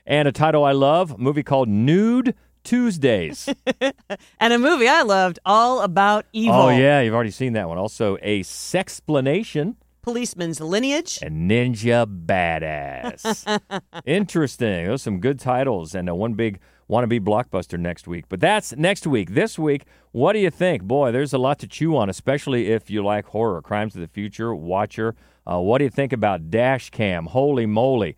And 0.05 0.30
a 0.30 0.32
title 0.32 0.63
I 0.63 0.72
love, 0.72 1.11
a 1.11 1.17
movie 1.17 1.43
called 1.43 1.67
Nude 1.67 2.34
Tuesdays. 2.63 3.53
and 4.39 4.53
a 4.53 4.57
movie 4.57 4.88
I 4.88 5.01
loved 5.01 5.38
all 5.45 5.82
about 5.82 6.26
evil. 6.32 6.55
Oh 6.55 6.69
yeah, 6.69 7.01
you've 7.01 7.13
already 7.13 7.32
seen 7.32 7.51
that 7.53 7.67
one. 7.67 7.78
Also 7.78 8.17
a 8.22 8.41
sexplanation 8.43 9.76
Policeman's 10.01 10.59
Lineage. 10.59 11.19
and 11.21 11.49
Ninja 11.49 12.05
Badass. 12.25 13.59
Interesting. 14.05 14.85
Those 14.87 15.01
are 15.01 15.03
some 15.03 15.19
good 15.19 15.39
titles 15.39 15.93
and 15.95 16.09
uh, 16.09 16.15
one 16.15 16.33
big 16.33 16.59
wannabe 16.89 17.19
blockbuster 17.19 17.79
next 17.79 18.07
week. 18.07 18.25
But 18.27 18.39
that's 18.39 18.75
next 18.75 19.07
week. 19.07 19.33
This 19.33 19.57
week, 19.59 19.85
what 20.11 20.33
do 20.33 20.39
you 20.39 20.49
think? 20.49 20.83
Boy, 20.83 21.11
there's 21.11 21.33
a 21.33 21.37
lot 21.37 21.59
to 21.59 21.67
chew 21.67 21.95
on, 21.95 22.09
especially 22.09 22.71
if 22.71 22.89
you 22.89 23.03
like 23.03 23.25
horror, 23.27 23.61
Crimes 23.61 23.95
of 23.95 24.01
the 24.01 24.07
Future, 24.07 24.53
Watcher. 24.53 25.15
Uh, 25.49 25.59
what 25.59 25.77
do 25.77 25.85
you 25.85 25.89
think 25.89 26.13
about 26.13 26.49
Dashcam? 26.49 27.27
Holy 27.27 27.65
moly. 27.65 28.15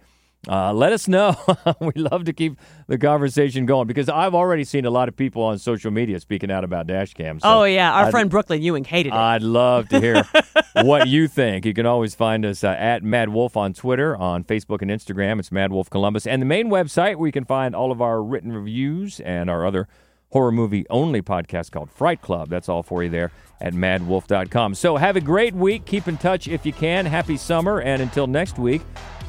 Uh, 0.48 0.74
let 0.74 0.91
us 0.91 1.08
know. 1.08 1.36
we 1.80 1.94
love 1.96 2.26
to 2.26 2.34
keep 2.34 2.60
the 2.88 2.98
conversation 2.98 3.66
going 3.66 3.88
because 3.88 4.10
I've 4.10 4.36
already 4.36 4.66
seen 4.66 4.86
a 4.86 4.89
lot 4.89 5.08
of 5.08 5.16
people 5.16 5.41
on 5.44 5.58
social 5.58 5.89
media 5.89 6.20
speaking 6.20 6.52
out 6.52 6.64
about 6.66 6.86
dash 6.88 7.14
cams. 7.14 7.44
so 7.44 7.62
oh 7.62 7.64
yeah, 7.64 7.94
our 7.94 8.04
I'd- 8.04 8.12
friend 8.12 8.30
Brooklyn 8.30 8.62
Ewing 8.62 8.84
hated 8.84 9.10
it. 9.14 9.16
I'd 9.16 9.41
love 9.41 9.88
to 9.89 10.00
hear 10.02 10.24
what 10.84 11.08
you 11.08 11.28
think. 11.30 11.66
You 11.66 11.74
can 11.74 11.86
always 11.86 12.14
find 12.14 12.46
us 12.46 12.64
uh, 12.64 12.70
at 12.78 13.04
Mad 13.04 13.30
Wolf 13.30 13.56
on 13.56 13.74
Twitter, 13.74 14.18
on 14.18 14.44
Facebook 14.44 14.82
and 14.82 14.91
Instagram. 14.91 15.39
It's 15.39 15.52
Mad 15.52 15.72
Wolf 15.72 15.89
Columbus, 15.89 16.28
and 16.28 16.41
the 16.41 16.46
main 16.46 16.70
website 16.70 17.16
where 17.16 17.28
you 17.28 17.32
can 17.34 17.46
find 17.46 17.74
all 17.74 17.91
of 17.91 18.02
our 18.02 18.22
written 18.22 18.52
reviews 18.52 19.22
and 19.22 19.50
our 19.50 19.66
other 19.66 19.88
horror 20.32 20.52
movie 20.52 20.86
only 20.89 21.22
podcast 21.22 21.72
called 21.72 21.89
Fright 21.91 22.22
Club. 22.22 22.50
That's 22.50 22.68
all 22.68 22.84
for 22.84 23.02
you 23.04 23.10
there 23.10 23.32
at 23.64 23.74
maddwolf.com. 23.74 24.76
So 24.76 24.97
have 24.97 25.16
a 25.16 25.22
great 25.22 25.55
week. 25.55 25.86
Keep 25.86 26.07
in 26.07 26.18
touch 26.18 26.47
if 26.47 26.66
you 26.66 26.74
can. 26.74 27.05
Happy 27.05 27.38
summer, 27.38 27.82
and 27.82 28.01
until 28.01 28.28
next 28.28 28.59
week, 28.59 28.82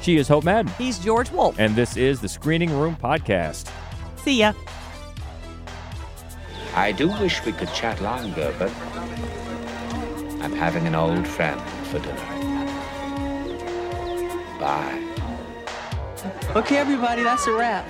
she 0.03 0.19
is 0.19 0.29
Hope 0.29 0.45
Madden. 0.45 0.71
He's 0.77 0.99
George 0.99 1.31
Wolf. 1.31 1.59
And 1.59 1.75
this 1.75 1.97
is 1.97 2.21
the 2.21 2.29
Screening 2.29 2.77
Room 2.79 2.97
Podcast. 2.97 3.71
See 4.17 4.41
ya. 4.41 4.53
I 6.75 6.93
do 6.93 7.09
wish 7.09 7.45
we 7.47 7.53
could 7.53 7.73
chat 7.73 8.03
longer, 8.03 8.53
but 8.59 8.71
I'm 10.43 10.53
having 10.53 10.87
an 10.87 10.95
old 10.95 11.27
friend 11.27 11.61
for 11.87 12.01
dinner. 12.01 12.17
Bye. 14.59 15.01
Okay, 16.57 16.79
everybody, 16.79 17.23
that's 17.23 17.47
a 17.47 17.53
wrap. 17.53 17.87